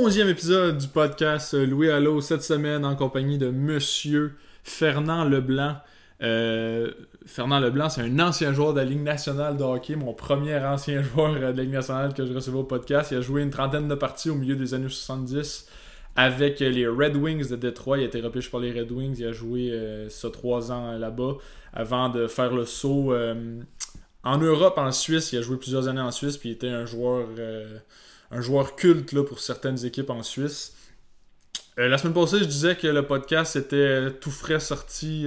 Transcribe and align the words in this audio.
onzième 0.00 0.28
épisode 0.28 0.78
du 0.78 0.86
podcast 0.86 1.54
Louis 1.54 1.90
Allo 1.90 2.20
cette 2.20 2.42
semaine 2.42 2.84
en 2.84 2.94
compagnie 2.94 3.36
de 3.36 3.50
Monsieur 3.50 4.36
Fernand 4.62 5.24
Leblanc. 5.24 5.74
Euh, 6.22 6.92
Fernand 7.26 7.58
Leblanc, 7.58 7.88
c'est 7.88 8.02
un 8.02 8.20
ancien 8.20 8.52
joueur 8.52 8.74
de 8.74 8.78
la 8.78 8.84
Ligue 8.84 9.02
nationale 9.02 9.56
de 9.56 9.64
hockey, 9.64 9.96
mon 9.96 10.14
premier 10.14 10.56
ancien 10.58 11.02
joueur 11.14 11.34
de 11.34 11.40
la 11.40 11.50
Ligue 11.50 11.72
nationale 11.72 12.14
que 12.14 12.24
je 12.24 12.32
recevais 12.32 12.58
au 12.58 12.64
podcast. 12.64 13.10
Il 13.10 13.18
a 13.18 13.20
joué 13.20 13.42
une 13.42 13.50
trentaine 13.50 13.88
de 13.88 13.94
parties 13.96 14.30
au 14.30 14.36
milieu 14.36 14.54
des 14.54 14.72
années 14.72 14.88
70 14.88 15.66
avec 16.14 16.60
les 16.60 16.86
Red 16.86 17.16
Wings 17.16 17.48
de 17.48 17.56
Détroit. 17.56 17.98
Il 17.98 18.04
a 18.04 18.06
été 18.06 18.20
repêché 18.20 18.50
par 18.50 18.60
les 18.60 18.70
Red 18.70 18.92
Wings. 18.92 19.16
Il 19.18 19.26
a 19.26 19.32
joué 19.32 19.72
euh, 19.72 20.08
ça 20.08 20.30
trois 20.30 20.70
ans 20.70 20.96
là-bas 20.96 21.38
avant 21.72 22.08
de 22.08 22.28
faire 22.28 22.54
le 22.54 22.66
saut 22.66 23.12
euh, 23.12 23.60
en 24.22 24.38
Europe, 24.38 24.78
en 24.78 24.92
Suisse. 24.92 25.32
Il 25.32 25.38
a 25.38 25.42
joué 25.42 25.56
plusieurs 25.56 25.88
années 25.88 26.00
en 26.00 26.12
Suisse, 26.12 26.36
puis 26.36 26.50
il 26.50 26.52
était 26.52 26.68
un 26.68 26.86
joueur, 26.86 27.26
euh, 27.38 27.78
un 28.30 28.40
joueur 28.40 28.76
culte 28.76 29.14
pour 29.22 29.40
certaines 29.40 29.84
équipes 29.84 30.10
en 30.10 30.22
Suisse. 30.22 30.74
la 31.76 31.96
semaine 31.98 32.14
passée, 32.14 32.38
je 32.38 32.44
disais 32.44 32.76
que 32.76 32.86
le 32.86 33.06
podcast 33.06 33.56
était 33.56 34.10
tout 34.20 34.30
frais 34.30 34.60
sorti. 34.60 35.26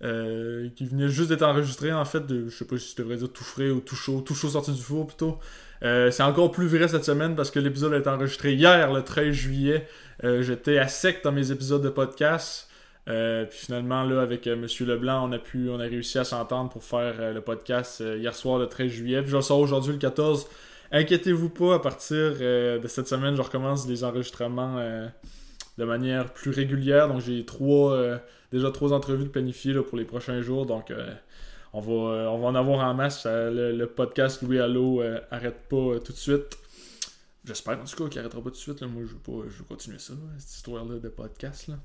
qui 0.00 0.86
venait 0.86 1.08
juste 1.08 1.28
d'être 1.30 1.42
enregistré 1.42 1.92
en 1.92 2.04
fait 2.04 2.26
de, 2.26 2.48
je 2.48 2.56
sais 2.56 2.64
pas 2.64 2.78
si 2.78 2.92
je 2.92 3.02
devrais 3.02 3.16
dire 3.16 3.32
tout 3.32 3.44
frais 3.44 3.70
ou 3.70 3.80
tout 3.80 3.96
chaud 3.96 4.20
tout 4.20 4.34
chaud 4.34 4.50
sorti 4.50 4.70
du 4.70 4.80
four 4.80 5.08
plutôt 5.08 5.40
euh, 5.84 6.10
c'est 6.10 6.22
encore 6.22 6.50
plus 6.50 6.66
vrai 6.66 6.88
cette 6.88 7.04
semaine 7.04 7.36
parce 7.36 7.50
que 7.50 7.60
l'épisode 7.60 7.92
a 7.94 7.98
été 7.98 8.08
enregistré 8.08 8.54
hier, 8.54 8.92
le 8.92 9.02
13 9.02 9.32
juillet. 9.32 9.86
Euh, 10.24 10.42
j'étais 10.42 10.78
à 10.78 10.88
sec 10.88 11.20
dans 11.22 11.32
mes 11.32 11.52
épisodes 11.52 11.82
de 11.82 11.88
podcast. 11.88 12.68
Euh, 13.08 13.46
puis 13.46 13.58
finalement, 13.58 14.00
avec 14.00 14.46
M. 14.46 14.66
Leblanc, 14.80 15.28
on 15.28 15.32
a, 15.32 15.38
pu, 15.38 15.70
on 15.70 15.80
a 15.80 15.84
réussi 15.84 16.18
à 16.18 16.24
s'entendre 16.24 16.70
pour 16.70 16.84
faire 16.84 17.32
le 17.32 17.40
podcast 17.40 18.00
hier 18.00 18.34
soir, 18.34 18.58
le 18.58 18.66
13 18.66 18.90
juillet. 18.90 19.22
Puis 19.22 19.30
je 19.30 19.40
sors 19.40 19.58
aujourd'hui, 19.58 19.92
le 19.92 19.98
14. 19.98 20.46
Inquiétez-vous 20.90 21.50
pas, 21.50 21.74
à 21.74 21.78
partir 21.78 22.38
de 22.38 22.88
cette 22.88 23.08
semaine, 23.08 23.36
je 23.36 23.42
recommence 23.42 23.86
les 23.86 24.04
enregistrements 24.04 24.76
de 25.76 25.84
manière 25.84 26.32
plus 26.32 26.50
régulière. 26.50 27.08
Donc 27.08 27.20
j'ai 27.20 27.44
trois, 27.44 28.18
déjà 28.52 28.70
trois 28.70 28.92
entrevues 28.92 29.28
planifiées 29.28 29.74
là, 29.74 29.82
pour 29.82 29.98
les 29.98 30.04
prochains 30.04 30.40
jours. 30.40 30.64
Donc 30.64 30.90
on 31.72 31.80
va, 31.80 31.92
euh, 31.92 32.26
on 32.28 32.38
va 32.38 32.48
en 32.48 32.54
avoir 32.54 32.80
en 32.80 32.94
masse. 32.94 33.26
le, 33.26 33.84
podcast 33.86 34.42
Louis 34.42 34.58
Allo 34.58 35.02
euh, 35.02 35.20
arrête 35.30 35.68
pas 35.68 35.76
euh, 35.76 35.98
tout 35.98 36.12
de 36.12 36.18
suite. 36.18 36.58
J'espère 37.44 37.78
en 37.78 37.84
tout 37.84 37.96
cas 37.96 38.08
qu'il 38.08 38.20
arrêtera 38.20 38.42
pas 38.42 38.50
tout 38.50 38.56
de 38.56 38.60
suite. 38.60 38.82
Moi, 38.82 39.02
je 39.04 39.12
veux, 39.12 39.18
pas, 39.18 39.48
je 39.48 39.58
veux 39.58 39.64
continuer 39.64 39.98
ça, 39.98 40.14
cette 40.38 40.50
histoire-là 40.50 40.98
de 40.98 41.08
podcast. 41.08 41.68
Là. 41.68 41.76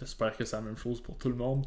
J'espère 0.00 0.36
que 0.36 0.44
c'est 0.44 0.56
la 0.56 0.62
même 0.62 0.76
chose 0.76 1.00
pour 1.00 1.16
tout 1.16 1.28
le 1.28 1.34
monde. 1.34 1.64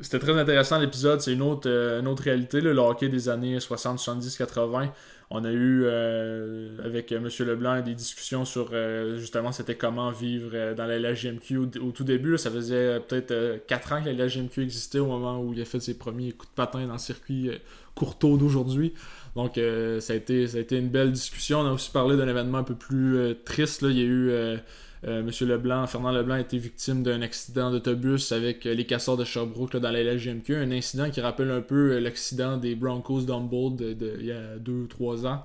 C'était 0.00 0.18
très 0.18 0.38
intéressant 0.38 0.78
l'épisode. 0.78 1.20
C'est 1.20 1.32
une 1.32 1.42
autre, 1.42 1.68
une 1.68 2.06
autre 2.06 2.22
réalité, 2.22 2.60
le 2.60 2.76
hockey 2.76 3.08
des 3.08 3.28
années 3.28 3.58
60, 3.60 3.98
70, 3.98 4.36
80. 4.36 4.92
On 5.30 5.44
a 5.44 5.50
eu 5.50 5.82
euh, 5.84 6.78
avec 6.82 7.12
M. 7.12 7.28
Leblanc 7.40 7.82
des 7.82 7.94
discussions 7.94 8.46
sur 8.46 8.70
euh, 8.72 9.18
justement 9.18 9.52
c'était 9.52 9.74
comment 9.74 10.10
vivre 10.10 10.52
euh, 10.54 10.74
dans 10.74 10.86
la 10.86 10.98
LHGMQ 10.98 11.58
au, 11.58 11.90
tout 11.90 12.04
début. 12.04 12.38
ça 12.38 12.50
faisait 12.50 12.98
peut-être 13.00 13.66
4 13.66 13.92
ans 13.92 14.02
que 14.02 14.08
la 14.08 14.24
LHGMQ 14.24 14.62
existait 14.62 15.00
au 15.00 15.06
moment 15.06 15.38
où 15.42 15.52
il 15.52 15.60
a 15.60 15.66
fait 15.66 15.80
ses 15.80 15.98
premiers 15.98 16.32
coups 16.32 16.50
de 16.50 16.54
patin 16.54 16.86
dans 16.86 16.94
le 16.94 16.98
circuit 16.98 17.50
courteau 17.94 18.38
d'aujourd'hui. 18.38 18.94
Donc 19.36 19.56
ça, 20.00 20.12
a 20.12 20.16
été, 20.16 20.46
ça 20.46 20.56
a 20.56 20.60
été 20.60 20.78
une 20.78 20.88
belle 20.88 21.12
discussion. 21.12 21.60
On 21.60 21.66
a 21.66 21.72
aussi 21.72 21.90
parlé 21.90 22.16
d'un 22.16 22.28
événement 22.28 22.58
un 22.58 22.64
peu 22.64 22.74
plus 22.74 23.36
triste. 23.44 23.82
Il 23.82 23.98
y 23.98 24.00
a 24.00 24.04
eu 24.04 24.58
euh, 25.06 25.22
Monsieur 25.22 25.46
Leblanc, 25.46 25.86
Fernand 25.86 26.10
Leblanc 26.10 26.34
a 26.34 26.40
été 26.40 26.58
victime 26.58 27.02
d'un 27.02 27.22
accident 27.22 27.70
d'autobus 27.70 28.32
avec 28.32 28.66
euh, 28.66 28.74
les 28.74 28.84
casseurs 28.84 29.16
de 29.16 29.24
Sherbrooke 29.24 29.76
dans 29.76 29.90
la 29.90 30.02
LGMQ. 30.02 30.56
Un 30.56 30.72
incident 30.72 31.08
qui 31.10 31.20
rappelle 31.20 31.50
un 31.50 31.60
peu 31.60 31.92
euh, 31.92 32.00
l'accident 32.00 32.56
des 32.56 32.74
Broncos 32.74 33.22
d'Humboldt 33.22 33.96
il 34.18 34.26
y 34.26 34.32
a 34.32 34.56
2-3 34.58 35.26
ans. 35.26 35.44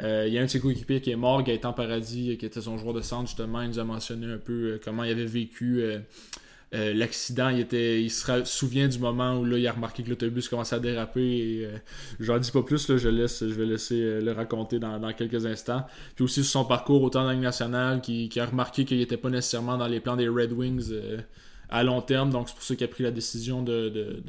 il 0.00 0.32
y 0.32 0.38
a 0.38 0.40
un 0.40 0.44
de 0.44 0.50
ses 0.50 0.60
coéquipiers 0.60 1.00
qui 1.00 1.10
est 1.10 1.16
mort, 1.16 1.42
Gaëtan 1.42 1.72
Paradis, 1.72 2.36
qui 2.38 2.46
était 2.46 2.60
son 2.60 2.78
joueur 2.78 2.94
de 2.94 3.00
centre, 3.00 3.26
justement. 3.26 3.62
Il 3.62 3.68
nous 3.68 3.78
a 3.80 3.84
mentionné 3.84 4.26
un 4.26 4.38
peu 4.38 4.80
comment 4.84 5.02
il 5.04 5.10
avait 5.10 5.24
vécu 5.24 5.82
euh, 6.74 6.94
l'accident, 6.94 7.50
il 7.50 7.60
était, 7.60 8.02
il 8.02 8.10
se 8.10 8.44
souvient 8.44 8.88
du 8.88 8.98
moment 8.98 9.38
où 9.38 9.44
là, 9.44 9.58
il 9.58 9.66
a 9.66 9.72
remarqué 9.72 10.02
que 10.02 10.08
l'autobus 10.08 10.48
commençait 10.48 10.76
à 10.76 10.78
déraper. 10.78 11.20
Et, 11.20 11.66
euh, 11.66 11.76
j'en 12.18 12.38
dis 12.38 12.50
pas 12.50 12.62
plus, 12.62 12.88
là, 12.88 12.96
je, 12.96 13.10
laisse, 13.10 13.40
je 13.40 13.52
vais 13.52 13.66
laisser 13.66 14.00
euh, 14.00 14.20
le 14.22 14.32
raconter 14.32 14.78
dans, 14.78 15.12
quelques 15.12 15.44
instants. 15.44 15.84
Puis 16.14 16.24
aussi 16.24 16.42
sur 16.42 16.52
son 16.52 16.64
parcours 16.64 17.02
autant 17.02 17.24
dans 17.24 17.34
nationale, 17.34 18.00
qui, 18.00 18.30
a 18.38 18.46
remarqué 18.46 18.86
qu'il 18.86 18.98
n'était 18.98 19.18
pas 19.18 19.28
nécessairement 19.28 19.76
dans 19.76 19.86
les 19.86 20.00
plans 20.00 20.16
des 20.16 20.28
Red 20.28 20.52
Wings 20.52 20.92
à 21.68 21.82
long 21.82 22.00
terme. 22.00 22.30
Donc 22.30 22.48
c'est 22.48 22.54
pour 22.54 22.64
ça 22.64 22.74
qu'il 22.74 22.84
a 22.84 22.88
pris 22.88 23.04
la 23.04 23.10
décision 23.10 23.62
de, 23.62 24.22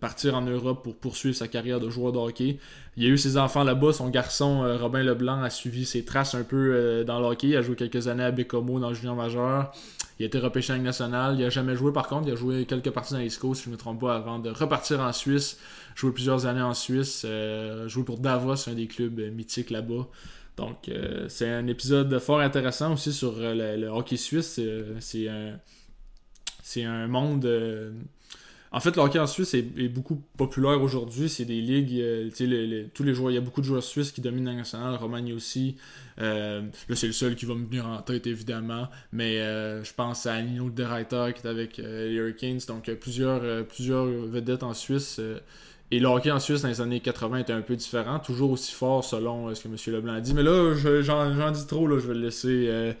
partir 0.00 0.34
en 0.34 0.40
Europe 0.40 0.82
pour 0.82 0.96
poursuivre 0.96 1.36
sa 1.36 1.48
carrière 1.48 1.80
de 1.80 1.90
joueur 1.90 2.12
de 2.12 2.18
hockey. 2.18 2.58
Il 2.96 3.04
a 3.04 3.08
eu 3.08 3.18
ses 3.18 3.36
enfants 3.36 3.64
là-bas. 3.64 3.92
Son 3.92 4.08
garçon 4.08 4.62
Robin 4.78 5.02
Leblanc 5.02 5.42
a 5.42 5.50
suivi 5.50 5.84
ses 5.84 6.04
traces 6.04 6.34
un 6.34 6.44
peu 6.44 7.04
dans 7.06 7.18
le 7.20 7.26
hockey. 7.26 7.48
Il 7.48 7.56
a 7.56 7.62
joué 7.62 7.76
quelques 7.76 8.08
années 8.08 8.24
à 8.24 8.30
Bécomo 8.30 8.80
dans 8.80 8.94
junior 8.94 9.16
majeur. 9.16 9.72
Il 10.20 10.24
a 10.24 10.26
été 10.26 10.38
repêché 10.38 10.74
en. 10.74 11.38
Il 11.38 11.44
a 11.46 11.48
jamais 11.48 11.74
joué 11.74 11.94
par 11.94 12.06
contre. 12.06 12.28
Il 12.28 12.32
a 12.32 12.36
joué 12.36 12.66
quelques 12.66 12.90
parties 12.90 13.14
dans 13.14 13.20
l'East 13.20 13.40
Coast, 13.40 13.62
si 13.62 13.64
je 13.64 13.70
ne 13.70 13.76
me 13.76 13.78
trompe 13.78 14.02
pas, 14.02 14.16
avant 14.16 14.38
de 14.38 14.50
repartir 14.50 15.00
en 15.00 15.14
Suisse. 15.14 15.58
Joué 15.96 16.12
plusieurs 16.12 16.44
années 16.44 16.60
en 16.60 16.74
Suisse. 16.74 17.22
Euh, 17.24 17.88
joué 17.88 18.04
pour 18.04 18.18
Davos, 18.18 18.68
un 18.68 18.74
des 18.74 18.86
clubs 18.86 19.18
mythiques 19.32 19.70
là-bas. 19.70 20.08
Donc, 20.58 20.90
euh, 20.90 21.26
c'est 21.30 21.48
un 21.48 21.66
épisode 21.68 22.18
fort 22.18 22.40
intéressant 22.40 22.92
aussi 22.92 23.14
sur 23.14 23.32
euh, 23.38 23.76
le, 23.78 23.86
hockey 23.88 24.18
suisse. 24.18 24.60
C'est 24.98 25.26
un, 25.26 25.58
un 26.76 27.06
monde 27.08 27.46
en 28.72 28.78
fait, 28.78 28.94
le 28.94 29.02
hockey 29.02 29.18
en 29.18 29.26
Suisse 29.26 29.52
est, 29.54 29.88
beaucoup 29.88 30.22
populaire 30.36 30.80
aujourd'hui. 30.80 31.28
C'est 31.28 31.44
des 31.44 31.60
ligues, 31.60 32.00
euh, 32.00 32.88
tous 32.94 33.02
les 33.02 33.14
joueurs, 33.14 33.32
il 33.32 33.34
y 33.34 33.38
a 33.38 33.40
beaucoup 33.40 33.60
de 33.60 33.66
joueurs 33.66 33.82
suisses 33.82 34.12
qui 34.12 34.20
dominent 34.20 34.44
la 34.44 34.54
nationale, 34.54 34.94
Romagne 34.94 35.32
aussi. 35.32 35.76
Euh, 36.20 36.62
là, 36.88 36.96
c'est 36.96 37.08
le 37.08 37.12
seul 37.12 37.34
qui 37.34 37.46
va 37.46 37.54
me 37.54 37.66
venir 37.66 37.88
en 37.88 38.00
tête, 38.02 38.28
évidemment. 38.28 38.88
Mais 39.12 39.40
euh, 39.40 39.82
je 39.82 39.92
pense 39.92 40.26
à 40.26 40.40
Nino 40.40 40.70
De 40.70 40.84
Reiter 40.84 41.32
qui 41.34 41.44
est 41.44 41.50
avec 41.50 41.78
les 41.78 42.12
Hurricanes. 42.12 42.60
Donc, 42.68 42.88
plusieurs, 42.94 43.66
plusieurs 43.66 44.06
vedettes 44.06 44.62
en 44.62 44.74
Suisse. 44.74 45.20
et 45.90 45.98
le 45.98 46.06
hockey 46.06 46.30
en 46.30 46.38
Suisse 46.38 46.62
dans 46.62 46.68
les 46.68 46.80
années 46.80 47.00
80 47.00 47.38
était 47.38 47.52
un 47.52 47.62
peu 47.62 47.74
différent, 47.74 48.20
toujours 48.20 48.52
aussi 48.52 48.72
fort 48.72 49.02
selon 49.02 49.52
ce 49.52 49.64
que 49.64 49.68
M. 49.68 49.94
Leblanc 49.94 50.12
a 50.12 50.20
dit. 50.20 50.32
Mais 50.32 50.44
là, 50.44 50.76
j'en 51.02 51.50
dis 51.50 51.66
trop, 51.66 51.88
là, 51.88 51.98
je 51.98 52.06
vais 52.06 52.14
le 52.14 52.20
laisser 52.20 52.94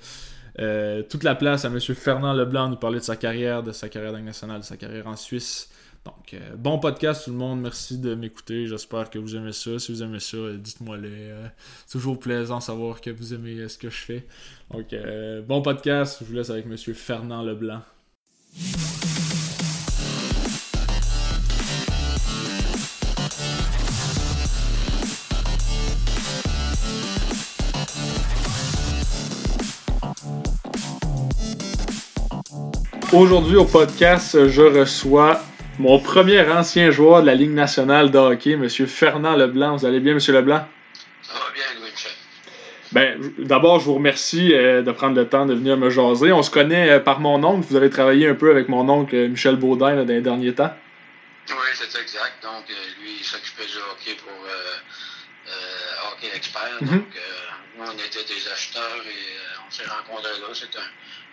toute 1.08 1.24
la 1.24 1.34
place 1.34 1.64
à 1.64 1.68
M. 1.68 1.80
Fernand 1.80 2.32
Leblanc 2.32 2.68
nous 2.68 2.76
parler 2.76 2.98
de 2.98 3.04
sa 3.04 3.16
carrière, 3.16 3.62
de 3.62 3.72
sa 3.72 3.88
carrière 3.88 4.12
nationale, 4.12 4.60
de 4.60 4.64
sa 4.64 4.76
carrière 4.76 5.06
en 5.06 5.16
Suisse. 5.16 5.70
Donc, 6.04 6.32
euh, 6.32 6.56
bon 6.56 6.78
podcast 6.78 7.24
tout 7.24 7.30
le 7.30 7.36
monde. 7.36 7.60
Merci 7.60 7.98
de 7.98 8.14
m'écouter. 8.14 8.66
J'espère 8.66 9.10
que 9.10 9.18
vous 9.18 9.36
aimez 9.36 9.52
ça. 9.52 9.78
Si 9.78 9.92
vous 9.92 10.02
aimez 10.02 10.20
ça, 10.20 10.38
euh, 10.38 10.56
dites-moi-le. 10.56 11.10
c'est 11.86 11.98
toujours 11.98 12.18
plaisant 12.18 12.58
de 12.58 12.62
savoir 12.62 13.00
que 13.00 13.10
vous 13.10 13.34
aimez 13.34 13.68
ce 13.68 13.76
que 13.76 13.90
je 13.90 13.98
fais. 13.98 14.26
Donc, 14.70 14.94
bon 15.46 15.60
podcast. 15.60 16.18
Je 16.20 16.24
vous 16.24 16.32
laisse 16.32 16.50
avec 16.50 16.66
M. 16.66 16.76
Fernand 16.94 17.42
Leblanc. 17.42 17.82
Aujourd'hui 33.12 33.56
au 33.56 33.64
podcast, 33.64 34.46
je 34.48 34.62
reçois 34.62 35.40
mon 35.80 35.98
premier 35.98 36.48
ancien 36.48 36.92
joueur 36.92 37.22
de 37.22 37.26
la 37.26 37.34
Ligue 37.34 37.50
nationale 37.50 38.12
de 38.12 38.18
hockey, 38.18 38.52
M. 38.52 38.68
Fernand 38.68 39.34
Leblanc. 39.34 39.78
Vous 39.78 39.84
allez 39.84 39.98
bien, 39.98 40.12
M. 40.12 40.20
Leblanc? 40.28 40.64
Ça 41.20 41.32
va 41.32 41.50
bien, 41.52 41.64
Louis 41.80 41.90
ben, 42.92 43.32
D'abord, 43.38 43.80
je 43.80 43.86
vous 43.86 43.94
remercie 43.94 44.54
euh, 44.54 44.82
de 44.82 44.92
prendre 44.92 45.16
le 45.16 45.28
temps 45.28 45.44
de 45.44 45.54
venir 45.54 45.76
me 45.76 45.90
jaser. 45.90 46.30
On 46.30 46.44
se 46.44 46.52
connaît 46.52 46.88
euh, 46.88 47.00
par 47.00 47.18
mon 47.18 47.42
oncle. 47.42 47.66
Vous 47.68 47.74
avez 47.74 47.90
travaillé 47.90 48.28
un 48.28 48.36
peu 48.36 48.48
avec 48.48 48.68
mon 48.68 48.88
oncle 48.88 49.16
euh, 49.16 49.26
Michel 49.26 49.56
Baudin 49.56 49.96
dans 49.96 50.06
les 50.06 50.20
derniers 50.20 50.54
temps. 50.54 50.72
Oui, 51.48 51.56
c'est 51.74 52.00
exact. 52.00 52.34
Donc, 52.44 52.68
lui, 53.02 53.16
il 53.18 53.24
s'occupait 53.24 53.66
du 53.66 53.78
hockey 53.90 54.16
pour 54.22 54.32
Hockey 56.12 56.28
Expert. 56.36 56.78
Mhm. 56.80 56.88
Donc, 56.90 57.06
nous, 57.76 57.84
on 57.86 57.94
était 57.94 58.22
des 58.22 58.48
acheteurs 58.52 59.02
et 59.04 59.66
on 59.66 59.70
s'est 59.72 59.88
rencontrés 59.88 60.38
là. 60.40 60.46
C'est 60.52 60.76
un 60.78 60.86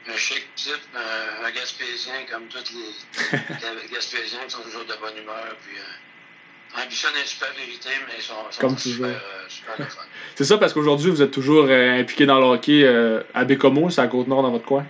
un 0.10 0.18
chic 0.18 0.48
type, 0.56 0.74
un, 0.96 1.52
Gaspésien 1.52 2.26
comme 2.30 2.48
tous 2.48 2.74
les, 2.74 3.90
Gaspésiens 3.92 4.46
qui 4.46 4.52
sont 4.52 4.62
toujours 4.62 4.86
de 4.86 4.94
bonne 5.02 5.18
humeur. 5.18 5.56
Puis, 5.64 5.78
euh, 5.78 6.82
ambitionne 6.84 7.14
une 7.20 7.26
super 7.26 7.52
vérité, 7.54 7.90
mais 8.08 8.14
ils 8.18 8.24
sont, 8.24 8.34
comme 8.60 8.78
super, 8.78 9.08
euh, 9.08 9.46
super. 9.48 9.76
C'est 10.36 10.44
ça 10.44 10.58
parce 10.58 10.74
qu'aujourd'hui, 10.74 11.10
vous 11.10 11.22
êtes 11.22 11.32
toujours 11.32 11.66
euh, 11.70 12.00
impliqué 12.00 12.26
dans 12.26 12.40
le 12.40 12.46
hockey 12.46 12.84
euh, 12.84 13.24
à 13.34 13.46
Bécomo, 13.46 13.90
c'est 13.90 14.02
à 14.02 14.08
Côte-Nord 14.08 14.44
dans 14.44 14.52
votre 14.52 14.66
coin? 14.66 14.86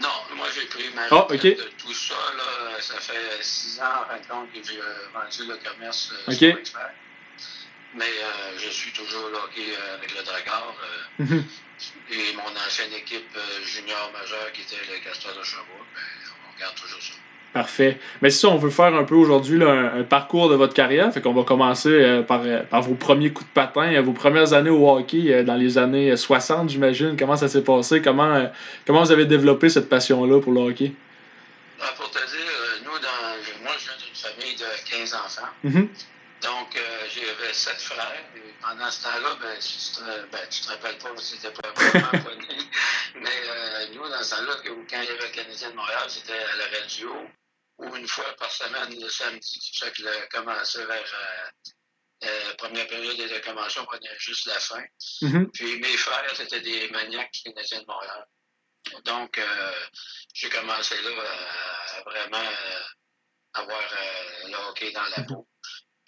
Non, 0.00 0.08
moi 0.36 0.46
j'ai 0.54 0.66
pris 0.66 0.84
ma 0.94 1.02
oh, 1.10 1.26
okay. 1.30 1.54
de 1.54 1.70
tout 1.76 1.92
ça. 1.92 2.14
Là, 2.14 2.80
ça 2.80 2.94
fait 2.94 3.42
six 3.42 3.78
ans 3.80 4.02
en 4.02 4.08
fin 4.08 4.20
de 4.20 4.26
compte 4.26 4.52
que 4.52 4.66
j'ai 4.66 4.78
vendu 4.78 5.52
le 5.52 5.68
commerce 5.68 6.12
okay. 6.26 6.56
expert. 6.58 6.90
Mais 7.94 8.06
je 8.56 8.70
suis 8.70 8.92
toujours 8.92 9.28
là, 9.30 9.40
hockey 9.44 9.66
avec 9.98 10.16
le 10.16 10.24
Dragard. 10.24 10.74
Mm 11.18 11.42
mon 12.36 12.50
ancienne 12.66 12.92
équipe 12.92 13.36
euh, 13.36 13.64
junior 13.64 14.10
majeure 14.12 14.52
qui 14.52 14.62
était 14.62 14.82
le 14.90 15.04
Castor 15.04 15.32
de 15.38 15.44
Sherbrooke, 15.44 15.86
ben, 15.94 16.00
on 16.48 16.56
regarde 16.56 16.74
toujours 16.74 17.02
ça. 17.02 17.14
Parfait. 17.52 17.98
Mais 18.22 18.30
si 18.30 18.46
on 18.46 18.56
veut 18.58 18.70
faire 18.70 18.94
un 18.94 19.02
peu 19.02 19.16
aujourd'hui 19.16 19.60
un, 19.64 20.04
parcours 20.04 20.48
de 20.48 20.54
votre 20.54 20.72
carrière, 20.72 21.12
fait 21.12 21.20
qu'on 21.20 21.32
va 21.32 21.42
commencer 21.42 21.88
euh, 21.88 22.22
par, 22.22 22.42
euh, 22.44 22.62
par, 22.62 22.82
vos 22.82 22.94
premiers 22.94 23.32
coups 23.32 23.48
de 23.48 23.52
patin, 23.52 23.92
euh, 23.92 24.02
vos 24.02 24.12
premières 24.12 24.52
années 24.52 24.70
au 24.70 24.88
hockey 24.88 25.42
dans 25.42 25.56
les 25.56 25.76
années 25.76 26.16
60, 26.16 26.70
j'imagine. 26.70 27.16
Comment 27.18 27.36
ça 27.36 27.48
s'est 27.48 27.64
passé? 27.64 28.02
Comment, 28.02 28.48
comment 28.86 29.02
vous 29.02 29.10
avez 29.10 29.26
développé 29.26 29.68
cette 29.68 29.88
passion-là 29.88 30.40
pour 30.40 30.52
le 30.52 30.60
hockey? 30.60 30.92
Ben, 31.80 31.86
pour 31.96 32.08
te 32.10 32.18
dire, 32.18 32.84
nous, 32.84 32.98
dans, 33.00 33.64
moi, 33.64 33.72
je 33.78 33.84
viens 33.84 33.96
d'une 33.98 34.14
famille 34.14 34.54
de 34.54 34.98
15 34.98 35.14
enfants. 35.14 35.48
Mm-hmm. 35.64 35.86
Donc, 36.42 36.78
j'avais 37.14 37.52
sept 37.52 37.80
frères. 37.80 38.24
Et 38.36 38.54
pendant 38.62 38.90
ce 38.90 39.02
temps-là, 39.02 39.34
ben, 39.40 39.58
tu, 39.58 39.94
te, 39.94 40.26
ben, 40.30 40.48
tu 40.48 40.60
te 40.62 40.68
rappelles 40.68 40.98
pas, 40.98 41.10
c'était 41.18 41.50
pas 41.50 41.70
vraiment 41.70 42.10
connu. 42.24 42.48
Mais 43.16 43.88
nous, 43.92 44.08
dans 44.08 44.22
ce 44.22 44.36
temps-là, 44.36 44.56
quand 44.64 45.00
il 45.02 45.04
y 45.04 45.08
avait 45.08 45.28
le 45.28 45.34
Canadien 45.34 45.70
de 45.70 45.76
Montréal, 45.76 46.04
c'était 46.08 46.32
à 46.32 46.56
la 46.56 46.78
radio 46.78 47.14
ou 47.78 47.96
une 47.96 48.08
fois 48.08 48.36
par 48.36 48.50
semaine 48.50 49.00
le 49.00 49.08
samedi. 49.08 49.70
Ça 49.74 49.90
que 49.90 50.02
le 50.02 50.28
commençait 50.30 50.84
vers 50.84 51.14
euh, 51.14 51.70
euh, 52.24 52.54
première 52.56 52.86
période 52.86 53.16
de 53.16 53.38
commencé, 53.38 53.80
on 53.80 53.84
prenait 53.84 54.18
juste 54.18 54.46
la 54.46 54.60
fin. 54.60 54.82
Mm-hmm. 55.22 55.50
Puis 55.52 55.80
mes 55.80 55.96
frères, 55.96 56.36
c'était 56.36 56.60
des 56.60 56.88
maniaques 56.90 57.40
canadiens 57.42 57.80
de 57.80 57.86
Montréal. 57.86 58.26
Donc, 59.04 59.38
euh, 59.38 59.72
j'ai 60.34 60.48
commencé 60.48 61.00
là 61.02 61.10
à 61.10 62.02
vraiment 62.02 62.44
euh, 62.44 62.80
avoir 63.54 63.80
euh, 63.80 64.48
le 64.48 64.56
hockey 64.68 64.92
dans 64.92 65.04
la 65.16 65.22
peau. 65.24 65.46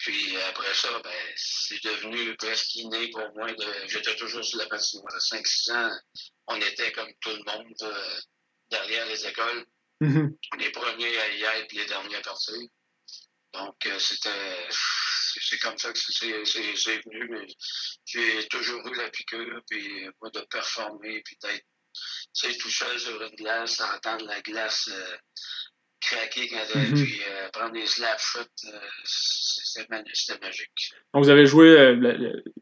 Puis 0.03 0.35
après 0.37 0.73
ça, 0.73 0.99
ben, 1.01 1.33
c'est 1.37 1.81
devenu 1.81 2.35
presque 2.35 2.75
inné 2.75 3.09
pour 3.09 3.23
moi. 3.35 3.49
De, 3.53 3.65
j'étais 3.87 4.15
toujours 4.17 4.43
sur 4.43 4.59
la 4.59 4.65
patinoire. 4.65 5.15
À 5.15 5.17
5-6 5.17 5.71
ans, 5.71 5.91
on 6.47 6.57
était 6.57 6.91
comme 6.91 7.09
tout 7.21 7.29
le 7.29 7.43
monde 7.45 7.95
derrière 8.69 9.05
les 9.05 9.25
écoles. 9.25 9.65
Mm-hmm. 10.01 10.37
Les 10.59 10.71
premiers 10.71 11.17
à 11.17 11.29
y 11.29 11.43
être, 11.43 11.71
les 11.71 11.85
derniers 11.85 12.17
à 12.17 12.21
partir. 12.21 12.55
Donc, 13.53 13.85
euh, 13.85 13.97
c'était. 13.97 14.67
C'est 15.41 15.57
comme 15.59 15.77
ça 15.77 15.91
que 15.91 15.97
c'est 15.97 17.01
venu, 17.05 17.27
mais 17.29 17.47
j'ai 18.05 18.47
toujours 18.49 18.85
eu 18.87 18.95
la 18.95 19.09
piqûre, 19.09 19.61
puis 19.67 20.05
moi, 20.21 20.29
de 20.29 20.41
performer, 20.41 21.23
puis 21.23 21.37
d'être 21.41 21.65
tout 22.59 22.69
seul 22.69 22.99
sur 22.99 23.19
une 23.19 23.35
glace, 23.35 23.79
entendre 23.79 24.25
la 24.25 24.41
glace 24.41 24.89
euh, 24.91 25.17
craquer 26.03 26.47
quand 26.49 26.79
mm-hmm. 26.79 27.03
puis 27.03 27.21
euh, 27.29 27.49
prendre 27.51 27.73
des 27.73 27.85
slap 27.85 28.19
shots, 28.19 28.41
c'était 29.03 29.87
magique. 29.89 30.93
Donc, 31.13 31.23
vous 31.23 31.29
avez 31.29 31.45
joué, 31.45 31.95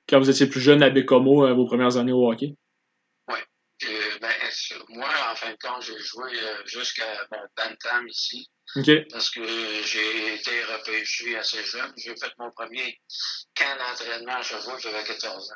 quand 0.08 0.20
vous 0.20 0.30
étiez 0.30 0.48
plus 0.48 0.62
jeune, 0.62 0.84
à 0.84 0.90
Bécomo, 0.90 1.54
vos 1.56 1.66
premières 1.66 1.98
années 1.98 2.14
au 2.14 2.30
hockey? 2.32 2.56
Euh, 3.90 4.20
ben, 4.22 4.30
moi, 4.90 5.10
en 5.32 5.36
fin 5.36 5.52
de 5.52 5.58
compte, 5.58 5.82
j'ai 5.82 5.98
joué 5.98 6.32
euh, 6.36 6.66
jusqu'à 6.66 7.06
mon 7.32 7.40
Bantam 7.58 8.08
ici. 8.08 8.50
Parce 9.12 9.30
que 9.32 9.42
j'ai 9.84 10.36
été 10.36 10.64
repêché 10.64 11.36
assez 11.38 11.64
jeune. 11.64 11.92
J'ai 11.98 12.16
fait 12.16 12.32
mon 12.38 12.52
premier 12.52 13.00
camp 13.56 13.78
d'entraînement 13.78 14.38
à 14.38 14.42
Chevaux, 14.42 14.78
j'avais 14.80 15.04
14 15.04 15.52
ans. 15.52 15.56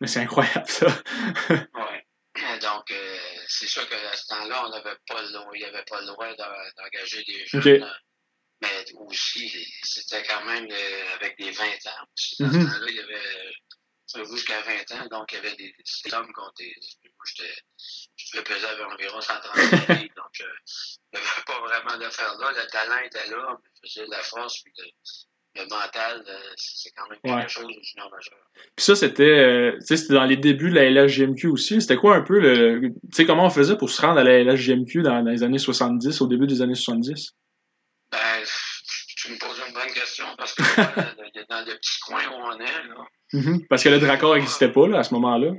Mais 0.00 0.06
c'est 0.06 0.20
incroyable, 0.20 0.68
ça. 0.68 0.86
oui. 1.48 2.00
Donc, 2.62 2.90
euh, 2.90 3.18
c'est 3.48 3.66
sûr 3.66 3.88
qu'à 3.88 4.16
ce 4.16 4.26
temps-là, 4.28 4.66
on 4.66 4.70
n'avait 4.70 4.96
pas 5.06 5.20
le 5.22 5.32
droit, 5.32 5.50
il 5.54 5.58
n'y 5.58 5.64
avait 5.64 5.84
pas 5.84 6.00
le 6.00 6.06
droit 6.06 6.28
d'engager 6.76 7.24
des 7.24 7.44
jeunes. 7.46 7.92
Mais 8.62 8.84
aussi, 8.94 9.66
c'était 9.82 10.22
quand 10.22 10.44
même 10.44 10.68
avec 11.14 11.38
des 11.38 11.50
20 11.50 11.64
ans. 11.64 11.70
À 11.86 12.06
ce 12.14 12.42
mm-hmm. 12.42 12.52
temps-là, 12.52 12.86
il 12.88 12.96
y 12.96 13.00
avait 13.00 14.26
jusqu'à 14.30 14.60
20 14.60 14.92
ans, 14.92 15.06
donc 15.10 15.32
il 15.32 15.36
y 15.36 15.38
avait 15.38 15.56
des, 15.56 15.74
des 16.04 16.14
hommes 16.14 16.32
qui 16.32 16.40
ont 16.40 16.52
des. 16.58 16.74
Moi. 17.04 17.24
Je 18.16 18.32
devais 18.32 18.44
peser 18.44 18.66
environ 18.84 19.20
130 19.20 19.56
livres, 20.00 20.14
donc 20.14 20.40
euh, 20.40 20.44
il 21.12 21.18
n'y 21.18 21.26
avait 21.26 21.44
pas 21.46 21.60
vraiment 21.60 21.98
d'affaires 21.98 22.36
là. 22.38 22.52
Le 22.52 22.66
talent 22.70 22.98
était 22.98 23.26
là, 23.28 23.56
mais 23.62 23.70
je 23.74 23.88
faisais 23.88 24.06
de 24.06 24.10
la 24.10 24.22
force, 24.22 24.62
puis 24.62 24.72
le 25.56 25.62
mental, 25.62 26.24
euh, 26.28 26.32
c'est 26.56 26.90
quand 26.90 27.08
même 27.08 27.18
quelque 27.22 27.50
chose 27.50 27.64
au 27.64 27.82
junior 27.82 28.10
majeur. 28.10 28.38
Puis 28.76 28.84
ça, 28.84 28.94
c'était, 28.94 29.22
euh, 29.24 29.76
c'était 29.80 30.14
dans 30.14 30.24
les 30.24 30.36
débuts 30.36 30.70
de 30.70 30.76
la 30.76 30.88
LHGMQ 30.88 31.48
aussi. 31.48 31.80
C'était 31.80 31.96
quoi 31.96 32.14
un 32.16 32.22
peu 32.22 32.38
le. 32.38 32.80
Tu 32.80 32.92
sais, 33.12 33.26
comment 33.26 33.46
on 33.46 33.50
faisait 33.50 33.76
pour 33.76 33.90
se 33.90 34.00
rendre 34.00 34.20
à 34.20 34.24
la 34.24 34.42
LHGMQ 34.44 35.02
dans, 35.02 35.22
dans 35.22 35.30
les 35.30 35.42
années 35.42 35.58
70, 35.58 36.20
au 36.20 36.26
début 36.28 36.46
des 36.46 36.62
années 36.62 36.74
70? 36.74 37.32
Ben, 38.12 38.18
tu 39.16 39.32
me 39.32 39.38
poses 39.38 39.60
une 39.66 39.74
bonne 39.74 39.92
question 39.92 40.24
parce 40.38 40.54
que 40.54 40.62
dans 41.48 41.66
le 41.66 41.74
petit 41.76 42.00
coin 42.06 42.22
où 42.30 42.34
on 42.34 42.58
est, 42.60 42.88
là. 42.88 43.06
Mm-hmm. 43.32 43.66
Parce 43.68 43.82
que 43.84 43.88
le 43.88 43.98
Dracor 43.98 44.34
n'existait 44.34 44.72
pas 44.72 44.88
là, 44.88 45.00
à 45.00 45.02
ce 45.02 45.14
moment-là. 45.14 45.52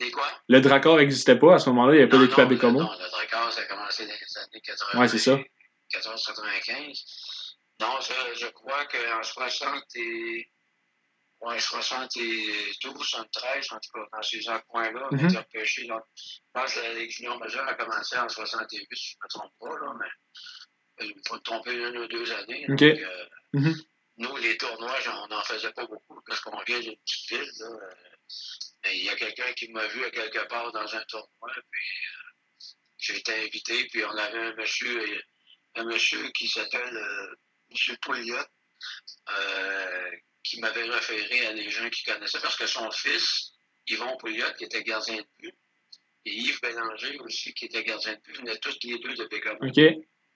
Et 0.00 0.10
quoi? 0.10 0.26
Le 0.48 0.60
Dracor 0.60 0.98
n'existait 0.98 1.36
pas 1.36 1.54
à 1.54 1.58
ce 1.58 1.70
moment-là, 1.70 1.94
il 1.94 1.96
n'y 1.96 2.02
avait 2.02 2.10
pas 2.10 2.18
d'équipe 2.18 2.38
à 2.38 2.44
Bécomo. 2.44 2.80
Non, 2.80 2.90
le 2.90 3.10
Dracor, 3.10 3.52
ça 3.52 3.62
a 3.62 3.64
commencé 3.64 4.06
dans 4.06 4.12
les 4.12 4.38
années 4.38 4.60
80. 4.62 5.00
Ouais, 5.00 5.08
c'est 5.08 5.18
ça. 5.18 5.36
1495. 5.36 7.04
Non, 7.80 8.00
je, 8.00 8.38
je 8.40 8.46
crois 8.48 8.84
qu'en 8.86 9.22
60 9.22 9.84
et. 9.96 10.48
Ouais, 11.42 11.60
72, 11.60 12.80
73, 12.80 13.72
en 13.72 13.78
tout 13.78 13.90
cas, 13.92 14.00
dans 14.10 14.22
ces 14.22 14.40
coins-là, 14.68 15.08
on 15.10 15.18
a 15.18 15.22
été 15.22 15.36
repêchés. 15.36 15.86
Donc, 15.86 16.02
je 16.16 16.38
pense 16.54 16.74
que 16.74 16.80
la 16.80 16.94
Ligue 16.94 17.10
junior 17.10 17.38
majeure 17.38 17.68
a 17.68 17.74
commencé 17.74 18.16
en 18.16 18.26
68, 18.26 18.88
si 18.94 19.10
je 19.10 19.16
ne 19.16 19.22
me 19.22 19.28
trompe 19.28 19.52
pas, 19.60 19.84
là, 19.84 19.92
mais 20.00 21.06
il 21.06 21.14
faut 21.28 21.38
tromper 21.40 21.74
une 21.74 21.98
ou 21.98 22.08
deux 22.08 22.32
années. 22.32 22.64
Donc, 22.66 22.80
euh, 22.80 23.26
mm-hmm. 23.52 23.86
Nous, 24.18 24.36
les 24.36 24.56
tournois, 24.56 24.96
on 25.08 25.28
n'en 25.28 25.42
faisait 25.42 25.72
pas 25.72 25.86
beaucoup 25.86 26.18
parce 26.26 26.40
qu'on 26.40 26.58
vient 26.62 26.80
d'une 26.80 26.96
petite 26.96 27.28
ville. 27.28 27.52
Là. 27.60 27.68
Mais 28.82 28.96
il 28.96 29.04
y 29.04 29.08
a 29.10 29.16
quelqu'un 29.16 29.52
qui 29.52 29.70
m'a 29.72 29.86
vu 29.88 30.04
à 30.04 30.10
quelque 30.10 30.46
part 30.48 30.72
dans 30.72 30.94
un 30.94 31.04
tournoi, 31.04 31.50
puis 31.70 31.82
euh, 31.82 32.64
j'ai 32.98 33.16
été 33.18 33.34
invité, 33.44 33.86
puis 33.88 34.04
on 34.04 34.16
avait 34.16 34.38
un 34.38 34.54
monsieur, 34.54 35.22
un 35.74 35.84
monsieur 35.84 36.30
qui 36.30 36.48
s'appelle 36.48 36.96
euh, 36.96 37.34
M. 37.70 37.96
Pouliot, 38.02 38.36
euh, 39.30 40.10
qui 40.42 40.60
m'avait 40.60 40.84
référé 40.84 41.46
à 41.46 41.54
des 41.54 41.68
gens 41.70 41.88
qui 41.90 42.04
connaissaient, 42.04 42.40
parce 42.40 42.56
que 42.56 42.66
son 42.66 42.90
fils, 42.90 43.52
Yvon 43.88 44.16
Pouliot, 44.18 44.52
qui 44.58 44.64
était 44.64 44.82
gardien 44.82 45.16
de 45.16 45.26
but, 45.38 45.54
et 46.24 46.34
Yves 46.34 46.60
Bélanger 46.60 47.18
aussi, 47.20 47.54
qui 47.54 47.66
était 47.66 47.84
gardien 47.84 48.14
de 48.14 48.20
but, 48.20 48.36
venaient 48.38 48.58
tous 48.58 48.78
les 48.82 48.98
deux 48.98 49.14
de 49.14 49.24
Bécamo. 49.26 49.58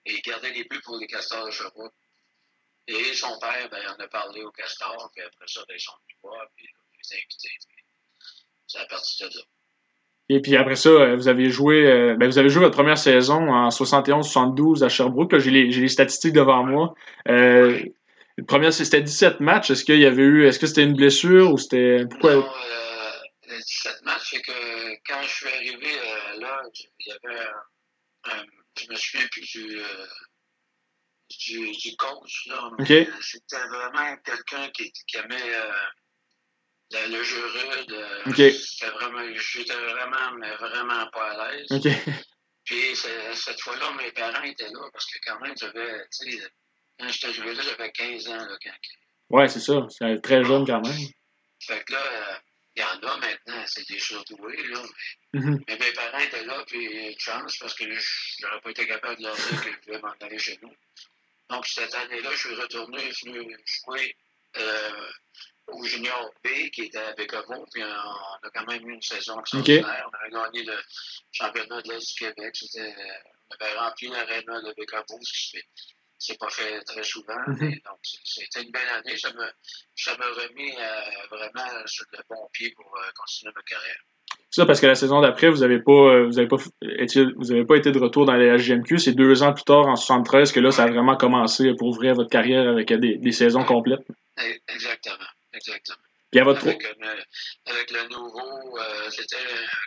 Et 0.06 0.14
ils 0.14 0.22
gardaient 0.22 0.52
les 0.52 0.64
buts 0.64 0.80
pour 0.82 0.96
les 0.98 1.06
castors 1.06 1.46
de 1.46 1.50
Sherbrooke. 1.50 1.94
Et 2.86 3.14
son 3.14 3.38
père, 3.38 3.68
ben, 3.70 3.94
on 3.96 4.02
a 4.02 4.08
parlé 4.08 4.42
au 4.42 4.50
castor, 4.50 5.10
puis 5.14 5.22
après 5.22 5.46
ça, 5.46 5.64
ben, 5.68 5.76
ils 5.76 5.80
sont 5.80 5.92
venus 6.02 6.16
voir, 6.22 6.46
puis 6.56 6.64
ils 6.64 7.12
les 7.12 7.22
invités. 7.22 7.58
C'est 8.66 8.78
à 8.78 8.86
partir 8.86 9.28
de 9.28 9.38
là. 9.38 9.44
Et 10.32 10.40
puis 10.40 10.56
après 10.56 10.76
ça, 10.76 10.90
euh, 10.90 11.16
vous 11.16 11.26
avez 11.26 11.50
joué, 11.50 11.84
euh, 11.90 12.14
ben 12.14 12.26
vous 12.26 12.38
avez 12.38 12.48
joué 12.48 12.62
votre 12.62 12.76
première 12.76 12.96
saison 12.96 13.52
en 13.52 13.68
71-72 13.70 14.84
à 14.84 14.88
Sherbrooke. 14.88 15.36
J'ai 15.38 15.50
les, 15.50 15.64
les, 15.64 15.88
statistiques 15.88 16.34
devant 16.34 16.62
moi. 16.62 16.94
Euh, 17.28 17.82
le 18.36 18.44
premier, 18.44 18.70
c'était 18.70 19.00
17 19.00 19.40
matchs. 19.40 19.72
Est-ce 19.72 19.84
qu'il 19.84 19.98
y 19.98 20.06
avait 20.06 20.22
eu, 20.22 20.46
est-ce 20.46 20.60
que 20.60 20.68
c'était 20.68 20.84
une 20.84 20.94
blessure 20.94 21.52
ou 21.52 21.58
c'était 21.58 22.06
pourquoi? 22.08 22.34
Non, 22.34 22.46
euh, 22.46 23.10
les 23.48 23.58
17 23.58 24.02
matchs, 24.04 24.30
c'est 24.30 24.42
que 24.42 24.52
quand 25.04 25.20
je 25.20 25.28
suis 25.28 25.48
arrivé 25.48 25.88
euh, 25.98 26.40
là, 26.40 26.62
il 26.74 27.06
y 27.08 27.10
avait, 27.10 27.40
un, 28.26 28.44
je 28.80 28.88
me 28.88 28.94
souviens 28.94 29.26
plus 29.32 29.50
du, 29.50 29.78
du, 31.40 31.72
du 31.72 31.96
coach. 31.96 32.46
Là, 32.46 32.70
okay. 32.78 33.08
C'était 33.20 33.66
vraiment 33.68 34.16
quelqu'un 34.24 34.68
qui, 34.72 34.92
qui 34.92 35.16
aimait 35.16 35.56
le, 36.92 37.16
le, 37.16 37.22
jeu 37.22 37.46
rude. 37.46 37.92
Euh, 37.92 38.30
okay. 38.30 38.56
vraiment, 38.94 39.22
j'étais 39.34 39.74
vraiment, 39.74 40.32
mais 40.38 40.54
vraiment 40.56 41.06
pas 41.10 41.30
à 41.32 41.52
l'aise. 41.52 41.66
Okay. 41.70 41.96
Puis 42.64 42.94
cette 42.94 43.60
fois-là, 43.60 43.92
mes 43.98 44.12
parents 44.12 44.42
étaient 44.42 44.68
là 44.68 44.88
parce 44.92 45.06
que 45.06 45.18
quand 45.26 45.40
même, 45.40 45.54
j'avais, 45.58 46.06
tu 46.18 46.30
sais, 46.30 46.52
quand 46.98 47.08
j'étais 47.08 47.32
joué 47.32 47.54
là, 47.54 47.62
j'avais 47.62 47.90
15 47.90 48.28
ans. 48.28 48.36
Là, 48.36 48.58
quand... 48.62 49.36
Ouais, 49.36 49.48
c'est 49.48 49.60
ça. 49.60 49.86
C'est 49.88 50.20
très 50.22 50.44
jeune 50.44 50.66
quand 50.66 50.80
même. 50.80 51.08
Fait 51.66 51.84
que 51.84 51.92
là, 51.92 52.02
euh, 52.02 52.34
il 52.76 52.82
y 52.82 52.84
en 52.84 53.08
a 53.08 53.16
maintenant, 53.18 53.64
c'est 53.66 53.88
des 53.88 53.98
surdoués, 53.98 54.68
là. 54.68 54.82
Mais, 55.32 55.40
mm 55.40 55.44
-hmm. 55.44 55.64
mais 55.66 55.78
mes 55.78 55.92
parents 55.92 56.18
étaient 56.18 56.44
là, 56.44 56.64
puis 56.66 57.16
chance, 57.18 57.56
parce 57.58 57.74
que 57.74 57.84
j'aurais 58.38 58.60
pas 58.60 58.70
été 58.70 58.86
capable 58.86 59.16
de 59.18 59.22
leur 59.24 59.36
dire 59.36 59.64
que 59.64 59.70
je 59.72 59.86
voulais 59.86 60.00
m'en 60.00 60.14
aller 60.26 60.38
chez 60.38 60.58
nous. 60.62 60.74
Donc, 61.50 61.66
cette 61.66 61.94
année-là, 61.94 62.30
je 62.32 62.38
suis 62.38 62.54
retourné, 62.54 63.00
je 63.08 63.12
suis 63.12 63.32
venu 63.32 63.56
jouer 63.64 64.16
euh, 64.56 65.10
au 65.72 65.84
Junior 65.84 66.30
B, 66.44 66.70
qui 66.72 66.82
était 66.82 66.98
à 66.98 67.12
Bécomo, 67.12 67.66
puis 67.72 67.82
on, 67.82 67.86
on, 67.86 68.46
a 68.46 68.50
quand 68.54 68.66
même 68.66 68.88
eu 68.88 68.94
une 68.94 69.02
saison 69.02 69.40
extraordinaire. 69.40 69.84
Okay. 69.84 70.02
On 70.06 70.38
avait 70.38 70.52
gagné 70.52 70.64
le 70.64 70.78
championnat 71.32 71.82
de 71.82 71.92
l'Est 71.92 72.06
du 72.08 72.14
Québec. 72.14 72.54
C'était, 72.54 72.94
on 73.50 73.64
avait 73.64 73.78
rempli 73.78 74.08
l'aréna 74.08 74.60
de 74.62 74.74
Bécomo, 74.76 75.18
ce 75.22 75.32
qui 75.32 75.62
c'est 76.20 76.38
pas 76.38 76.50
fait 76.50 76.80
très 76.82 77.02
souvent. 77.02 77.42
Mm 77.46 77.54
-hmm. 77.54 77.82
donc, 77.88 77.98
c'était 78.02 78.62
une 78.62 78.70
belle 78.70 78.90
année. 78.98 79.16
Ça 79.16 79.32
me, 79.32 79.46
ça 79.96 80.16
m'a 80.18 80.26
remis 80.26 80.72
euh, 80.78 81.26
vraiment 81.30 81.86
sur 81.86 82.04
le 82.12 82.18
bon 82.28 82.46
pied 82.52 82.72
pour 82.76 82.94
euh, 82.94 83.10
continuer 83.16 83.52
ma 83.56 83.62
carrière. 83.62 84.02
Ça 84.50 84.66
parce 84.66 84.80
que 84.80 84.86
la 84.86 84.96
saison 84.96 85.20
d'après, 85.20 85.48
vous 85.48 85.60
n'avez 85.64 85.80
pas, 85.80 86.24
vous 86.28 86.38
avez 86.38 86.48
pas, 86.48 86.56
été, 86.82 87.24
vous 87.36 87.52
avez 87.52 87.64
pas 87.64 87.76
été 87.76 87.90
de 87.92 87.98
retour 87.98 88.26
dans 88.26 88.34
les 88.34 88.48
HGMQ. 88.58 88.98
C'est 88.98 89.12
deux 89.12 89.42
ans 89.42 89.52
plus 89.52 89.64
tard, 89.64 89.86
en 89.86 89.96
73, 89.96 90.52
que 90.52 90.60
là, 90.60 90.70
ça 90.72 90.82
a 90.84 90.90
vraiment 90.90 91.16
commencé 91.16 91.72
pour 91.78 91.88
ouvrir 91.88 92.14
votre 92.14 92.30
carrière 92.30 92.68
avec 92.68 92.92
des, 92.92 93.16
des 93.16 93.32
saisons 93.32 93.64
complètes. 93.64 94.06
Exactement, 94.68 95.30
exactement. 95.60 95.98
Puis 96.30 96.40
à 96.40 96.44
votre 96.44 96.62
avec, 96.62 96.86
avec 97.66 97.90
le 97.90 98.08
nouveau, 98.08 98.78
euh, 98.78 99.10
c'était 99.10 99.36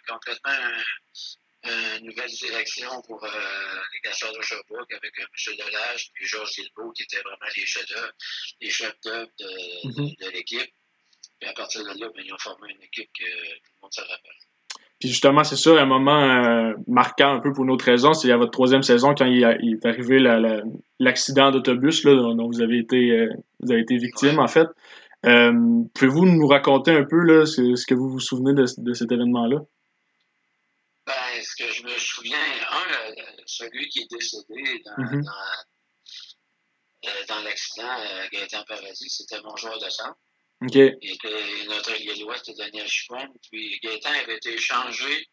complètement 0.07 0.51
un, 0.51 1.97
une 1.99 2.07
nouvelle 2.07 2.29
direction 2.29 2.89
pour 3.07 3.25
les 3.25 3.99
casseurs 4.01 4.33
de 4.33 4.41
Sherbrooke 4.41 4.93
avec 4.93 5.13
M. 5.17 5.55
Delage 5.57 6.09
et 6.21 6.25
Georges 6.25 6.51
Silbeau, 6.51 6.91
qui 6.91 7.03
étaient 7.03 7.21
vraiment 7.21 7.49
les 7.55 8.69
chefs 8.69 8.95
d'œuvre 9.05 9.31
de, 9.39 9.87
mm-hmm. 9.87 10.25
de, 10.25 10.29
l'équipe. 10.31 10.73
Puis 11.39 11.49
à 11.49 11.53
partir 11.53 11.81
de 11.81 11.99
là, 11.99 12.09
ben, 12.13 12.23
ils 12.25 12.33
ont 12.33 12.37
formé 12.39 12.73
une 12.75 12.83
équipe 12.83 13.09
que 13.17 13.23
tout 13.23 13.71
le 13.75 13.81
monde 13.81 13.93
se 13.93 14.01
rappelle. 14.01 14.43
Puis 14.99 15.09
justement, 15.09 15.43
c'est 15.43 15.57
ça, 15.57 15.71
un 15.81 15.85
moment 15.85 16.23
euh, 16.23 16.73
marquant 16.87 17.33
un 17.33 17.39
peu 17.41 17.51
pour 17.51 17.65
une 17.65 17.71
autre 17.71 17.83
raison, 17.83 18.13
c'est 18.13 18.31
à 18.31 18.37
votre 18.37 18.51
troisième 18.51 18.83
saison 18.83 19.13
quand 19.13 19.25
il, 19.25 19.43
est 19.43 19.85
arrivé 19.85 20.17
l'accident 20.99 21.51
d'autobus 21.51 22.03
dont, 22.05 22.47
vous 22.47 22.61
avez 22.61 22.79
été 22.79 23.11
euh, 23.11 23.29
vous 23.59 23.71
avez 23.71 23.81
été 23.81 23.97
victime 23.97 24.39
en 24.39 24.47
fait. 24.47 24.67
Euh, 25.25 25.83
pouvez-vous 25.93 26.25
nous 26.25 26.47
raconter 26.47 26.91
un 26.91 27.05
peu 27.05 27.17
là, 27.17 27.45
ce, 27.45 27.85
que 27.85 27.93
vous 27.93 28.09
vous 28.09 28.19
souvenez 28.19 28.53
de, 28.53 28.93
cet 28.93 29.11
événement-là? 29.11 29.59
Ben, 31.05 31.13
ce 31.41 31.55
que 31.63 31.71
je 31.71 31.83
me 31.83 31.97
souviens, 31.97 32.37
un, 32.71 33.13
celui 33.45 33.87
qui 33.89 34.01
est 34.01 34.11
décédé 34.11 34.83
dans, 34.85 35.03
mm-hmm. 35.03 35.25
dans, 37.27 37.41
l'accident 37.43 37.89
à 37.89 38.27
Gaëtan 38.29 38.63
Paradis, 38.67 39.09
c'était 39.09 39.41
mon 39.41 39.55
joueur 39.55 39.79
de 39.79 39.89
sang. 39.89 40.13
Okay. 40.61 40.93
Et 41.01 41.17
notre 41.67 41.91
allié 41.91 42.15
l'Ouest 42.19 42.47
était 42.49 42.63
Daniel 42.63 42.87
Chupin. 42.87 43.27
Puis 43.49 43.79
Gaétan 43.81 44.11
avait 44.11 44.37
été 44.37 44.53
échangé 44.53 45.27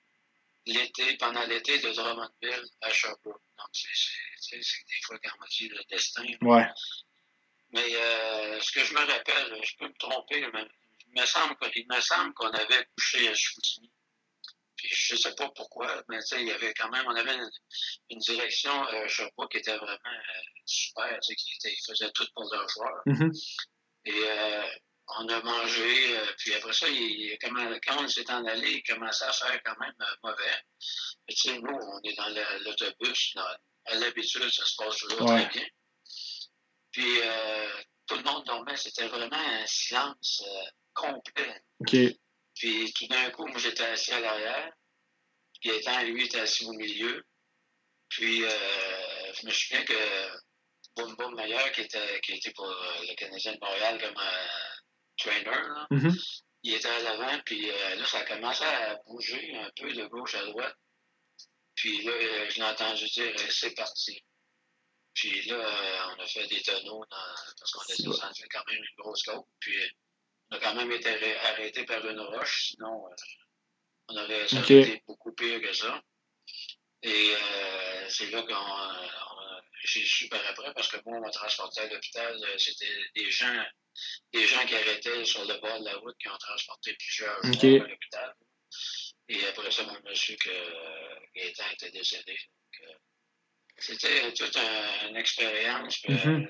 l'été, 0.67 1.17
pendant 1.19 1.45
l'été 1.47 1.79
de 1.79 1.93
Drummondville 1.93 2.65
à 2.81 2.91
Sherbrooke. 2.91 3.43
Donc, 3.59 3.69
c'est 3.73 4.57
des 4.57 5.03
fois 5.05 5.19
quand 5.23 5.31
on 5.41 5.47
dit 5.51 5.69
le 5.69 5.81
destin. 5.91 6.25
Ouais. 6.43 6.67
Mais 7.73 7.95
euh, 7.95 8.61
ce 8.61 8.73
que 8.73 8.85
je 8.85 8.95
me 8.95 9.01
rappelle, 9.01 9.61
je 9.63 9.77
peux 9.77 9.87
me 9.87 9.99
tromper, 9.99 10.47
mais 10.53 10.67
il 11.07 11.21
me 11.21 11.27
semble, 11.27 11.57
il 11.75 11.87
me 11.89 12.01
semble 12.01 12.35
qu'on 12.35 12.51
avait 12.51 12.87
couché 12.97 13.29
à 13.29 13.35
Chicoutimi. 13.35 13.91
Puis 14.77 14.89
je 14.93 15.17
sais 15.17 15.35
pas 15.35 15.49
pourquoi, 15.55 16.03
mais 16.09 16.19
il 16.39 16.47
y 16.47 16.53
avait 16.53 16.73
quand 16.75 16.89
même, 16.91 17.05
on 17.07 17.15
avait 17.15 17.37
une, 18.09 18.19
direction 18.19 18.87
euh, 18.89 19.07
Sherbrooke 19.09 19.51
qui 19.51 19.59
était 19.59 19.77
vraiment 19.77 19.93
euh, 20.07 20.43
super, 20.65 21.19
qui 21.21 21.33
était, 21.33 21.73
ils 21.73 21.85
faisaient 21.87 22.11
tout 22.13 22.27
pour 22.35 22.49
leur 22.51 22.67
joueur. 22.69 23.03
Mm-hmm. 23.07 23.61
Et 24.07 24.25
euh, 24.25 24.63
on 25.19 25.29
a 25.29 25.43
mangé, 25.43 26.17
euh, 26.17 26.27
puis 26.39 26.55
après 26.55 26.73
ça, 26.73 26.89
il, 26.89 27.37
quand 27.41 28.03
on 28.03 28.09
s'est 28.09 28.31
en 28.31 28.45
allé, 28.47 28.73
il 28.73 28.83
commençait 28.83 29.25
à 29.25 29.33
faire 29.33 29.61
quand 29.65 29.79
même 29.81 29.95
mauvais. 30.23 30.65
tu 31.29 31.37
sais, 31.37 31.59
nous, 31.59 31.79
on 31.79 32.01
est 32.03 32.15
dans 32.15 32.29
l'autobus, 32.65 33.35
à 33.87 33.95
l'habitude, 33.97 34.51
ça 34.51 34.65
se 34.65 34.77
passe 34.77 34.97
toujours 34.99 35.27
très 35.27 35.47
bien. 35.47 35.67
Puis 36.93 37.21
euh, 37.23 37.69
tout 38.07 38.17
le 38.17 38.23
monde 38.23 38.45
dormait, 38.45 38.77
c'était 38.77 39.09
vraiment 39.09 39.37
un 39.37 39.67
silence 39.67 40.43
complet. 40.93 41.63
Puis 42.55 42.93
tout 42.93 43.07
d'un 43.07 43.31
coup, 43.31 43.47
moi, 43.47 43.59
j'étais 43.59 43.85
assis 43.85 44.13
à 44.13 44.21
l'arrière. 44.21 44.73
Gaëtan, 45.65 46.03
lui, 46.03 46.25
était 46.25 46.41
assis 46.41 46.65
au 46.65 46.73
milieu. 46.73 47.25
Puis 48.09 48.41
je 48.41 49.47
me 49.47 49.51
souviens 49.51 49.85
que 49.85 50.39
Boum 50.97 51.15
Boum 51.17 51.41
qui 51.73 51.81
était, 51.83 52.21
qui 52.23 52.33
était 52.33 52.53
pour 52.53 52.67
le 52.67 53.15
Canadien 53.15 53.53
de 53.53 53.59
Montréal 53.61 54.01
comme 54.01 54.23
trainer. 55.17 55.51
Mm-hmm. 55.91 56.43
Il 56.63 56.75
était 56.75 56.89
à 56.89 57.03
l'avant, 57.03 57.41
puis 57.45 57.71
euh, 57.71 57.95
là, 57.97 58.05
ça 58.05 58.19
a 58.19 58.25
commencé 58.25 58.65
à 58.65 58.97
bouger 59.07 59.55
un 59.57 59.71
peu 59.77 59.93
de 59.93 60.07
gauche 60.07 60.35
à 60.35 60.45
droite. 60.45 60.77
Puis 61.75 62.03
là, 62.03 62.13
euh, 62.13 62.51
je 62.51 62.57
l'ai 62.57 62.65
entendu 62.65 63.07
dire 63.07 63.33
euh, 63.35 63.47
c'est 63.49 63.75
parti. 63.75 64.23
Puis 65.15 65.43
là, 65.43 66.15
on 66.17 66.23
a 66.23 66.27
fait 66.27 66.47
des 66.47 66.63
tonneaux 66.63 67.05
parce 67.59 67.73
qu'on 67.73 67.83
était 67.83 68.03
senti 68.03 68.43
quand 68.49 68.67
même 68.69 68.79
une 68.79 69.03
grosse 69.03 69.23
côte. 69.23 69.47
Puis 69.59 69.77
on 70.51 70.57
a 70.57 70.61
quand 70.61 70.75
même 70.75 70.93
été 70.93 71.37
arrêté 71.39 71.85
par 71.85 72.07
une 72.07 72.21
roche, 72.21 72.71
sinon 72.71 73.05
on 74.09 74.17
aurait, 74.17 74.49
ça 74.49 74.61
été 74.61 75.03
beaucoup 75.07 75.33
pire 75.33 75.61
que 75.61 75.73
ça. 75.73 76.03
Et 77.03 77.35
c'est 78.09 78.31
là 78.31 78.43
qu'on 78.43 79.11
j'ai 79.83 80.05
su 80.05 80.29
par 80.29 80.45
après 80.47 80.73
parce 80.75 80.89
que 80.89 80.99
moi, 81.07 81.19
on 81.19 81.21
m'a 81.21 81.31
transporté 81.31 81.81
à 81.81 81.87
l'hôpital. 81.87 82.39
C'était 82.59 82.87
des 83.15 83.31
gens 83.31 83.65
des 84.33 84.47
gens 84.47 84.65
qui 84.67 84.75
arrêtaient 84.75 85.25
sur 85.25 85.45
le 85.45 85.59
bord 85.61 85.81
de 85.81 85.85
la 85.85 85.97
route 85.97 86.17
qui 86.19 86.29
ont 86.29 86.39
transporté 86.39 86.95
plusieurs 86.95 87.43
gens 87.43 87.85
à 87.85 87.89
l'hôpital. 87.89 88.35
Et 89.29 89.47
après 89.47 89.71
ça, 89.71 89.85
on 89.85 90.09
a 90.09 90.15
su 90.15 90.37
que 90.37 90.51
Gaétan 91.35 91.65
était 91.73 91.91
décédé. 91.91 92.39
Euh, 92.83 92.93
c'était 93.81 94.33
toute 94.33 94.57
une 95.09 95.17
expérience 95.17 96.03
mm-hmm. 96.03 96.47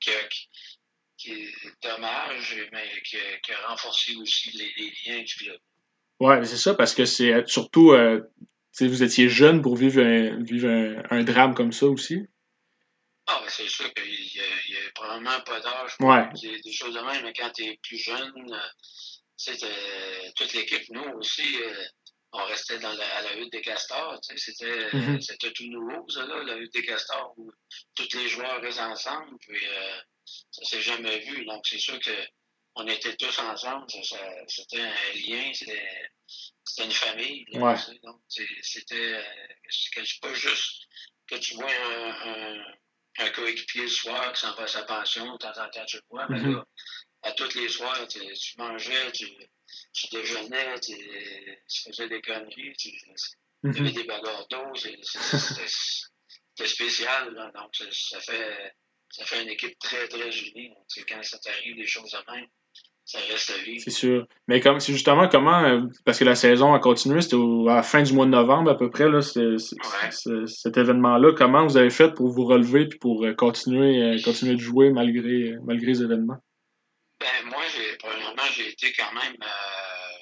qui, 0.00 1.30
est 1.30 1.52
dommage, 1.82 2.68
mais 2.72 2.88
qui, 3.04 3.16
a 3.16 3.68
renforcé 3.68 4.16
aussi 4.16 4.50
les, 4.56 4.92
liens 5.06 5.22
du 5.22 5.34
club. 5.34 5.58
Oui, 6.20 6.34
c'est 6.44 6.56
ça, 6.56 6.74
parce 6.74 6.94
que 6.94 7.04
c'est 7.04 7.46
surtout, 7.48 7.92
euh, 7.92 8.20
vous 8.80 9.02
étiez 9.02 9.28
jeune 9.28 9.62
pour 9.62 9.76
vivre 9.76 10.02
vivre 10.42 10.68
un, 11.10 11.22
drame 11.24 11.54
comme 11.54 11.72
ça 11.72 11.86
aussi. 11.86 12.26
Ah, 13.26 13.40
ben, 13.42 13.48
c'est 13.48 13.68
sûr 13.68 13.92
qu'il 13.94 14.10
n'y 14.10 14.40
a, 14.40 14.90
probablement 14.94 15.40
pas 15.42 15.60
d'âge 15.60 15.96
pour 15.98 16.08
ouais. 16.08 16.28
des, 16.40 16.60
des, 16.60 16.72
choses 16.72 16.94
de 16.94 17.00
même, 17.00 17.24
mais 17.24 17.32
quand 17.32 17.50
tu 17.50 17.64
es 17.64 17.78
plus 17.82 17.98
jeune, 17.98 18.32
euh, 19.48 20.30
toute 20.36 20.52
l'équipe, 20.54 20.88
nous 20.90 21.18
aussi, 21.18 21.56
euh, 21.62 21.84
on 22.32 22.44
restait 22.44 22.78
dans 22.78 22.92
la, 22.92 23.16
à 23.16 23.22
la 23.22 23.36
hutte 23.36 23.52
des 23.52 23.60
castors. 23.60 24.18
C'était 24.36 24.88
mm 24.92 25.18
-hmm. 25.18 25.52
tout 25.52 25.68
nouveau, 25.68 26.08
ça, 26.08 26.24
là, 26.26 26.42
la 26.42 26.56
hutte 26.56 26.72
des 26.72 26.84
castors, 26.84 27.34
où 27.36 27.50
tous 27.94 28.12
les 28.14 28.28
joueurs 28.28 28.60
restent 28.62 28.80
ensemble, 28.80 29.36
puis 29.40 29.64
euh, 29.66 29.98
ça 30.50 30.64
s'est 30.64 30.82
jamais 30.82 31.18
vu. 31.20 31.44
Donc, 31.44 31.66
c'est 31.68 31.78
sûr 31.88 31.98
que 32.00 32.16
on 32.74 32.86
était 32.86 33.16
tous 33.16 33.38
ensemble, 33.38 33.86
c'était 34.48 34.80
un 34.80 35.12
lien, 35.26 35.44
c'était 35.52 36.84
une 36.84 36.90
famille. 37.06 37.44
ouais. 37.52 37.76
Donc, 38.02 38.18
c'était 38.62 39.22
pas 40.22 40.34
juste 40.34 40.72
que 41.28 41.36
tu 41.36 41.54
vois 41.54 41.70
un 41.70 42.64
un 43.18 43.30
coéquipier 43.30 43.82
le 43.82 43.88
soir 43.88 44.32
qui 44.32 44.40
s'en 44.40 44.54
va 44.54 44.62
à 44.62 44.66
sa 44.66 44.84
pension, 44.84 45.30
de 45.32 45.38
temps 45.38 45.50
en 45.50 45.68
temps, 45.68 45.84
tu 45.86 45.96
le 45.96 46.02
vois, 46.10 46.26
mais 46.28 46.40
mm-hmm. 46.40 46.54
là, 46.56 46.64
à 47.22 47.32
tous 47.32 47.54
les 47.54 47.68
soirs, 47.68 48.06
tu, 48.08 48.20
mangeais, 48.58 49.12
tu, 49.12 49.26
tu 49.92 50.06
déjeunais, 50.10 50.78
tu, 50.80 50.94
faisais 51.86 52.08
des 52.08 52.20
conneries, 52.20 52.74
tu, 52.76 52.90
mm-hmm. 53.64 53.80
avais 53.80 53.92
des 53.92 54.04
bagarres 54.04 54.46
d'eau, 54.48 54.74
c'était 54.74 56.66
spécial, 56.66 57.32
là, 57.34 57.50
donc 57.54 57.74
ça, 57.74 58.20
fait, 58.20 58.74
ça 59.10 59.24
fait 59.24 59.42
une 59.42 59.50
équipe 59.50 59.78
très, 59.78 60.08
très 60.08 60.30
unie. 60.30 60.68
Donc, 60.68 61.06
quand 61.08 61.22
ça 61.22 61.38
t'arrive 61.38 61.76
des 61.76 61.86
choses 61.86 62.10
de 62.10 62.32
même, 62.32 62.46
ça 63.04 63.18
reste 63.30 63.52
vie. 63.64 63.80
C'est 63.80 63.90
sûr. 63.90 64.26
Mais 64.48 64.60
comme 64.60 64.80
c'est 64.80 64.92
justement 64.92 65.28
comment 65.28 65.62
euh, 65.64 65.80
parce 66.04 66.18
que 66.18 66.24
la 66.24 66.34
saison 66.34 66.72
a 66.72 66.78
continué, 66.78 67.20
c'était 67.20 67.36
à 67.36 67.76
la 67.76 67.82
fin 67.82 68.02
du 68.02 68.12
mois 68.12 68.26
de 68.26 68.30
novembre 68.30 68.70
à 68.70 68.76
peu 68.76 68.90
près 68.90 69.08
là, 69.08 69.20
cet 69.22 70.76
événement-là. 70.76 71.32
Comment 71.36 71.66
vous 71.66 71.76
avez 71.76 71.90
fait 71.90 72.14
pour 72.14 72.28
vous 72.28 72.44
relever 72.44 72.86
puis 72.86 72.98
pour 72.98 73.24
euh, 73.24 73.34
continuer 73.34 74.02
euh, 74.02 74.18
continuer 74.24 74.54
de 74.54 74.60
jouer 74.60 74.90
malgré 74.90 75.54
malgré 75.64 75.88
les 75.88 76.02
événements? 76.02 76.38
Ben 77.22 77.46
moi 77.50 77.62
j'ai 77.74 77.96
premièrement 77.98 78.42
j'ai 78.54 78.70
été 78.70 78.92
quand 78.92 79.12
même 79.12 79.36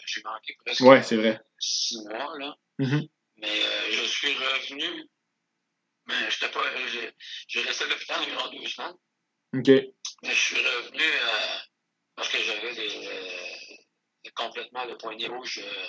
j'ai 0.07 0.23
manqué 0.23 0.54
presque 0.64 0.80
ouais, 0.80 1.02
c'est 1.02 1.16
vrai. 1.16 1.40
six 1.59 1.99
mois 2.04 2.37
là. 2.38 2.54
Mm-hmm. 2.78 3.09
Mais 3.38 3.61
je 3.92 4.02
suis 4.04 4.35
revenu. 4.35 5.09
Mais 6.07 6.30
j'étais 6.30 6.50
pas. 6.50 6.62
J'ai 7.49 7.62
resté 7.62 7.85
à 7.85 7.88
l'hôpital 7.88 8.21
environ 8.21 8.50
deux 8.50 8.69
semaines. 8.69 8.97
OK. 9.54 9.69
Mais 10.23 10.35
je 10.35 10.40
suis 10.40 10.57
revenu 10.57 11.04
parce 12.16 12.28
que 12.28 12.38
j'avais 12.42 12.75
euh, 12.78 13.76
complètement 14.35 14.85
le 14.85 14.97
poignet 14.99 15.28
rouge 15.28 15.61
euh, 15.62 15.88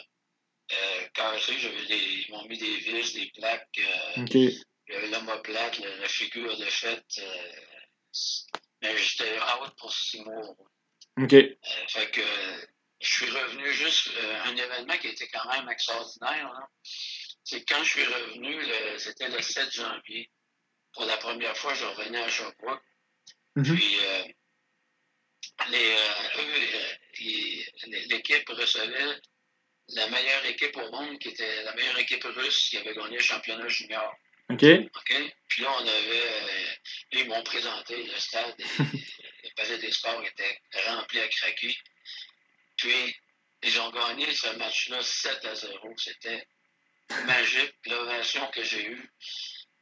euh, 0.73 1.07
cassé. 1.13 1.53
ils 1.53 2.25
m'ont 2.31 2.45
mis 2.45 2.57
des 2.57 2.77
vis, 2.77 3.13
des 3.13 3.31
plaques. 3.37 3.79
Euh, 4.17 4.23
okay. 4.23 4.55
L'homoplate, 5.11 5.79
la, 5.79 5.95
la 5.97 6.07
figure 6.07 6.57
de 6.57 6.65
fête. 6.65 7.21
mais 8.81 8.97
j'étais 8.97 9.39
out 9.39 9.71
pour 9.77 9.93
six 9.93 10.21
mois. 10.21 10.55
OK. 11.17 11.31
fait 11.31 12.11
que 12.11 12.21
je 13.01 13.11
suis 13.11 13.29
revenu 13.29 13.71
juste 13.73 14.09
un 14.45 14.55
événement 14.55 14.97
qui 14.97 15.07
était 15.07 15.27
quand 15.27 15.49
même 15.51 15.67
extraordinaire. 15.69 16.67
C'est 17.43 17.65
quand 17.65 17.83
je 17.83 17.89
suis 17.89 18.05
revenu, 18.05 18.57
c'était 18.97 19.29
le 19.29 19.41
7 19.41 19.71
janvier. 19.71 20.29
Pour 20.93 21.05
la 21.05 21.17
première 21.17 21.57
fois, 21.57 21.73
je 21.73 21.85
revenais 21.85 22.21
à 22.21 22.29
Sherbrooke. 22.29 22.83
Mm 23.55 23.63
Puis 23.63 23.97
euh, 24.03 24.23
l'équipe 28.09 28.49
recevait 28.49 29.19
la 29.89 30.09
meilleure 30.09 30.45
équipe 30.45 30.77
au 30.77 30.91
monde, 30.91 31.19
qui 31.19 31.29
était 31.29 31.63
la 31.63 31.73
meilleure 31.75 31.99
équipe 31.99 32.23
russe 32.23 32.69
qui 32.69 32.77
avait 32.77 32.93
gagné 32.93 33.17
le 33.17 33.23
championnat 33.23 33.67
junior. 33.67 34.15
OK. 34.53 34.63
OK. 34.95 35.33
Puis 35.47 35.63
là, 35.63 35.71
on 35.79 35.81
avait. 35.81 36.25
Euh, 36.25 36.73
ils 37.13 37.27
m'ont 37.27 37.43
présenté 37.43 38.03
le 38.03 38.17
stade. 38.19 38.55
le 38.79 39.55
palais 39.55 39.77
des 39.77 39.91
sports 39.91 40.23
était 40.23 40.59
rempli 40.87 41.19
à 41.19 41.27
craquer. 41.27 41.75
Puis, 42.77 43.15
ils 43.63 43.79
ont 43.79 43.91
gagné 43.91 44.33
ce 44.33 44.47
match-là 44.55 45.01
7 45.01 45.45
à 45.45 45.55
0. 45.55 45.93
C'était 45.97 46.47
magique. 47.25 47.75
L'ovation 47.85 48.47
que 48.51 48.63
j'ai 48.63 48.85
eue 48.85 49.11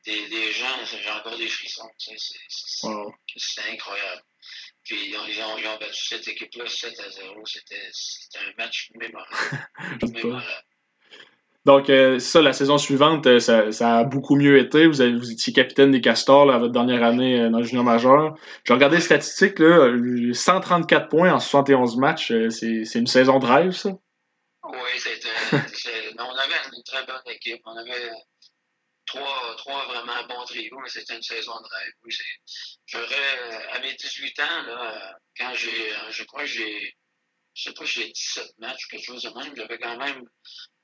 des, 0.06 0.28
des 0.28 0.52
gens, 0.54 0.86
j'ai 0.86 1.10
encore 1.10 1.38
des 1.38 1.48
frissons. 1.48 1.90
C'est 1.98 3.72
incroyable. 3.72 4.24
Puis 4.84 5.10
ils 5.10 5.18
ont, 5.18 5.26
ils 5.28 5.42
ont, 5.42 5.58
ils 5.58 5.68
ont 5.68 5.78
battu 5.78 6.06
cette 6.06 6.28
équipe-là 6.28 6.68
7 6.68 7.00
à 7.00 7.10
0. 7.10 7.46
C'était 7.46 7.92
un 8.40 8.54
match 8.58 8.90
mémorable. 8.96 9.68
mémorable. 10.14 10.66
Donc, 11.66 11.90
euh, 11.90 12.20
ça, 12.20 12.42
la 12.42 12.54
saison 12.54 12.78
suivante, 12.78 13.28
euh, 13.28 13.40
ça, 13.40 13.98
a 13.98 14.04
beaucoup 14.06 14.36
mieux 14.36 14.58
été. 14.60 14.88
Vous, 14.88 15.02
étiez 15.02 15.52
capitaine 15.52 15.92
des 15.92 16.00
Castors 16.00 16.50
à 16.50 16.58
votre 16.58 16.72
dernière 16.72 17.04
année 17.04 17.40
euh, 17.40 17.50
dans 17.50 17.60
le 17.60 17.66
junior 17.66 17.84
majeur. 17.84 18.36
J'ai 18.64 18.74
regardé 18.74 18.96
les 18.96 19.02
statistiques, 19.02 19.60
là, 19.60 19.92
134 20.34 21.10
points 21.10 21.34
en 21.34 21.40
71 21.40 21.98
matchs. 21.98 22.34
c'est 22.50 22.96
une 22.96 23.08
saison 23.08 23.40
de 23.40 23.46
rêve, 23.46 23.72
ça? 23.72 23.90
Oui, 24.64 24.78
c'était. 24.98 25.28
on 26.18 26.36
avait 26.36 26.56
une 26.76 26.84
très 26.84 27.06
bonne 27.06 27.22
équipe. 27.28 27.62
On 27.66 27.76
avait 27.76 28.10
trois, 29.06 29.56
trois 29.58 29.86
vraiment 29.88 30.28
bons 30.30 30.46
trios, 30.46 30.80
mais 30.82 30.90
c'était 30.90 31.16
une 31.16 31.24
saison 31.24 31.60
de 31.60 31.68
rêve. 31.76 31.94
Oui, 32.06 32.16
J'aurais, 32.86 33.70
à 33.74 33.80
mes 33.82 33.94
18 33.94 34.40
ans, 34.40 35.14
quand 35.38 35.52
j'ai, 35.56 35.92
je 36.10 36.24
crois 36.24 36.42
que 36.42 36.48
j'ai 36.48 36.96
je 37.60 37.70
sais 37.70 37.74
pas, 37.74 37.86
j'ai 37.86 38.10
17 38.10 38.60
matchs, 38.60 38.88
quelque 38.88 39.04
chose 39.04 39.24
de 39.24 39.30
même. 39.38 39.54
J'avais 39.56 39.78
quand 39.80 39.98
même 39.98 40.24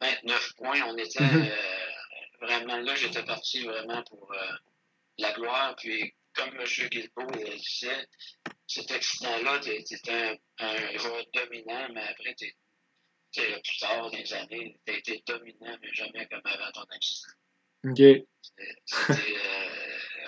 29 0.01 0.53
points. 0.57 0.81
On 0.87 0.97
était 0.97 1.23
mhm. 1.23 1.47
euh, 1.47 1.85
vraiment 2.41 2.77
là, 2.77 2.95
j'étais 2.95 3.23
parti 3.23 3.63
vraiment 3.63 4.03
pour 4.03 4.31
euh, 4.33 4.55
la 5.19 5.31
gloire. 5.31 5.75
Puis, 5.77 6.13
comme 6.33 6.49
M. 6.49 6.65
Guilbeault 6.89 7.31
disait, 7.31 8.07
cet 8.67 8.91
accident-là, 8.91 9.59
tu 9.59 9.69
étais 9.71 10.11
un, 10.11 10.35
un, 10.59 10.97
joueur 10.97 11.23
dominant, 11.33 11.87
mais 11.93 12.03
après, 12.03 12.35
tu 12.35 12.53
plus 13.31 13.77
tard 13.79 14.01
dans 14.01 14.17
les 14.17 14.33
années, 14.33 14.79
tu 14.85 14.93
été 14.93 15.23
dominant, 15.25 15.77
mais 15.81 15.93
jamais 15.93 16.27
comme 16.27 16.41
avant 16.43 16.71
ton 16.71 16.83
accident. 16.83 17.33
OK. 17.85 17.99
Euh, 17.99 18.25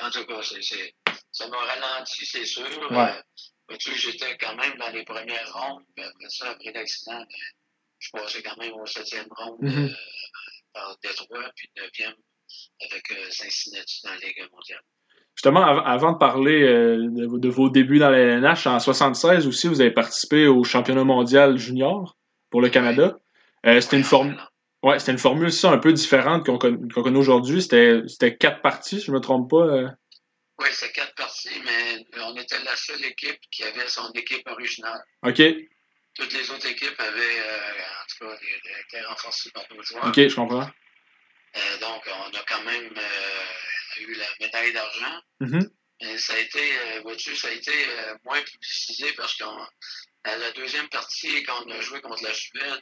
en 0.02 0.12
tout 0.12 0.26
cas, 0.26 0.42
ça 1.38 1.48
m'a 1.50 1.58
ralenti, 1.58 2.26
c'est 2.26 2.46
sûr. 2.46 2.92
Ouais. 2.92 3.78
Tu 3.80 3.94
j'étais 3.96 4.38
quand 4.38 4.56
même 4.56 4.76
dans 4.78 4.90
les 4.90 5.04
premières 5.04 5.54
rondes, 5.54 5.84
puis 5.96 6.04
après 6.04 6.30
ça, 6.30 6.50
après 6.50 6.72
l'accident, 6.72 7.20
ben, 7.20 7.26
je 8.00 8.10
passais 8.12 8.42
quand 8.42 8.58
même 8.58 8.74
au 8.74 8.86
septième 8.86 9.28
ronde 9.30 9.58
mm 9.62 9.90
par 10.74 10.96
Détroit, 11.02 11.50
puis 11.56 11.70
neuvième 11.76 12.14
avec 12.86 13.12
euh, 13.12 13.32
Cincinnati 13.32 14.02
dans 14.04 14.12
la 14.12 14.18
Ligue 14.18 14.48
mondiale. 14.52 14.82
Justement, 15.34 15.66
avant 15.66 16.12
de 16.12 16.18
parler 16.18 16.62
euh, 16.62 17.10
de, 17.10 17.50
vos 17.50 17.70
débuts 17.70 17.98
dans 17.98 18.12
la 18.12 18.20
LNH, 18.20 18.68
en 18.68 18.80
76 18.80 19.48
aussi, 19.48 19.68
vous 19.68 19.82
avez 19.82 19.92
participé 19.92 20.46
au 20.46 20.64
championnat 20.64 21.04
mondial 21.04 21.58
junior 21.58 22.16
pour 22.52 22.62
le 22.62 22.70
Canada. 22.70 23.18
c'était 23.64 23.98
une 23.98 24.04
formule. 24.04 24.40
Ouais, 24.84 25.00
c'était 25.00 25.14
une 25.14 25.18
formule 25.18 25.52
ça 25.52 25.72
un 25.72 25.80
peu 25.80 25.94
différente 25.94 26.46
qu'on 26.46 26.58
connaît 26.58 27.18
aujourd'hui. 27.18 27.64
C'était 27.64 28.38
quatre 28.38 28.62
parties, 28.62 29.00
si 29.00 29.08
je 29.08 29.12
ne 29.12 29.18
me 29.18 29.22
trompe 29.22 29.50
pas. 29.50 29.96
Oui, 30.60 30.70
c'est 30.72 30.92
quatre 30.92 31.14
parties, 31.16 31.62
mais 31.64 32.06
on 32.20 32.36
était 32.36 32.60
la 32.64 32.76
seule 32.76 33.06
équipe 33.06 33.40
qui 33.52 33.64
avait 33.64 33.88
son 33.88 34.12
équipe 34.14 34.48
originale. 34.48 35.04
OK. 35.24 35.42
Toutes 36.16 36.34
les 36.34 36.50
autres 36.50 36.66
équipes 36.66 37.00
avaient, 37.00 37.40
euh, 37.40 37.82
en 38.02 38.06
tout 38.08 38.28
cas, 38.28 38.36
été 38.88 39.02
renforcées 39.06 39.52
par 39.52 39.68
d'autres 39.68 39.84
joueurs. 39.84 40.08
OK, 40.08 40.16
je 40.16 40.36
comprends. 40.36 40.68
Euh, 41.56 41.78
donc, 41.80 42.04
on 42.08 42.36
a 42.36 42.44
quand 42.48 42.64
même 42.64 42.92
euh, 42.98 44.02
eu 44.02 44.16
la 44.16 44.26
médaille 44.40 44.74
d'argent. 44.74 45.22
Mm-hmm. 45.42 46.18
Ça 46.18 46.34
a 46.34 46.38
été, 46.38 47.00
vois-tu, 47.04 47.36
ça 47.36 47.50
a 47.50 47.52
été 47.52 47.74
moins 48.24 48.42
publicisé 48.42 49.14
parce 49.14 49.36
qu'à 49.36 50.38
la 50.38 50.52
deuxième 50.52 50.88
partie, 50.90 51.44
quand 51.44 51.66
on 51.66 51.72
a 51.72 51.82
joué 51.82 52.02
contre 52.02 52.24
la 52.24 52.34
Suède, 52.36 52.82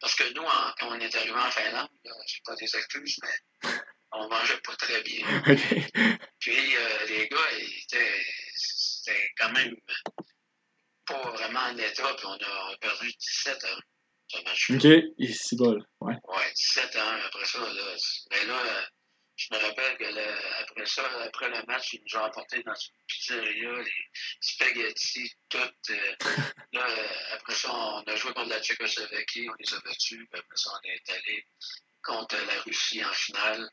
parce 0.00 0.14
que 0.14 0.24
nous, 0.34 0.44
quand 0.78 0.88
on 0.88 1.00
est 1.00 1.14
arrivé 1.14 1.32
en 1.32 1.50
Finlande, 1.50 1.88
je 2.04 2.40
pas 2.44 2.54
des 2.56 2.76
excuses, 2.76 3.18
mais 3.22 3.70
on 4.14 4.28
mangeait 4.28 4.60
pas 4.60 4.76
très 4.76 5.02
bien. 5.02 5.26
Puis 6.40 6.76
euh, 6.76 7.06
les 7.08 7.28
gars, 7.28 7.38
c'était 8.54 9.30
quand 9.38 9.52
même 9.52 9.76
pas 11.06 11.30
vraiment 11.32 11.60
en 11.60 11.76
état, 11.76 12.14
puis 12.16 12.26
on 12.26 12.32
a 12.32 12.76
perdu 12.80 13.12
17 13.12 13.64
ans. 13.64 13.80
Ce 14.28 14.42
match 14.42 14.70
OK, 14.70 15.34
c'est 15.34 15.56
bon. 15.56 15.78
Ouais. 16.00 16.14
ouais, 16.14 16.52
17 16.54 16.96
ans 16.96 17.16
après 17.26 17.44
ça. 17.44 17.58
Là, 17.60 17.96
mais 18.30 18.44
là, 18.46 18.88
je 19.36 19.48
me 19.52 19.58
rappelle 19.58 19.96
que 19.98 20.62
après 20.62 20.86
ça, 20.86 21.02
après 21.22 21.50
le 21.50 21.62
match, 21.66 21.92
ils 21.92 22.02
nous 22.06 22.18
ont 22.18 22.24
apporté 22.24 22.62
dans 22.62 22.74
une 22.74 22.94
pizzeria 23.06 23.82
les 23.82 24.10
spaghettis, 24.40 25.32
tout. 25.48 25.58
Euh, 25.90 26.14
là, 26.72 26.86
après 27.32 27.54
ça, 27.54 27.74
on 27.74 28.02
a 28.02 28.16
joué 28.16 28.32
contre 28.32 28.50
la 28.50 28.62
Tchécoslovaquie, 28.62 29.48
on 29.50 29.54
les 29.58 29.74
a 29.74 29.80
battus, 29.80 30.26
puis 30.30 30.40
après 30.40 30.56
ça, 30.56 30.70
on 30.72 30.88
est 30.88 31.10
allé 31.10 31.46
contre 32.02 32.36
la 32.46 32.60
Russie 32.62 33.04
en 33.04 33.12
finale. 33.12 33.68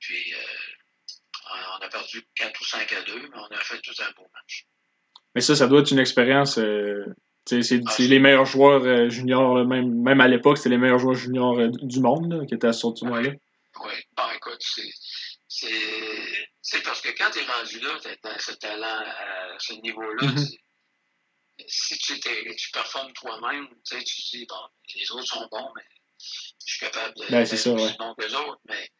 Puis, 0.00 0.34
euh, 0.34 1.52
on 1.78 1.84
a 1.84 1.88
perdu 1.88 2.22
4 2.34 2.60
ou 2.60 2.64
5 2.64 2.92
à 2.92 3.02
2, 3.02 3.20
mais 3.20 3.28
on 3.34 3.54
a 3.54 3.60
fait 3.60 3.80
tout 3.80 3.94
un 4.00 4.10
beau 4.16 4.26
match. 4.34 4.66
Mais 5.34 5.40
ça, 5.40 5.54
ça 5.54 5.66
doit 5.68 5.80
être 5.80 5.90
une 5.90 5.98
expérience. 5.98 6.58
Euh, 6.58 7.04
c'est 7.46 7.80
ah, 7.86 7.94
les 7.98 8.18
meilleurs 8.18 8.46
joueurs 8.46 8.82
euh, 8.84 9.08
juniors, 9.08 9.64
même, 9.66 10.02
même 10.02 10.20
à 10.20 10.28
l'époque, 10.28 10.58
c'était 10.58 10.70
les 10.70 10.78
meilleurs 10.78 10.98
joueurs 10.98 11.14
juniors 11.14 11.56
du 11.68 12.00
monde 12.00 12.46
qui 12.46 12.54
étaient 12.54 12.68
à 12.68 12.72
ce 12.72 12.86
tournoi-là. 12.86 13.30
Oui, 13.30 13.92
bon, 14.16 14.22
écoute, 14.34 14.62
c'est 15.48 16.82
parce 16.82 17.00
que 17.00 17.08
quand 17.16 17.30
tu 17.30 17.40
es 17.40 17.44
rendu 17.44 17.80
là, 17.80 17.98
tu 18.00 18.28
as 18.28 18.38
ce 18.38 18.52
talent 18.52 18.86
à 18.86 19.58
ce 19.58 19.74
niveau-là. 19.74 20.26
Mm-hmm. 20.26 20.56
Si 21.66 21.98
tu, 21.98 22.18
tu 22.20 22.70
performes 22.72 23.12
toi-même, 23.12 23.68
tu 23.84 23.98
te 23.98 24.36
dis, 24.36 24.46
bon, 24.48 24.56
les 24.94 25.10
autres 25.12 25.26
sont 25.26 25.48
bons, 25.50 25.70
mais 25.76 25.82
je 26.66 26.74
suis 26.74 26.80
capable 26.80 27.14
de 27.16 27.26
ben, 27.30 27.44
c'est 27.44 27.56
ça, 27.56 27.72
ouais. 27.72 27.96
les 28.18 28.34
autres, 28.34 28.60
mais 28.68 28.90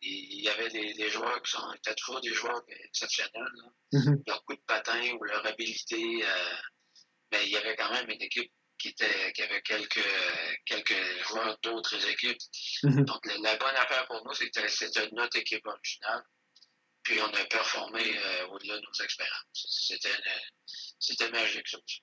il 0.00 0.42
y 0.42 0.48
avait 0.48 0.70
des, 0.70 0.94
des 0.94 1.10
joueurs 1.10 1.42
qui 1.42 1.50
sont 1.50 1.72
étaient 1.72 1.94
toujours 1.94 2.20
des 2.20 2.32
joueurs 2.32 2.62
exceptionnels. 2.84 3.52
Mm-hmm. 3.92 4.22
Leur 4.26 4.44
coup 4.44 4.54
de 4.54 4.62
patin 4.66 5.00
ou 5.14 5.24
leur 5.24 5.44
habilité. 5.46 6.24
Euh, 6.24 6.56
mais 7.32 7.44
il 7.44 7.50
y 7.50 7.56
avait 7.56 7.76
quand 7.76 7.92
même 7.92 8.08
une 8.08 8.22
équipe 8.22 8.50
qui, 8.78 8.88
était, 8.88 9.32
qui 9.32 9.42
avait 9.42 9.60
quelques, 9.62 10.08
quelques 10.64 11.26
joueurs 11.26 11.58
d'autres 11.62 12.08
équipes. 12.08 12.38
Mm-hmm. 12.84 13.04
Donc, 13.04 13.26
la, 13.42 13.56
bonne 13.56 13.76
affaire 13.76 14.06
pour 14.06 14.24
nous, 14.24 14.32
c'est 14.32 14.50
que 14.50 14.68
c'était 14.68 15.08
notre 15.12 15.36
équipe 15.36 15.66
originale. 15.66 16.22
Puis, 17.02 17.20
on 17.20 17.32
a 17.32 17.44
performé 17.46 18.02
euh, 18.18 18.46
au-delà 18.48 18.76
de 18.76 18.82
nos 18.82 19.04
expériences. 19.04 19.88
C'était 21.00 21.30
magique, 21.30 21.68
ça 21.68 21.78
aussi. 21.78 22.02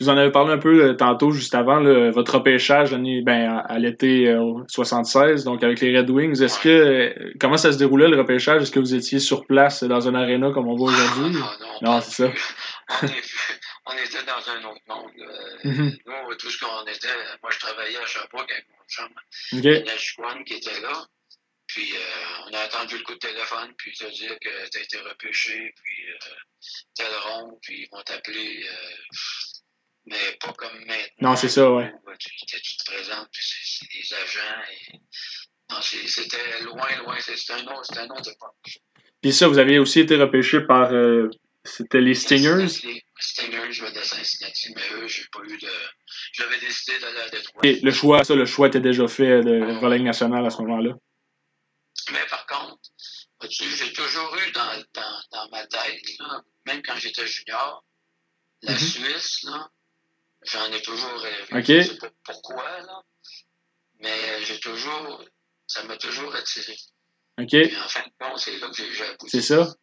Vous 0.00 0.08
en 0.08 0.16
avez 0.16 0.30
parlé 0.30 0.54
un 0.54 0.58
peu 0.58 0.82
euh, 0.82 0.94
tantôt, 0.94 1.30
juste 1.30 1.54
avant, 1.54 1.82
votre 2.10 2.36
repêchage 2.36 2.92
ben, 2.92 3.62
à, 3.68 3.78
l'été 3.78 4.34
76, 4.66 5.42
euh, 5.42 5.44
donc 5.44 5.62
avec 5.62 5.80
les 5.80 5.96
Red 5.96 6.08
Wings. 6.08 6.42
Est-ce 6.42 6.58
que 6.58 6.68
euh, 6.68 7.32
comment 7.38 7.58
ça 7.58 7.70
se 7.70 7.76
déroulait 7.76 8.08
le 8.08 8.16
repêchage? 8.16 8.62
Est-ce 8.62 8.70
que 8.70 8.80
vous 8.80 8.94
étiez 8.94 9.18
sur 9.18 9.46
place 9.46 9.84
dans 9.84 10.08
un 10.08 10.14
aréna 10.14 10.52
comme 10.52 10.68
on 10.68 10.74
voit 10.74 10.90
aujourd'hui? 10.90 11.38
Ah, 11.42 11.56
non, 11.60 11.92
non, 11.92 12.00
c'est 12.00 12.22
ça. 12.22 12.32
On, 13.86 13.92
était 13.92 14.22
dans 14.24 14.50
un 14.50 14.64
autre 14.70 14.82
monde. 14.88 15.10
Mm-hmm. 15.64 15.98
Nous, 16.06 16.34
tout 16.36 16.48
ce 16.48 16.58
qu'on 16.60 16.86
était, 16.86 17.08
moi 17.42 17.50
je 17.50 17.58
travaillais 17.58 17.96
à 17.96 18.06
Sherbrooke 18.06 18.50
avec 18.52 18.66
mon 18.70 18.84
chum. 18.86 19.08
Okay. 19.58 19.84
Il 19.84 20.44
qui 20.44 20.54
était 20.54 20.80
là. 20.80 20.92
Puis 21.66 21.92
on 22.46 22.54
a 22.54 22.60
attendu 22.60 22.98
le 22.98 23.02
coup 23.02 23.14
de 23.14 23.18
téléphone, 23.18 23.72
puis 23.78 23.92
te 23.92 24.08
dire 24.12 24.36
que 24.40 24.70
tu 24.70 24.78
as 24.78 24.82
été 24.82 24.98
repêché, 24.98 25.72
puis 25.74 26.04
tel 26.94 27.06
rond, 27.24 27.58
puis 27.62 27.82
ils 27.82 27.88
vont 27.90 28.02
t'appeler 28.02 28.64
mais 30.10 30.36
pas 30.40 30.52
comme 30.52 30.78
maintenant. 30.80 31.30
Non, 31.30 31.36
c'est 31.36 31.48
ça, 31.48 31.70
ouais. 31.70 31.92
Tu, 32.18 32.30
tu 32.46 32.76
te 32.76 32.84
présentes, 32.84 33.28
puis 33.32 33.42
c'est 33.42 33.86
des 33.86 34.14
agents. 34.14 34.62
Et... 34.72 34.98
Non, 35.70 35.80
c'était 35.80 36.62
loin, 36.62 36.88
loin. 36.98 37.16
C'était 37.20 37.52
un, 37.52 37.66
autre, 37.68 37.96
un 37.96 38.10
autre 38.10 38.30
époque. 38.30 38.80
Puis 39.22 39.32
ça, 39.32 39.46
vous 39.46 39.58
aviez 39.58 39.78
aussi 39.78 40.00
été 40.00 40.16
repêché 40.16 40.60
par. 40.60 40.92
Euh, 40.92 41.30
c'était 41.64 42.00
les 42.00 42.14
Stingers? 42.14 42.66
Les 42.84 43.04
Stingers, 43.18 43.70
je 43.70 43.84
vais 43.84 43.92
de 43.92 44.02
Cincinnati, 44.02 44.72
mais 44.74 44.82
eux, 44.96 45.06
j'ai 45.06 45.26
pas 45.32 45.40
eu 45.46 45.56
de. 45.56 45.68
J'avais 46.32 46.58
décidé 46.58 46.98
d'aller 46.98 47.20
à 47.20 47.28
Détroit. 47.28 47.60
Et 47.64 47.80
le 47.80 47.92
choix, 47.92 48.24
ça, 48.24 48.34
le 48.34 48.46
choix 48.46 48.66
était 48.68 48.80
déjà 48.80 49.06
fait 49.06 49.42
de 49.42 49.86
la 49.86 49.98
nationale 49.98 50.44
à 50.44 50.50
ce 50.50 50.60
moment-là. 50.62 50.94
Mais 52.12 52.26
par 52.28 52.46
contre, 52.46 52.80
j'ai 53.48 53.92
toujours 53.92 54.36
eu 54.36 54.50
dans, 54.52 54.74
dans, 54.94 55.22
dans 55.32 55.48
ma 55.50 55.66
tête, 55.66 56.02
là, 56.18 56.42
même 56.66 56.82
quand 56.82 56.96
j'étais 56.96 57.26
junior, 57.26 57.84
la 58.62 58.72
mm 58.72 58.76
-hmm. 58.76 58.90
Suisse, 58.90 59.42
là, 59.44 59.70
J'en 60.42 60.72
ai 60.72 60.80
toujours 60.80 61.18
rêvé. 61.20 61.60
Okay. 61.60 61.82
Je 61.82 61.88
sais 61.88 61.98
pas 61.98 62.10
pourquoi, 62.24 62.64
là. 62.86 63.02
Mais 64.00 64.42
j'ai 64.44 64.58
toujours. 64.58 65.24
Ça 65.66 65.84
m'a 65.84 65.96
toujours 65.96 66.34
attiré. 66.34 66.76
OK. 67.40 67.54
Et 67.54 67.76
en 67.76 67.88
fin 67.88 68.00
de 68.00 68.12
compte, 68.18 68.38
c'est 68.38 68.58
là 68.58 68.68
que 68.68 68.74
j'ai. 68.74 69.04
C'est 69.26 69.42
ça. 69.42 69.74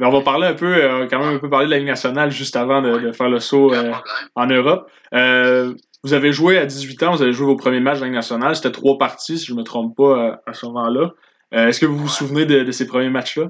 Mais 0.00 0.06
on 0.06 0.10
va 0.10 0.22
parler 0.22 0.46
un 0.46 0.54
peu, 0.54 0.74
euh, 0.74 1.06
quand 1.08 1.20
même 1.20 1.36
un 1.36 1.38
peu 1.38 1.48
parler 1.48 1.66
de 1.66 1.70
la 1.70 1.78
Ligue 1.78 1.86
nationale 1.86 2.30
juste 2.30 2.56
avant 2.56 2.82
de, 2.82 2.98
de 2.98 3.12
faire 3.12 3.28
le 3.28 3.38
saut 3.38 3.72
euh, 3.72 3.92
en 4.34 4.46
Europe. 4.46 4.90
Euh, 5.14 5.72
vous 6.02 6.12
avez 6.12 6.32
joué 6.32 6.58
à 6.58 6.66
18 6.66 7.02
ans, 7.04 7.12
vous 7.12 7.22
avez 7.22 7.32
joué 7.32 7.46
vos 7.46 7.56
premiers 7.56 7.80
matchs 7.80 7.96
de 7.96 8.00
la 8.00 8.06
Ligue 8.06 8.16
nationale. 8.16 8.56
C'était 8.56 8.72
trois 8.72 8.98
parties, 8.98 9.38
si 9.38 9.46
je 9.46 9.52
ne 9.52 9.58
me 9.58 9.62
trompe 9.62 9.96
pas, 9.96 10.42
à, 10.46 10.52
ce 10.52 10.66
moment-là. 10.66 11.12
Est-ce 11.52 11.78
que 11.78 11.86
vous 11.86 11.96
vous 11.96 12.08
souvenez 12.08 12.44
de, 12.44 12.64
de, 12.64 12.72
ces 12.72 12.86
premiers 12.86 13.10
matchs-là? 13.10 13.46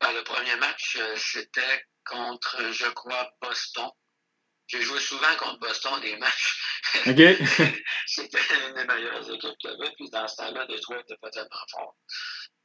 Ben, 0.00 0.08
le 0.12 0.24
premier 0.24 0.56
match, 0.58 0.98
c'était 1.16 1.60
contre, 2.04 2.56
je 2.72 2.90
crois, 2.90 3.30
Boston. 3.40 3.88
J'ai 4.70 4.82
joué 4.82 5.00
souvent 5.00 5.34
contre 5.36 5.58
Boston 5.58 6.00
des 6.00 6.16
matchs. 6.16 6.60
OK. 7.06 7.16
C'était 8.06 8.38
une 8.68 8.74
des 8.74 8.84
meilleures 8.84 9.28
équipes 9.28 9.58
qu'il 9.58 9.70
y 9.70 9.72
avait. 9.72 9.92
Puis 9.96 10.08
dans 10.10 10.28
ce 10.28 10.36
temps-là, 10.36 10.66
Détroit 10.66 10.98
n'était 10.98 11.16
pas 11.16 11.30
tellement 11.30 11.64
fort. 11.70 11.96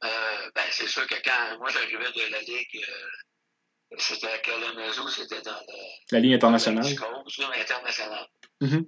Euh, 0.04 0.50
ben, 0.54 0.62
c'est 0.70 0.86
sûr 0.86 1.06
que 1.06 1.16
quand 1.24 1.58
moi 1.58 1.68
j'arrivais 1.70 2.12
de 2.12 2.30
la 2.30 2.40
Ligue, 2.40 2.84
euh, 2.88 3.96
c'était 3.98 4.28
à 4.28 4.38
Kalamazoo, 4.38 5.08
c'était 5.08 5.42
dans 5.42 5.60
la 6.12 6.20
Ligue 6.20 6.34
internationale. 6.34 6.84
La 6.84 7.60
internationale. 7.60 8.28
Mm 8.60 8.68
-hmm. 8.68 8.84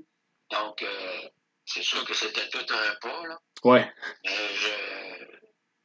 Donc, 0.51 0.83
euh, 0.83 1.29
c'est 1.65 1.83
sûr 1.83 2.05
que 2.05 2.15
c'était 2.15 2.49
tout 2.51 2.67
un 2.71 2.95
pas, 3.01 3.27
là. 3.27 3.39
Ouais. 3.65 3.93
Mais 4.25 4.55
je, 4.55 4.69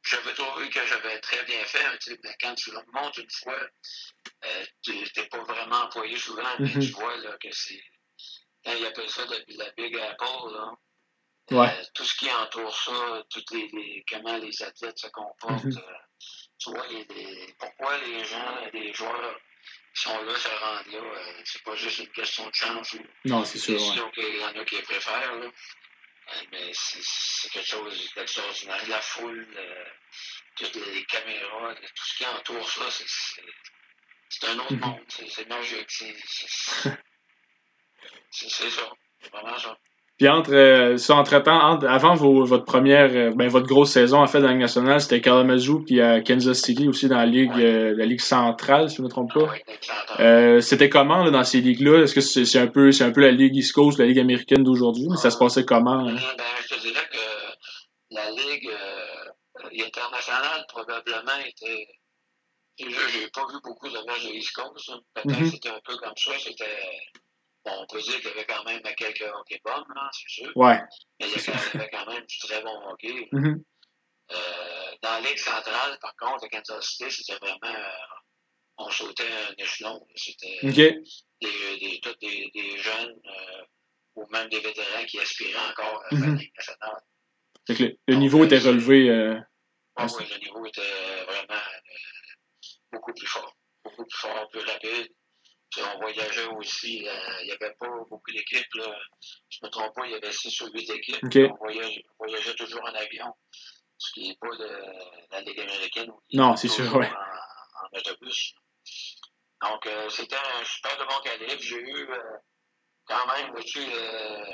j'avais 0.04 0.34
trouvé 0.34 0.68
que 0.70 0.86
j'avais 0.86 1.18
très 1.20 1.42
bien 1.44 1.64
fait. 1.64 1.98
Tu 1.98 2.10
sais, 2.12 2.18
ben, 2.22 2.34
quand 2.40 2.54
tu 2.54 2.70
remontes 2.70 3.16
une 3.18 3.30
fois, 3.30 3.58
euh, 4.44 4.64
tu 4.82 4.92
n'es 4.92 5.26
pas 5.28 5.42
vraiment 5.44 5.82
employé 5.82 6.16
souvent, 6.18 6.42
mais 6.58 6.68
Mhm. 6.74 6.80
tu 6.82 6.90
vois 6.92 7.16
là, 7.18 7.36
que 7.38 7.48
c'est. 7.52 7.82
Quand 8.64 8.72
ils 8.72 8.86
appellent 8.86 9.10
ça 9.10 9.24
la, 9.26 9.36
la 9.64 9.70
Big 9.76 9.96
Apple, 9.98 10.52
là, 10.52 10.72
Ouais. 11.50 11.68
euh, 11.78 11.84
tout 11.94 12.04
ce 12.04 12.14
qui 12.16 12.30
entoure 12.30 12.74
ça, 12.74 13.22
toutes 13.30 13.50
les, 13.50 13.68
les- 13.72 14.04
comment 14.10 14.36
les 14.38 14.62
athlètes 14.62 14.98
se 14.98 15.08
comportent, 15.08 15.64
Mhm. 15.64 15.76
euh, 15.78 15.96
tu 16.58 16.70
vois, 16.70 16.86
les, 16.88 17.04
les- 17.14 17.54
pourquoi 17.58 17.98
les 17.98 18.24
gens, 18.24 18.60
les 18.72 18.92
joueurs 18.94 19.38
qui 19.94 20.02
sont 20.02 20.22
là, 20.24 20.34
se 20.34 20.48
rendent 20.48 20.86
là, 20.86 20.98
euh, 20.98 21.42
c'est 21.44 21.62
pas 21.62 21.76
juste 21.76 21.98
une 21.98 22.12
question 22.12 22.48
de 22.48 22.54
chance 22.54 22.92
ou 22.94 22.98
Non, 23.26 23.44
c'est 23.44 23.58
sûr, 23.58 23.74
ouais. 23.80 24.10
qu'il 24.12 24.36
y 24.38 24.44
en 24.44 24.56
a 24.58 24.64
qui 24.64 24.80
préfèrent, 24.82 25.36
là. 25.36 25.50
Mais 26.52 26.70
c'est 26.72 27.02
c'est 27.02 27.48
quelque 27.50 27.68
chose 27.68 28.14
d'extraordinaire. 28.14 28.88
La 28.88 29.00
foule, 29.00 29.46
euh, 29.56 29.84
toutes 30.56 30.74
les 30.76 31.04
caméras, 31.06 31.74
tout 31.74 32.04
ce 32.06 32.16
qui 32.16 32.26
entoure 32.26 32.70
ça, 32.70 32.90
c'est- 32.90 34.46
un 34.46 34.58
autre 34.58 34.72
Mhm. 34.74 34.80
monde. 34.80 35.04
C'est 35.08 35.48
magique. 35.48 35.90
C'est 35.90 36.14
ça. 38.48 38.92
C'est 39.20 39.30
vraiment 39.30 39.58
ça. 39.58 39.78
Puis 40.16 40.28
entre 40.28 40.54
euh, 40.54 40.96
ça, 40.96 41.16
entre-temps, 41.16 41.60
entre- 41.60 41.88
avant 41.88 42.14
vos- 42.14 42.44
votre 42.44 42.64
première, 42.64 43.10
euh, 43.14 43.32
ben, 43.34 43.48
votre 43.48 43.66
grosse 43.66 43.90
saison 43.90 44.22
en 44.22 44.26
fait 44.28 44.38
dans 44.38 44.46
la 44.46 44.52
Ligue 44.52 44.60
nationale, 44.62 45.00
c'était 45.00 45.20
Kalamazoo 45.20 45.80
puis 45.80 46.00
à 46.00 46.20
Kansas 46.20 46.60
City 46.60 46.86
aussi 46.86 47.08
dans 47.08 47.16
la 47.16 47.26
Ligue, 47.26 47.50
Ouais. 47.56 47.64
euh, 47.64 47.94
la 47.96 48.06
Ligue 48.06 48.20
centrale, 48.20 48.88
si 48.90 48.96
je 48.96 49.02
ne 49.02 49.06
me 49.06 49.10
trompe 49.10 49.34
pas. 49.34 49.42
Ouais, 49.42 49.64
excellent. 49.66 49.96
Euh, 50.20 50.60
c'était 50.60 50.88
comment 50.88 51.24
là, 51.24 51.30
dans 51.32 51.42
ces 51.42 51.60
ligues-là? 51.60 52.02
Est-ce 52.04 52.14
que 52.14 52.20
c'est 52.20 52.44
c'est 52.44 52.60
un 52.60 52.68
peu 52.68 52.92
c'est 52.92 53.02
un 53.02 53.10
peu 53.10 53.22
la 53.22 53.32
Ligue 53.32 53.56
East 53.56 53.72
Coast, 53.72 53.98
la 53.98 54.06
Ligue 54.06 54.20
américaine 54.20 54.62
d'aujourd'hui? 54.62 55.06
Mais 55.10 55.16
ça 55.16 55.30
se 55.32 55.36
passait 55.38 55.64
comment? 55.64 56.06
hein? 56.06 56.14
Ben, 56.14 56.44
je 56.68 56.74
te 56.76 56.80
dirais 56.80 57.08
que 57.10 58.14
la 58.14 58.30
Ligue 58.30 58.68
euh, 58.70 59.84
internationale 59.84 60.64
probablement 60.68 61.38
était. 61.44 61.88
Déjà, 62.78 62.98
j'ai 63.12 63.28
pas 63.34 63.46
vu 63.52 63.58
beaucoup 63.64 63.88
de 63.88 63.98
matchs 64.06 64.26
de 64.26 64.32
East 64.34 64.52
Coast. 64.52 64.90
hein. 64.92 65.00
Peut-être 65.14 65.38
Mhm. 65.40 65.44
que 65.46 65.50
c'était 65.56 65.68
un 65.70 65.80
peu 65.84 65.96
comme 65.96 66.12
ça. 66.16 66.32
C'était. 66.38 66.64
On 67.66 67.86
peut 67.86 68.00
dire 68.00 68.16
qu'il 68.16 68.28
y 68.28 68.32
avait 68.32 68.44
quand 68.44 68.64
même 68.64 68.82
quelques 68.96 69.22
hockey 69.22 69.60
bombes, 69.64 69.88
là, 69.94 70.10
c'est 70.12 70.28
sûr. 70.28 70.52
Ouais. 70.54 70.78
Mais 71.20 71.28
il 71.28 71.42
y 71.42 71.50
avait 71.78 71.88
quand 71.90 72.06
même 72.06 72.24
du 72.26 72.38
très 72.38 72.62
bon 72.62 72.90
hockey. 72.90 73.28
Mhm. 73.32 73.64
Euh, 74.32 74.36
dans 75.02 75.10
la 75.12 75.20
Ligue 75.20 75.38
centrale, 75.38 75.98
par 76.00 76.14
contre, 76.16 76.44
à 76.44 76.48
Kansas 76.48 76.84
City, 76.84 77.10
c'était 77.10 77.38
vraiment. 77.38 77.74
euh, 77.74 77.88
on 78.76 78.90
sautait 78.90 79.30
un 79.30 79.54
échelon. 79.56 80.06
C'était 80.14 80.58
OK. 80.62 80.74
des, 80.74 81.00
des, 81.40 82.00
tous 82.02 82.16
des, 82.20 82.50
des 82.54 82.76
jeunes 82.78 83.20
euh, 83.24 83.62
ou 84.16 84.26
même 84.30 84.48
des 84.48 84.60
vétérans 84.60 85.04
qui 85.06 85.20
aspiraient 85.20 85.70
encore 85.70 86.02
à 86.10 86.14
la 86.14 86.26
Ligue 86.26 86.52
nationale. 86.56 87.02
Le, 88.08 88.14
niveau 88.16 88.44
était 88.44 88.58
relevé. 88.58 89.08
oui, 89.08 90.24
le 90.30 90.38
niveau 90.38 90.66
était 90.66 91.24
vraiment 91.26 91.62
beaucoup 92.92 93.14
plus 93.14 93.26
fort. 93.26 93.56
Beaucoup 93.84 94.04
plus 94.04 94.18
fort, 94.18 94.48
plus 94.50 94.60
rapide. 94.60 95.08
On 95.82 95.98
voyageait 96.00 96.46
aussi, 96.56 97.08
euh, 97.08 97.40
il 97.42 97.46
n'y 97.46 97.52
avait 97.52 97.74
pas 97.74 97.88
beaucoup 98.08 98.30
d'équipes. 98.32 98.66
Je 98.74 98.80
ne 99.62 99.66
me 99.66 99.70
trompe 99.70 99.94
pas, 99.94 100.06
il 100.06 100.12
y 100.12 100.14
avait 100.14 100.32
6 100.32 100.60
ou 100.62 100.70
8 100.72 100.90
équipes. 100.90 101.18
On, 101.52 101.56
voyageait, 101.56 102.04
on 102.18 102.26
voyageait 102.26 102.54
toujours 102.54 102.82
en 102.82 102.94
avion, 102.94 103.32
ce 103.98 104.12
qui 104.12 104.28
n'est 104.28 104.36
pas 104.36 104.56
de 104.56 104.68
la 105.32 105.40
Ligue 105.42 105.60
américaine. 105.60 106.10
Non, 106.32 106.56
c'est 106.56 106.68
sûr, 106.68 106.94
ouais. 106.96 107.10
En, 107.10 107.96
en 107.96 107.98
autobus. 107.98 108.54
Donc, 109.62 109.86
euh, 109.86 110.08
c'était 110.10 110.36
un 110.36 110.64
super 110.64 110.96
de 110.98 111.04
bon 111.04 111.20
calibre. 111.24 111.60
J'ai 111.62 111.80
eu 111.80 112.10
euh, 112.10 112.36
quand 113.06 113.26
même 113.34 113.50
au-dessus 113.54 113.80
euh, 113.92 114.44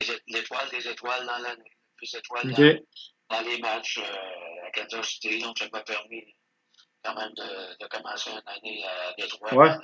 les- 0.00 0.22
l'étoile 0.28 0.68
des 0.70 0.88
étoiles 0.88 1.26
dans 1.26 1.38
l'année. 1.38 1.70
Plus 1.96 2.14
étoiles 2.14 2.50
dans, 2.50 3.36
dans 3.36 3.40
les 3.42 3.58
matchs 3.58 3.98
à 3.98 4.70
Kansas 4.72 5.06
City. 5.08 5.38
Donc, 5.40 5.58
ça 5.58 5.66
m'a 5.72 5.82
permis 5.82 6.24
quand 7.04 7.14
même 7.14 7.32
de, 7.34 7.76
de 7.78 7.86
commencer 7.88 8.30
une 8.30 8.42
année 8.46 8.84
à 8.84 9.12
Détroit 9.18 9.52
Ouais. 9.54 9.68
pendant 9.68 9.80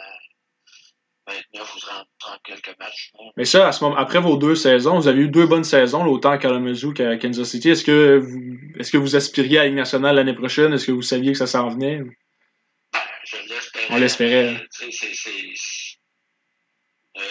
29 1.52 1.74
ou 1.74 1.78
30, 1.80 2.06
30 2.18 2.40
quelques 2.44 2.78
matchs. 2.78 3.10
hein. 3.18 3.30
Mais 3.36 3.44
ça, 3.44 3.68
à 3.68 3.72
ce 3.72 3.82
moment, 3.84 3.96
après 3.96 4.20
vos 4.20 4.36
deux 4.36 4.54
saisons, 4.54 4.98
vous 4.98 5.08
avez 5.08 5.20
eu 5.22 5.28
deux 5.28 5.46
bonnes 5.46 5.64
saisons, 5.64 6.04
là, 6.04 6.10
autant 6.10 6.30
à 6.30 6.38
Kalamazoo 6.38 6.92
qu'à 6.92 7.16
Kansas 7.16 7.48
City. 7.48 7.70
Est-ce 7.70 7.84
que 7.84 8.18
vous, 8.18 8.38
est-ce 8.78 8.90
que 8.90 8.98
vous 8.98 9.16
aspiriez 9.16 9.58
à 9.58 9.62
la 9.62 9.68
Ligue 9.68 9.76
nationale 9.78 10.16
l'année 10.16 10.34
prochaine? 10.34 10.72
Est-ce 10.72 10.86
que 10.86 10.92
vous 10.92 11.02
saviez 11.02 11.32
que 11.32 11.38
ça 11.38 11.46
s'en 11.46 11.68
venait? 11.68 12.00
Ben, 12.92 13.00
je 13.24 13.36
l'espérais. 13.48 13.86
On 13.90 13.96
l'espérait. 13.98 14.66
c'est- 14.70 14.90
c'est- 14.92 15.98
euh, 17.18 17.22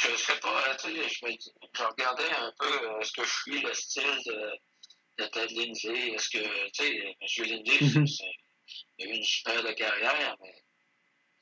je 0.00 0.10
ne 0.10 0.16
sais 0.16 0.38
pas, 0.40 0.62
tu 0.82 0.88
sais, 0.90 0.94
je, 1.08 1.26
me 1.26 1.30
je 1.32 1.82
regardais 1.82 2.30
un 2.38 2.52
peu 2.58 2.66
euh, 2.88 3.00
est-ce 3.00 3.12
que 3.12 3.24
je 3.24 3.30
suis 3.30 3.60
le 3.62 3.72
style 3.74 4.02
de, 4.26 5.22
de 5.24 5.28
Ted 5.30 5.54
Lindsay. 5.54 6.10
Est-ce 6.14 6.28
que, 6.30 6.38
tu 6.38 6.84
sais, 6.84 6.96
M. 7.42 7.44
Lindsay, 7.50 7.84
Mhm. 7.98 8.06
c'est- 8.06 8.14
c'est- 8.16 8.84
il 8.98 9.06
a 9.06 9.10
eu 9.10 9.16
une 9.16 9.22
super 9.24 9.62
de 9.62 9.72
carrière, 9.72 10.36
mais 10.42 10.48
euh, 10.48 10.52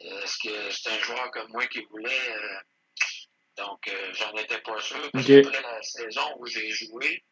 est-ce 0.00 0.38
que 0.38 0.70
c'est 0.70 0.90
un 0.90 0.98
joueur 1.00 1.30
comme 1.32 1.50
moi 1.52 1.66
qui 1.66 1.82
voulait. 1.90 2.30
euh, 2.30 2.56
donc, 3.56 3.88
euh, 3.88 4.12
j'en 4.12 4.32
étais 4.35 4.61
pas 4.61 4.78
sûr. 4.80 5.11
Parce 5.12 5.24
Ok. 5.24 5.42
qu'après 5.42 5.62
la 5.62 5.82
saison 5.82 6.22
où 6.38 6.46
j'ai 6.46 6.70
joué, 6.70 7.24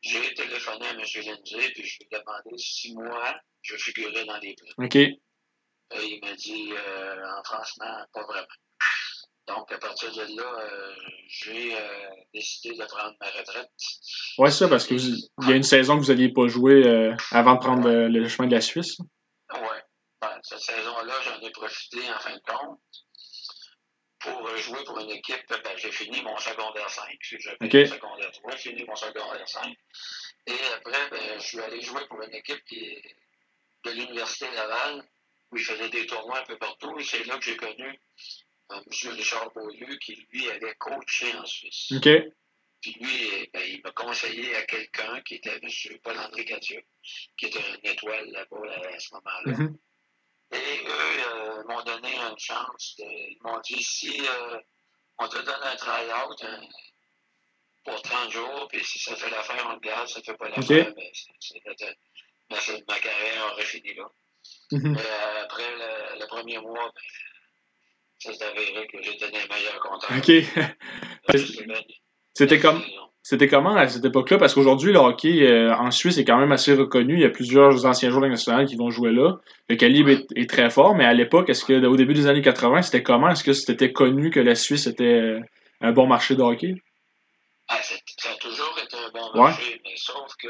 j'ai 0.00 0.32
téléphoné 0.34 0.86
à 0.86 0.90
M. 0.92 0.98
Lindsay, 1.00 1.70
puis 1.74 1.84
je 1.84 1.98
lui 1.98 2.08
ai 2.10 2.18
demandé 2.18 2.56
si 2.58 2.94
moi, 2.94 3.34
je 3.62 3.76
figurais 3.76 4.24
dans 4.24 4.38
les 4.38 4.54
plans. 4.54 4.84
OK. 4.86 4.96
Euh, 4.96 5.08
il 6.02 6.20
m'a 6.22 6.32
dit, 6.34 6.72
euh, 6.72 7.22
en 7.38 7.44
franchement, 7.44 8.06
pas 8.12 8.24
vraiment. 8.24 8.46
Donc, 9.46 9.70
à 9.70 9.76
partir 9.78 10.10
de 10.12 10.22
là, 10.22 10.60
euh, 10.60 10.94
j'ai 11.28 11.76
euh, 11.76 12.08
décidé 12.32 12.74
de 12.78 12.84
prendre 12.86 13.14
ma 13.20 13.26
retraite. 13.28 13.68
Ouais, 14.38 14.50
c'est 14.50 14.60
ça, 14.64 14.68
parce 14.68 14.86
que 14.86 14.94
vous- 14.94 15.28
il 15.42 15.48
y 15.50 15.52
a 15.52 15.56
une 15.56 15.62
saison 15.62 15.96
que 15.98 16.02
vous 16.04 16.08
n'aviez 16.08 16.32
pas 16.32 16.48
joué 16.48 16.86
euh, 16.86 17.14
avant 17.30 17.54
de 17.56 17.60
prendre 17.60 17.86
le, 17.86 18.08
le 18.08 18.28
chemin 18.28 18.48
de 18.48 18.54
la 18.54 18.62
Suisse. 18.62 18.96
Ouais. 19.52 19.82
Cette 20.42 20.60
saison-là, 20.60 21.14
j'en 21.24 21.40
ai 21.40 21.50
profité 21.50 22.00
en 22.10 22.18
fin 22.18 22.34
de 22.34 22.40
compte 22.40 22.80
pour 24.20 24.56
jouer 24.56 24.84
pour 24.84 24.98
une 25.00 25.10
équipe. 25.10 25.46
Ben, 25.48 25.76
j'ai 25.76 25.92
fini 25.92 26.22
mon 26.22 26.36
secondaire 26.38 26.88
5. 26.88 27.16
J'avais 27.20 27.56
Ok. 27.60 27.74
mon 27.74 27.86
secondaire 27.96 28.32
3, 28.32 28.50
j'ai 28.56 28.70
fini 28.70 28.84
mon 28.84 28.96
secondaire 28.96 29.48
5. 29.48 29.76
Et 30.46 30.52
après, 30.74 31.10
ben, 31.10 31.38
je 31.40 31.44
suis 31.46 31.60
allé 31.60 31.80
jouer 31.80 32.06
pour 32.08 32.22
une 32.22 32.34
équipe 32.34 32.64
qui 32.64 32.84
est 32.84 33.16
de 33.84 33.90
l'Université 33.90 34.50
Laval, 34.52 35.06
où 35.50 35.56
il 35.56 35.64
faisait 35.64 35.88
des 35.90 36.06
tournois 36.06 36.38
un 36.40 36.44
peu 36.44 36.56
partout. 36.58 36.98
Et 36.98 37.04
c'est 37.04 37.24
là 37.24 37.38
que 37.38 37.44
j'ai 37.44 37.56
connu 37.56 38.00
euh, 38.72 38.76
M. 38.76 39.10
Richard 39.12 39.52
Beaulieu, 39.52 39.96
qui 39.96 40.26
lui 40.32 40.50
avait 40.50 40.74
coaché 40.76 41.34
en 41.36 41.44
Suisse. 41.44 41.92
Puis 42.80 42.96
lui, 43.00 43.48
ben, 43.52 43.62
il 43.66 43.80
m'a 43.82 43.92
conseillé 43.92 44.54
à 44.56 44.62
quelqu'un 44.66 45.20
qui 45.22 45.36
était 45.36 45.58
M. 45.62 45.68
Paul-André 46.02 46.44
Cadieux, 46.44 46.82
qui 47.36 47.46
était 47.46 47.60
une 47.60 47.90
étoile 47.90 48.30
là-bas 48.30 48.58
à 48.94 48.98
ce 48.98 49.14
moment-là. 49.14 49.52
Mhm. 49.58 49.78
Et 50.54 50.86
eux 50.86 51.24
euh, 51.26 51.64
m'ont 51.64 51.82
donné 51.82 52.14
une 52.16 52.38
chance. 52.38 52.94
de- 52.98 53.04
ils 53.04 53.38
m'ont 53.42 53.60
dit 53.60 53.82
si 53.82 54.20
euh, 54.20 54.58
on 55.18 55.28
te 55.28 55.38
donne 55.38 55.62
un 55.62 55.76
try-out 55.76 56.42
hein, 56.44 56.60
pour 57.84 58.00
30 58.02 58.30
jours, 58.30 58.68
puis 58.70 58.84
si 58.84 58.98
ça 58.98 59.16
fait 59.16 59.30
l'affaire, 59.30 59.66
on 59.70 59.78
te 59.78 59.86
garde, 59.86 60.08
ça 60.08 60.20
fait 60.22 60.36
pas 60.36 60.48
l'affaire, 60.48 60.92
mais 60.96 61.12
c'est 61.40 61.60
notre- 61.66 61.96
ma, 62.88 62.98
carrière 63.00 63.52
aurait 63.52 63.64
fini 63.64 63.94
là. 63.94 64.04
Mhm. 64.72 64.92
Mais 64.92 65.00
euh, 65.00 65.42
après 65.42 65.70
le, 65.70 66.20
le 66.20 66.26
premier 66.26 66.58
mois, 66.58 66.92
ben, 66.94 67.02
ça 68.18 68.32
s'est 68.32 68.44
avéré 68.44 68.86
que 68.86 69.02
j'étais 69.02 69.30
dans 69.30 69.38
les 69.38 69.48
meilleurs. 69.48 69.80
OK. 70.16 71.36
C'était 72.34 72.60
comme 72.60 72.82
C'était 73.26 73.48
comment 73.48 73.74
à 73.74 73.88
cette 73.88 74.04
époque-là? 74.04 74.36
Parce 74.36 74.52
qu'aujourd'hui, 74.52 74.92
le 74.92 74.98
hockey 74.98 75.46
euh, 75.50 75.74
en 75.74 75.90
Suisse 75.90 76.18
est 76.18 76.26
quand 76.26 76.36
même 76.36 76.52
assez 76.52 76.74
reconnu. 76.74 77.14
Il 77.14 77.20
y 77.20 77.24
a 77.24 77.30
plusieurs 77.30 77.86
anciens 77.86 78.10
joueurs 78.10 78.28
nationale 78.28 78.66
qui 78.66 78.76
vont 78.76 78.90
jouer 78.90 79.12
là. 79.12 79.38
Le 79.70 79.76
calibre 79.76 80.10
est, 80.10 80.26
est 80.36 80.48
très 80.48 80.68
fort, 80.68 80.94
mais 80.94 81.06
à 81.06 81.14
l'époque, 81.14 81.48
est-ce 81.48 81.64
que 81.64 81.86
au 81.86 81.96
début 81.96 82.12
des 82.12 82.26
années 82.26 82.42
80, 82.42 82.82
c'était 82.82 83.02
comment? 83.02 83.30
Est-ce 83.30 83.42
que 83.42 83.54
c'était 83.54 83.92
connu 83.92 84.30
que 84.30 84.40
la 84.40 84.54
Suisse 84.54 84.86
était 84.86 85.04
euh, 85.04 85.40
un 85.80 85.92
bon 85.92 86.06
marché 86.06 86.36
de 86.36 86.42
hockey? 86.42 86.74
Ah, 87.68 87.80
ça 87.82 87.94
a 88.30 88.34
toujours 88.36 88.78
été 88.84 88.94
un 88.94 89.10
bon 89.10 89.26
Ouais. 89.40 89.48
marché, 89.48 89.80
mais 89.84 89.94
sauf 89.96 90.30
que 90.38 90.48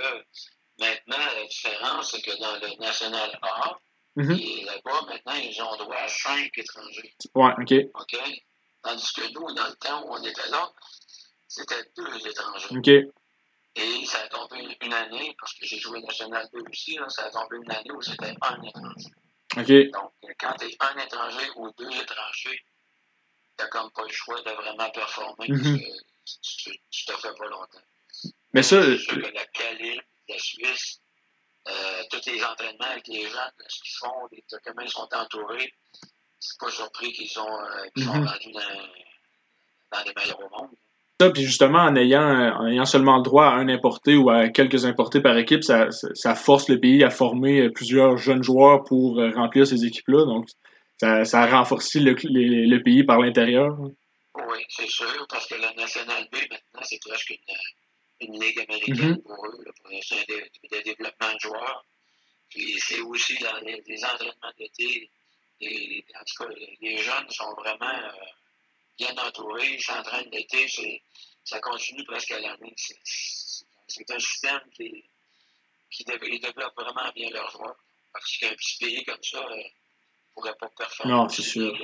maintenant, 0.80 1.24
la 1.38 1.46
différence, 1.46 2.10
c'est 2.10 2.22
que 2.22 2.36
dans 2.40 2.54
le 2.60 2.84
National 2.84 3.38
A, 3.42 3.76
Mhm. 4.16 4.32
et 4.32 4.64
là-bas, 4.64 5.00
maintenant, 5.08 5.40
ils 5.42 5.62
ont 5.62 5.76
droit 5.76 5.94
à 5.96 6.08
cinq 6.08 6.50
étrangers. 6.56 7.14
Ouais, 7.36 7.52
OK. 7.60 7.72
OK? 8.00 8.20
Tandis 8.82 9.12
que 9.12 9.22
nous, 9.32 9.54
dans 9.54 9.66
le 9.66 9.74
temps 9.76 10.04
où 10.06 10.12
on 10.12 10.22
était 10.24 10.50
là, 10.50 10.68
c'était 11.54 11.84
deux 11.96 12.26
étrangers. 12.26 12.76
OK. 12.76 12.88
Et 13.76 14.06
ça 14.06 14.18
a 14.20 14.28
tombé 14.28 14.76
une, 14.80 14.92
année, 14.92 15.34
parce 15.38 15.54
que 15.54 15.66
j'ai 15.66 15.78
joué 15.78 16.00
National 16.00 16.48
2 16.52 16.60
aussi, 16.70 16.94
là, 16.96 17.08
ça 17.08 17.24
a 17.26 17.30
tombé 17.30 17.56
une 17.62 17.70
année 17.72 17.90
où 17.92 18.02
c'était 18.02 18.34
un 18.40 18.62
étranger. 18.62 19.10
OK. 19.56 19.92
Donc, 19.92 20.12
quand 20.38 20.54
tu 20.58 20.66
es 20.66 20.76
un 20.80 20.96
étranger 20.98 21.46
ou 21.56 21.70
deux 21.78 21.90
étrangers, 21.90 22.60
tu 23.58 23.68
comme 23.68 23.90
pas 23.92 24.02
le 24.04 24.12
choix 24.12 24.40
de 24.42 24.50
vraiment 24.50 24.90
performer 24.90 25.46
Mhm. 25.48 25.80
parce 25.80 26.36
que 26.36 26.70
tu, 26.70 26.78
tu 26.90 27.04
te 27.04 27.12
fais 27.12 27.34
pas 27.34 27.46
longtemps. 27.46 27.82
Mais 28.52 28.62
ça, 28.62 28.82
C'est 28.82 28.98
sûr 28.98 29.22
que 29.22 29.30
la 29.32 29.46
calibre, 29.46 30.02
la 30.28 30.38
Suisse, 30.38 31.00
euh, 31.68 32.02
tous 32.10 32.26
les 32.30 32.44
entraînements 32.44 32.84
avec 32.84 33.06
les 33.08 33.28
gens, 33.28 33.50
ce 33.68 33.80
qu'ils 33.80 33.94
font, 33.96 34.28
les, 34.32 34.44
comment 34.64 34.82
ils 34.82 34.90
sont 34.90 35.08
entourés, 35.12 35.72
c'est 36.38 36.58
pas 36.58 36.70
surpris 36.70 37.12
qu'ils 37.12 37.28
sont, 37.30 37.48
euh, 37.48 37.88
qu'ils 37.94 38.04
sont 38.04 38.14
Mhm. 38.14 38.26
rendus 38.28 38.52
dans, 38.52 38.88
dans 39.98 40.04
les 40.04 40.12
meilleurs 40.16 40.40
au 40.40 40.48
monde. 40.50 40.76
Ça, 41.20 41.30
puis 41.30 41.42
justement, 41.42 41.78
en 41.78 41.94
ayant, 41.94 42.56
en 42.58 42.66
ayant 42.66 42.84
seulement 42.84 43.18
le 43.18 43.22
droit 43.22 43.46
à 43.46 43.54
un 43.54 43.68
importé 43.68 44.16
ou 44.16 44.30
à 44.30 44.48
quelques 44.48 44.84
importés 44.84 45.20
par 45.20 45.38
équipe, 45.38 45.62
ça, 45.62 45.88
ça 45.90 46.34
force 46.34 46.68
le 46.68 46.80
pays 46.80 47.04
à 47.04 47.10
former 47.10 47.70
plusieurs 47.70 48.16
jeunes 48.16 48.42
joueurs 48.42 48.82
pour 48.82 49.16
remplir 49.34 49.66
ces 49.66 49.84
équipes-là. 49.84 50.24
Donc, 50.24 50.48
ça, 51.00 51.24
ça 51.24 51.46
renforce 51.46 51.94
le, 51.94 52.14
le, 52.14 52.82
pays 52.82 53.04
par 53.04 53.20
l'intérieur. 53.20 53.76
Oui, 53.80 54.58
c'est 54.68 54.88
sûr, 54.88 55.26
parce 55.28 55.46
que 55.46 55.54
la 55.54 55.72
National 55.74 56.26
B, 56.32 56.36
maintenant, 56.50 56.82
c'est 56.82 57.00
presque 57.00 57.30
une, 57.30 58.28
une 58.28 58.40
ligue 58.40 58.58
américaine 58.60 59.14
mm-hmm. 59.14 59.22
pour 59.22 59.46
eux, 59.46 59.64
pour 59.82 59.90
le 59.90 60.82
développement 60.82 61.32
de 61.32 61.40
joueurs. 61.40 61.84
Puis 62.48 62.78
c'est 62.78 63.00
aussi 63.00 63.36
dans 63.38 63.58
les, 63.64 64.04
entraînements 64.04 64.52
d'été. 64.58 65.10
En 65.62 66.24
tout 66.24 66.44
cas, 66.44 66.50
les 66.80 66.96
jeunes 66.98 67.30
sont 67.30 67.52
vraiment 67.54 67.86
euh, 67.86 68.10
bien 68.98 69.14
entourés, 69.16 69.74
ils 69.74 69.82
s'entraînent 69.82 70.30
l'été, 70.32 70.66
ça 71.44 71.60
continue 71.60 72.04
presque 72.04 72.30
à 72.32 72.40
l'année. 72.40 72.74
C'est 72.76 74.10
un 74.10 74.18
système 74.18 74.60
qui, 74.74 75.04
qui 75.90 76.04
développe 76.04 76.74
vraiment 76.76 77.10
bien 77.14 77.30
leurs 77.30 77.50
joueurs. 77.50 77.76
Parce 78.12 78.36
qu'un 78.38 78.54
petit 78.54 78.78
pays 78.78 79.04
comme 79.04 79.22
ça 79.22 79.40
ne 79.40 79.56
euh, 79.56 79.62
pourrait 80.34 80.54
pas 80.58 80.68
performer. 80.78 81.12
Non, 81.12 81.28
c'est 81.28 81.42
sûr. 81.42 81.76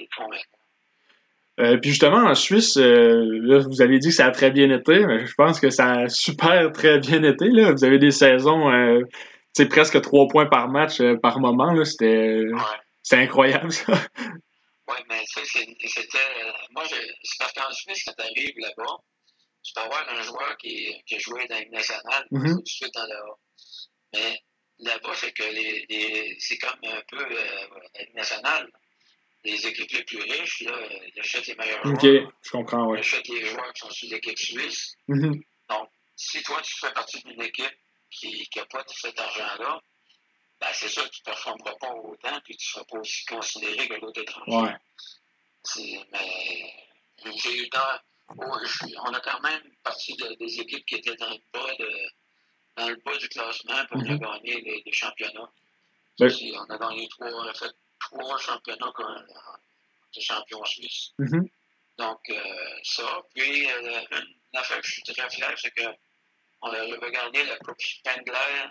Euh, 1.61 1.77
puis 1.79 1.91
justement, 1.91 2.25
en 2.25 2.35
Suisse, 2.35 2.77
euh, 2.77 3.39
là, 3.43 3.59
vous 3.59 3.83
avez 3.83 3.99
dit 3.99 4.09
que 4.09 4.15
ça 4.15 4.27
a 4.27 4.31
très 4.31 4.51
bien 4.51 4.71
été, 4.71 5.05
mais 5.07 5.27
je 5.27 5.35
pense 5.35 5.61
que 5.61 5.69
ça 5.71 5.91
a 5.93 6.09
super 6.09 6.73
très 6.73 7.01
bien 7.01 7.23
été. 7.23 7.49
Là. 7.51 7.73
Vous 7.73 7.85
avez 7.85 7.99
des 7.99 8.13
saisons, 8.13 8.71
euh, 8.71 9.03
presque 9.69 10.01
trois 10.01 10.27
points 10.29 10.47
par 10.47 10.69
match 10.69 11.03
par 11.21 11.41
moment. 11.41 11.85
C'était, 11.85 12.45
ouais. 12.47 13.19
incroyable, 13.19 13.73
ça. 13.73 13.93
Oui, 14.91 14.97
mais 15.09 15.23
c'était. 15.27 15.67
moi, 16.71 16.85
c'est 16.89 17.39
parce 17.39 17.53
qu'en 17.53 17.73
Suisse, 17.73 18.05
quand 18.05 18.15
tu 18.19 18.23
arrives 18.23 18.59
là-bas, 18.59 18.97
tu 19.63 19.73
peux 19.75 19.81
avoir 19.81 20.09
un 20.09 20.23
joueur 20.23 20.57
qui, 20.59 20.95
qui 21.07 21.17
a 21.17 21.19
joué 21.19 21.47
dans 21.47 21.59
une 21.59 21.71
nationale, 21.71 22.27
mm-hmm. 22.33 22.55
tout 22.55 22.63
de 22.63 22.69
suite 22.69 22.95
dans 22.95 23.07
le 23.07 23.17
Mais 24.15 24.39
là-bas, 24.79 25.15
c'est 25.15 25.33
que 25.33 25.43
les, 25.43 25.87
les 25.89 26.37
c'est 26.39 26.59
comme 26.59 26.79
un 26.85 27.03
peu 27.09 27.23
euh, 27.23 27.67
la 27.95 28.05
nationale 28.15 28.71
les 29.45 29.67
équipes 29.67 29.91
les 29.93 30.05
plus 30.05 30.21
riches, 30.21 30.63
là, 30.63 30.73
ils 31.15 31.21
achètent 31.21 31.47
les 31.47 31.55
meilleurs 31.55 31.83
joueurs. 31.83 31.95
OK, 31.95 32.33
je 32.43 32.51
comprends, 32.51 32.87
oui. 32.89 32.99
Ils 32.99 33.01
achètent 33.01 33.29
les 33.29 33.47
joueurs 33.47 33.73
qui 33.73 33.81
sont 33.81 33.91
sur 33.91 34.09
l'équipe 34.11 34.39
suisse. 34.39 34.95
Mm-hmm. 35.09 35.43
Donc, 35.71 35.89
si 36.17 36.43
toi, 36.43 36.61
tu 36.63 36.75
fais 36.79 36.93
partie 36.93 37.23
d'une 37.23 37.41
équipe 37.43 37.77
qui 38.11 38.49
n'a 38.57 38.67
pas 38.67 38.85
cet 38.89 39.19
argent-là, 39.19 39.81
ben, 40.61 40.69
c'est 40.75 40.89
sûr 40.89 41.05
que 41.05 41.09
tu 41.09 41.21
ne 41.21 41.25
performeras 41.25 41.75
pas 41.77 41.93
autant 41.95 42.41
puis 42.45 42.57
tu 42.57 42.67
ne 42.67 42.73
seras 42.73 42.85
pas 42.85 42.99
aussi 42.99 43.25
considéré 43.25 43.89
que 43.89 43.95
l'autre 43.95 44.21
étranger. 44.21 44.53
Ouais. 44.53 44.77
Mais 46.13 47.37
j'ai 47.37 47.57
eu 47.59 47.69
dans, 47.69 47.99
oh, 48.37 48.57
on 49.07 49.15
a 49.15 49.21
quand 49.21 49.41
même 49.41 49.63
partie 49.83 50.15
de, 50.17 50.35
des 50.39 50.61
équipes 50.61 50.85
qui 50.87 50.97
étaient 50.97 51.17
dans 51.17 51.31
le 51.31 51.39
bas, 51.53 51.75
de, 51.79 51.91
dans 52.77 52.89
le 52.89 52.97
bas 52.97 53.17
du 53.17 53.29
classement 53.29 53.87
pour 53.87 53.99
mm-hmm. 53.99 54.19
gagner 54.19 54.61
les, 54.61 54.83
les 54.85 54.93
championnats. 54.93 55.51
Ben, 56.19 56.31
on 56.55 56.75
a 56.75 56.79
gagné 56.79 57.09
trois, 57.09 57.31
on 57.31 57.49
a 57.49 57.55
fait 57.55 57.73
trois 57.99 58.39
championnats 58.39 58.93
de 60.15 60.21
champion 60.21 60.65
suisse. 60.65 61.13
Mm-hmm. 61.19 61.51
Donc, 61.99 62.21
euh, 62.31 62.79
ça. 62.83 63.23
Puis, 63.35 63.71
euh, 63.71 64.05
une 64.11 64.59
affaire 64.59 64.81
que 64.81 64.87
je 64.87 64.93
suis 64.93 65.03
très 65.03 65.31
fier, 65.31 65.55
c'est 65.57 65.73
qu'on 65.73 66.71
avait 66.71 67.11
gagné 67.11 67.45
la 67.45 67.57
Coupe 67.59 67.81
Spengler 67.81 68.71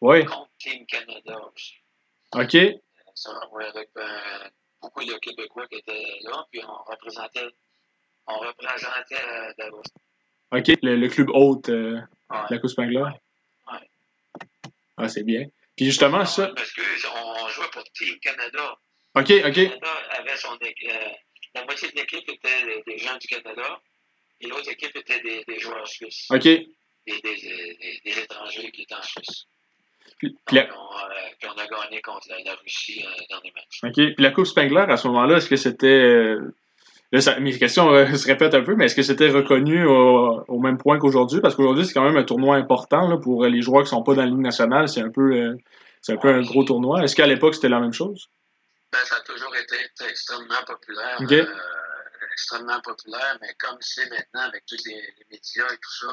oui. 0.00 0.24
contre 0.24 0.50
Team 0.58 0.86
Canada 0.86 1.38
aussi. 1.52 1.74
OK. 2.34 2.56
Ça, 3.14 3.30
avec 3.68 3.88
euh, 3.96 4.48
beaucoup 4.80 5.04
de 5.04 5.12
Québécois 5.18 5.66
qui 5.66 5.76
étaient 5.76 6.18
là, 6.22 6.46
puis 6.50 6.60
on 6.64 6.90
représentait, 6.90 7.48
on 8.26 8.38
représentait 8.38 9.28
euh, 9.28 9.52
Davos. 9.58 9.82
OK, 10.52 10.68
le, 10.82 10.96
le 10.96 11.08
club 11.08 11.28
hôte 11.30 11.68
euh, 11.68 12.00
ouais. 12.30 12.38
la 12.48 12.58
Coupe 12.58 12.70
Spengler. 12.70 13.02
Ouais. 13.02 13.90
Ah, 14.96 15.08
c'est 15.08 15.22
bien. 15.22 15.46
Puis 15.76 15.86
justement, 15.86 16.24
ça. 16.24 16.48
Parce 16.54 16.72
qu'on 16.72 17.48
jouait 17.48 17.70
pour 17.72 17.84
Team 17.92 18.18
Canada. 18.20 18.78
OK, 19.16 19.30
OK. 19.30 19.54
Canada 19.54 19.94
avait 20.18 20.36
son. 20.36 20.54
Euh, 20.54 21.08
la 21.54 21.64
moitié 21.64 21.90
de 21.90 21.96
l'équipe 21.96 22.28
était 22.28 22.82
des 22.86 22.98
gens 22.98 23.16
du 23.16 23.26
Canada 23.26 23.80
et 24.40 24.46
l'autre 24.46 24.70
équipe 24.70 24.96
était 24.96 25.20
des, 25.20 25.44
des, 25.44 25.58
joueurs 25.58 25.86
suisses. 25.86 26.26
OK. 26.30 26.44
Des, 26.44 26.68
des, 27.06 28.00
des, 28.04 28.18
étrangers 28.18 28.70
qui 28.70 28.82
étaient 28.82 28.94
en 28.94 29.02
Suisse. 29.02 29.46
Puis, 30.18 30.36
Donc, 30.52 30.66
on, 30.76 30.96
euh, 30.96 31.08
puis 31.38 31.48
on, 31.48 31.58
a 31.58 31.66
gagné 31.66 32.02
contre 32.02 32.28
la, 32.28 32.36
la 32.44 32.54
Russie 32.56 33.02
euh, 33.04 33.22
dans 33.30 33.40
les 33.42 33.52
matchs. 33.52 33.80
OK. 33.84 33.92
Puis 33.94 34.14
la 34.18 34.30
Coupe 34.30 34.46
Spengler, 34.46 34.84
à 34.88 34.96
ce 34.96 35.08
moment-là, 35.08 35.36
est-ce 35.38 35.48
que 35.48 35.56
c'était. 35.56 35.86
Euh, 35.86 36.54
Là, 37.12 37.20
ça, 37.20 37.40
mes 37.40 37.58
questions 37.58 37.88
se 38.16 38.26
répètent 38.28 38.54
un 38.54 38.62
peu, 38.62 38.76
mais 38.76 38.84
est-ce 38.84 38.94
que 38.94 39.02
c'était 39.02 39.30
reconnu 39.30 39.84
au, 39.84 40.44
au, 40.46 40.60
même 40.60 40.78
point 40.78 41.00
qu'aujourd'hui? 41.00 41.40
Parce 41.40 41.56
qu'aujourd'hui, 41.56 41.84
c'est 41.84 41.92
quand 41.92 42.04
même 42.04 42.16
un 42.16 42.22
tournoi 42.22 42.54
important 42.54 43.08
là, 43.08 43.16
pour 43.16 43.46
les 43.46 43.62
joueurs 43.62 43.82
qui 43.82 43.88
sont 43.88 44.04
pas 44.04 44.14
dans 44.14 44.22
la 44.22 44.28
Ligue 44.28 44.38
nationale. 44.38 44.88
C'est 44.88 45.00
un 45.00 45.10
peu, 45.10 45.56
c'est 46.02 46.12
un, 46.12 46.18
peu 46.18 46.28
un 46.28 46.42
gros 46.42 46.62
tournoi. 46.62 47.02
Est-ce 47.02 47.16
qu'à 47.16 47.26
l'époque, 47.26 47.56
c'était 47.56 47.68
la 47.68 47.80
même 47.80 47.92
chose? 47.92 48.28
Ben, 48.92 49.00
ça 49.04 49.16
a 49.16 49.20
toujours 49.22 49.54
été 49.56 49.76
extrêmement 50.08 50.62
populaire. 50.66 51.18
Okay. 51.20 51.44
Extrêmement 52.32 52.80
populaire, 52.80 53.38
mais 53.40 53.54
comme 53.58 53.76
c'est 53.80 54.08
maintenant 54.08 54.42
avec 54.42 54.64
tous 54.66 54.78
les, 54.86 54.94
les, 54.94 55.26
médias 55.30 55.66
et 55.66 55.76
tout 55.76 56.06
ça, 56.06 56.12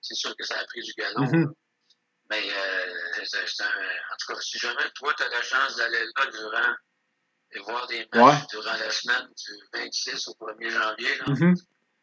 c'est 0.00 0.14
sûr 0.14 0.34
que 0.36 0.44
ça 0.44 0.56
a 0.56 0.64
pris 0.64 0.82
du 0.82 0.92
galon. 0.98 1.22
Mm 1.22 1.44
-hmm. 1.44 1.54
Mais 2.30 2.42
c'est 3.24 3.62
un, 3.62 3.66
en 3.66 4.16
tout 4.18 4.32
cas, 4.32 4.40
si 4.40 4.58
jamais 4.58 4.90
toi, 4.94 5.14
tu 5.16 5.22
as 5.22 5.28
la 5.28 5.42
chance 5.42 5.76
d'aller 5.76 6.04
là 6.16 6.26
durant 6.30 6.74
et 7.52 7.58
voir 7.60 7.86
des 7.86 8.06
matchs 8.12 8.40
ouais. 8.40 8.46
durant 8.50 8.76
la 8.76 8.90
semaine 8.90 9.28
du 9.36 9.80
26 9.80 10.28
au 10.28 10.32
1er 10.46 10.70
janvier. 10.70 11.18
Là. 11.18 11.24
Mm 11.28 11.34
-hmm. 11.34 11.54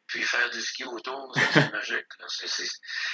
Puis 0.07 0.21
faire 0.21 0.49
du 0.51 0.61
ski 0.61 0.83
autour, 0.83 1.33
c'est 1.53 1.71
magique. 1.71 2.05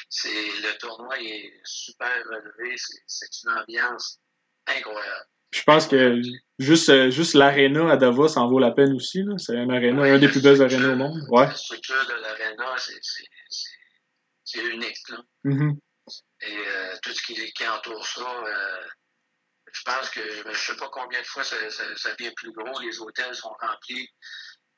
C'est, 0.10 0.34
le 0.65 0.78
tournoi 0.78 1.19
est 1.21 1.52
super 1.63 2.13
relevé. 2.26 2.76
C'est, 3.08 3.28
une 3.43 3.52
ambiance 3.58 4.19
incroyable. 4.67 5.28
Je 5.52 5.63
pense 5.63 5.88
que 5.88 6.21
juste, 6.60 6.89
euh, 6.89 7.10
juste 7.10 7.34
l'aréna 7.34 7.91
à 7.91 7.97
Davos 7.97 8.38
en 8.38 8.50
vaut 8.50 8.60
la 8.60 8.71
peine 8.71 8.93
aussi. 8.93 9.24
Là. 9.24 9.38
C'est 9.38 9.58
un 9.58 9.69
aréna, 9.69 10.02
ouais, 10.02 10.12
un 10.12 10.19
des 10.19 10.30
plus 10.30 10.41
belles 10.41 10.62
arénas 10.62 10.93
au 10.93 10.95
monde. 10.95 11.21
Ouais. 11.30 11.47
La 11.47 11.56
structure 11.56 12.06
de 12.08 12.13
l'aréna, 12.21 12.76
c'est, 12.78 14.63
unique. 14.74 15.10
Là. 15.10 15.17
Mm 15.43 15.58
-hmm. 15.58 15.71
Et 16.41 16.58
euh, 16.58 16.95
tout 17.02 17.12
ce 17.12 17.21
qui, 17.21 17.36
qui 17.54 17.67
entoure 17.67 18.06
ça, 18.06 18.21
euh, 18.21 18.88
je 19.71 19.82
pense 19.84 20.10
que 20.10 20.21
je 20.21 20.47
ne 20.47 20.54
sais 20.54 20.76
pas 20.76 20.89
combien 20.91 21.21
de 21.21 21.26
fois 21.26 21.43
ça, 21.43 21.56
ça, 21.69 21.84
ça, 21.95 22.15
devient 22.15 22.32
plus 22.36 22.52
gros, 22.52 22.80
les 22.80 23.00
hôtels 23.00 23.36
sont 23.36 23.54
remplis. 23.60 24.08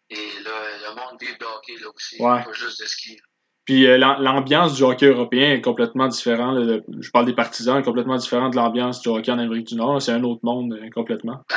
Et 0.09 0.39
là, 0.41 0.89
le 0.89 0.95
monde 0.95 1.19
vit 1.19 1.35
de 1.37 1.45
hockey 1.45 1.75
là 1.77 1.87
aussi, 1.93 2.21
ouais. 2.21 2.43
pas 2.43 2.53
juste 2.53 2.81
de 2.81 2.85
ski. 2.85 3.19
Puis 3.65 3.87
euh, 3.87 3.97
l'ambiance 3.97 4.75
du 4.75 4.83
hockey 4.83 5.05
européen 5.05 5.53
est 5.53 5.61
complètement 5.61 6.09
différente. 6.09 6.57
Je 6.99 7.09
parle 7.11 7.25
des 7.25 7.33
partisans, 7.33 7.79
est 7.79 7.83
complètement 7.83 8.17
différente 8.17 8.51
de 8.51 8.57
l'ambiance 8.57 9.01
du 9.01 9.07
hockey 9.07 9.31
en 9.31 9.39
Amérique 9.39 9.67
du 9.67 9.75
Nord. 9.75 10.01
C'est 10.01 10.11
un 10.11 10.23
autre 10.23 10.41
monde 10.43 10.77
complètement. 10.93 11.41
Ben, 11.49 11.55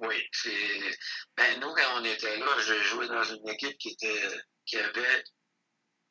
oui. 0.00 0.16
Ben, 1.36 1.60
nous, 1.60 1.72
quand 1.72 2.00
on 2.00 2.04
était 2.04 2.36
là, 2.38 2.46
j'ai 2.66 2.82
joué 2.82 3.06
dans 3.06 3.22
une 3.22 3.48
équipe 3.48 3.78
qui, 3.78 3.90
était, 3.90 4.28
qui 4.66 4.76
avait 4.76 5.24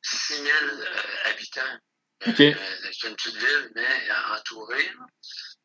6000 0.02 0.50
euh, 0.50 1.30
habitants. 1.30 1.78
Okay. 2.26 2.54
Euh, 2.54 2.90
C'est 2.92 3.08
une 3.08 3.16
petite 3.16 3.36
ville, 3.36 3.70
mais 3.74 3.86
entourée. 4.34 4.90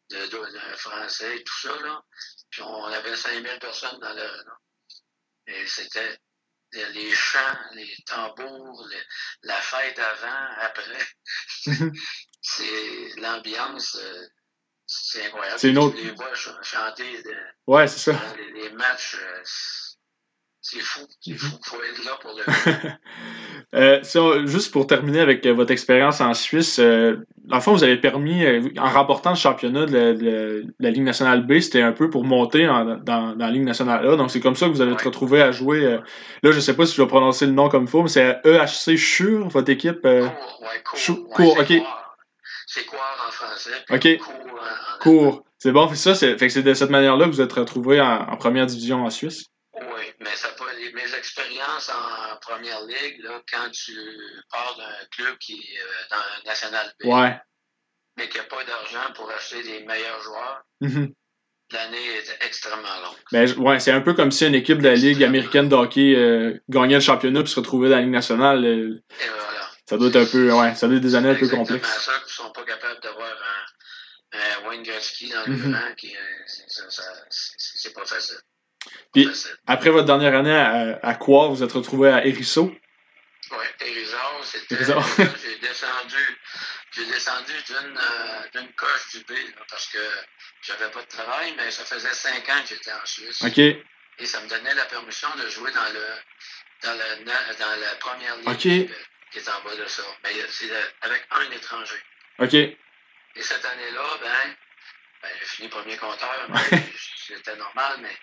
De, 0.10 0.16
de, 0.16 0.38
de, 0.38 0.78
français 0.78 1.36
et 1.36 1.44
tout 1.44 1.60
ça, 1.62 1.76
là. 1.82 2.02
Puis 2.50 2.62
on 2.62 2.86
avait 2.86 3.16
5000 3.16 3.60
personnes 3.60 4.00
dans 4.00 4.14
le. 4.14 4.24
Là. 4.24 4.58
Et 5.48 5.68
c'était 5.68 6.18
les 6.72 7.12
chants, 7.12 7.60
les 7.74 7.94
tambours, 8.06 8.88
les, 8.90 9.04
la 9.44 9.56
fête 9.56 10.00
avant, 10.00 10.62
après. 10.62 11.08
c'est 12.42 13.16
l'ambiance. 13.18 13.96
Euh, 13.96 14.28
c'est 14.86 15.26
incroyable. 15.26 15.60
C'est 15.60 15.70
une 15.70 15.78
autre. 15.78 15.98
Les 15.98 16.12
voix 16.12 16.34
chanter. 16.34 17.24
De, 17.24 17.36
ouais, 17.68 17.88
c'est 17.88 18.12
ça. 18.12 18.36
Les, 18.38 18.52
les 18.54 18.70
matchs. 18.72 19.16
Euh, 19.16 19.42
c'est 20.62 20.82
fou, 20.82 21.08
c'est 21.22 21.38
fou. 21.38 21.60
Il 21.62 21.66
faut 21.66 21.84
être 21.84 22.04
là 22.04 22.18
pour 22.22 22.34
le 22.34 22.44
euh, 23.76 24.02
ça, 24.02 24.22
Juste 24.46 24.72
pour 24.72 24.88
terminer 24.88 25.20
avec 25.20 25.46
euh, 25.46 25.54
votre 25.54 25.72
expérience 25.72 26.22
en 26.22 26.34
Suisse, 26.34 26.80
euh, 26.80 27.18
vous 27.48 27.84
avez 27.84 27.98
permis, 27.98 28.46
euh, 28.46 28.62
en 28.78 28.90
remportant 28.90 29.32
le 29.32 29.36
championnat 29.36 29.86
de 29.86 29.94
la, 29.94 30.14
de 30.14 30.66
la 30.80 30.90
Ligue 30.90 31.04
nationale 31.04 31.46
B, 31.46 31.60
c'était 31.60 31.82
un 31.82 31.92
peu 31.92 32.10
pour 32.10 32.24
monter 32.24 32.68
en, 32.68 32.86
dans, 32.86 32.98
dans, 33.04 33.36
la 33.36 33.52
Ligue 33.52 33.64
nationale 33.64 34.08
A. 34.08 34.16
Donc, 34.16 34.32
c'est 34.32 34.40
comme 34.40 34.56
ça 34.56 34.68
que 34.68 34.72
vous 34.72 34.82
allez 34.82 34.92
ouais. 34.92 34.98
être 34.98 35.06
retrouvé 35.06 35.42
à 35.42 35.52
jouer. 35.52 35.86
Euh, 35.86 35.98
là, 36.44 36.52
je 36.52 36.60
sais 36.62 36.76
pas 36.76 36.86
si 36.86 36.96
je 36.96 37.02
vais 37.02 37.08
prononcer 37.08 37.46
le 37.46 37.52
nom 37.52 37.68
comme 37.68 37.84
il 37.84 37.90
faut, 37.90 38.04
mais 38.04 38.10
c'est 38.10 38.40
EHC 38.46 38.96
Chur, 38.96 39.50
votre 39.50 39.70
équipe. 39.70 40.06
Euh, 40.06 40.28
cours, 40.28 40.62
ouais, 40.62 40.84
cours. 40.84 41.00
Chou, 41.00 41.26
cours, 41.26 41.58
ok. 41.60 41.74
C'est 42.68 42.86
quoi 42.86 43.00
en 43.28 43.32
français? 43.32 43.72
Ok. 43.90 44.20
Cours. 45.02 45.44
C'est 45.60 45.72
bon, 45.72 45.94
ça, 45.94 46.16
c'est, 46.16 46.38
fait 46.38 46.48
que 46.48 46.54
c'est 46.54 46.64
de 46.64 46.74
cette 46.74 46.92
manière-là 46.92 47.26
que 47.26 47.32
vous 47.32 47.42
êtes 47.42 47.54
retrouvé 47.54 48.00
en, 48.00 48.30
en 48.30 48.38
première 48.38 48.66
division 48.66 49.04
en 49.06 49.10
Suisse. 49.10 49.46
Oui, 49.80 50.06
mais 50.20 50.36
ça 50.36 50.50
mes 50.94 51.14
expériences 51.16 51.90
en 51.90 52.38
première 52.38 52.82
ligue, 52.86 53.22
là, 53.24 53.42
quand 53.52 53.70
tu 53.72 53.94
pars 54.52 54.76
d'un 54.78 55.06
club 55.16 55.38
qui 55.38 55.54
est 55.54 55.80
euh, 55.80 56.08
dans 56.12 56.18
le 56.18 56.50
National 56.50 56.94
B, 57.00 57.06
ouais. 57.08 57.40
mais 58.18 58.28
qui 58.30 58.38
n'a 58.38 58.44
pas 58.46 58.64
d'argent 58.64 59.14
pour 59.16 59.30
acheter 59.32 59.62
des 59.64 59.80
meilleurs 59.86 60.22
joueurs, 60.22 60.64
mm 60.82 60.88
-hmm. 60.88 61.14
l'année 61.74 62.18
était 62.18 62.40
extrêmement 62.46 62.98
longue. 63.04 63.22
Ben, 63.32 63.46
ouais, 63.66 63.80
c'est 63.80 63.92
un 63.92 64.02
peu 64.02 64.14
comme 64.14 64.32
si 64.32 64.46
une 64.48 64.56
équipe 64.56 64.80
de 64.80 64.90
la 64.90 64.96
Ligue 64.96 65.24
américaine 65.24 65.70
de 65.70 65.76
hockey 65.76 66.16
euh, 66.16 66.58
gagnait 66.70 66.96
le 67.02 67.02
championnat 67.12 67.44
puis 67.44 67.52
se 67.52 67.60
retrouvait 67.60 67.90
dans 67.90 67.98
la 67.98 68.02
Ligue 68.02 68.12
nationale. 68.22 68.66
Euh, 68.66 69.04
Et 69.24 69.28
voilà. 69.28 69.64
ça 69.90 69.98
doit 69.98 70.10
être 70.10 70.22
un 70.26 70.26
peu, 70.26 70.44
ouais, 70.60 70.76
ça 70.76 70.88
doit 70.88 70.98
être 70.98 71.04
des 71.10 71.16
années 71.16 71.30
un 71.36 71.36
peu 71.44 71.50
complexes. 71.50 72.06
ça 72.06 72.14
qu'ils 72.24 72.34
sont 72.42 72.52
pas 72.52 72.66
capables 72.74 73.02
d'avoir 73.02 73.36
un, 73.54 74.40
un 74.40 74.68
Wayne 74.68 74.84
Gretzky 74.84 75.30
dans 75.30 75.44
le 75.46 75.96
qui, 75.96 76.16
ça, 76.76 76.90
ça- 76.90 77.26
c'est 77.30 77.56
c'est 77.82 77.94
pas 77.94 78.06
facile. 78.06 78.40
Puis-. 79.26 79.48
Après 79.66 79.90
votre 79.90 80.06
dernière 80.06 80.36
année 80.36 80.56
à, 80.56 81.00
à 81.02 81.16
quoi 81.16 81.48
vous 81.48 81.64
êtes 81.64 81.72
retrouvé 81.72 82.10
à 82.10 82.26
Hérisseau? 82.26 82.72
Oui, 83.52 83.66
Périzard, 83.80 84.40
c'était. 84.44 84.76
J'ai 84.84 85.58
descendu, 85.60 86.40
j'ai 86.92 87.06
descendu 87.06 87.54
d'une 87.68 87.98
euh, 87.98 88.68
coche 88.76 89.12
du 89.14 89.20
B 89.26 89.32
là, 89.32 89.64
parce 89.70 89.88
que 89.88 90.00
j'avais 90.62 90.90
pas 90.90 91.02
de 91.02 91.08
travail, 91.08 91.54
mais 91.58 91.70
ça 91.72 91.84
faisait 91.86 92.14
cinq 92.14 92.50
ans 92.50 92.62
que 92.64 92.70
j'étais 92.70 92.92
en 92.92 93.06
Suisse. 93.06 93.42
OK. 93.44 93.58
Et 93.58 94.26
ça 94.26 94.42
me 94.42 94.50
donnait 94.50 94.74
la 94.74 94.86
permission 94.86 95.28
de 95.36 95.50
jouer 95.50 95.72
dans 95.72 95.94
le 95.94 96.06
dans 96.84 96.98
dans 97.60 97.82
la 97.82 97.96
première 98.00 98.38
ligue 98.38 98.58
qui 99.32 99.38
est 99.38 99.50
en 99.50 99.64
bas 99.64 99.76
de 99.76 99.86
ça. 99.88 100.04
Mais 100.24 100.32
c'est 100.50 100.72
avec 101.02 101.28
un 101.32 101.52
étranger. 101.52 102.02
OK. 102.40 102.54
Et 102.54 102.78
cette 103.42 103.66
année-là, 103.66 104.18
ben, 104.22 104.56
ben, 105.22 105.30
j'ai 105.40 105.46
fini 105.46 105.70
premier 105.70 105.98
compteur, 105.98 106.48
c'était 107.28 107.56
normal, 107.56 107.98
mais 108.02 108.18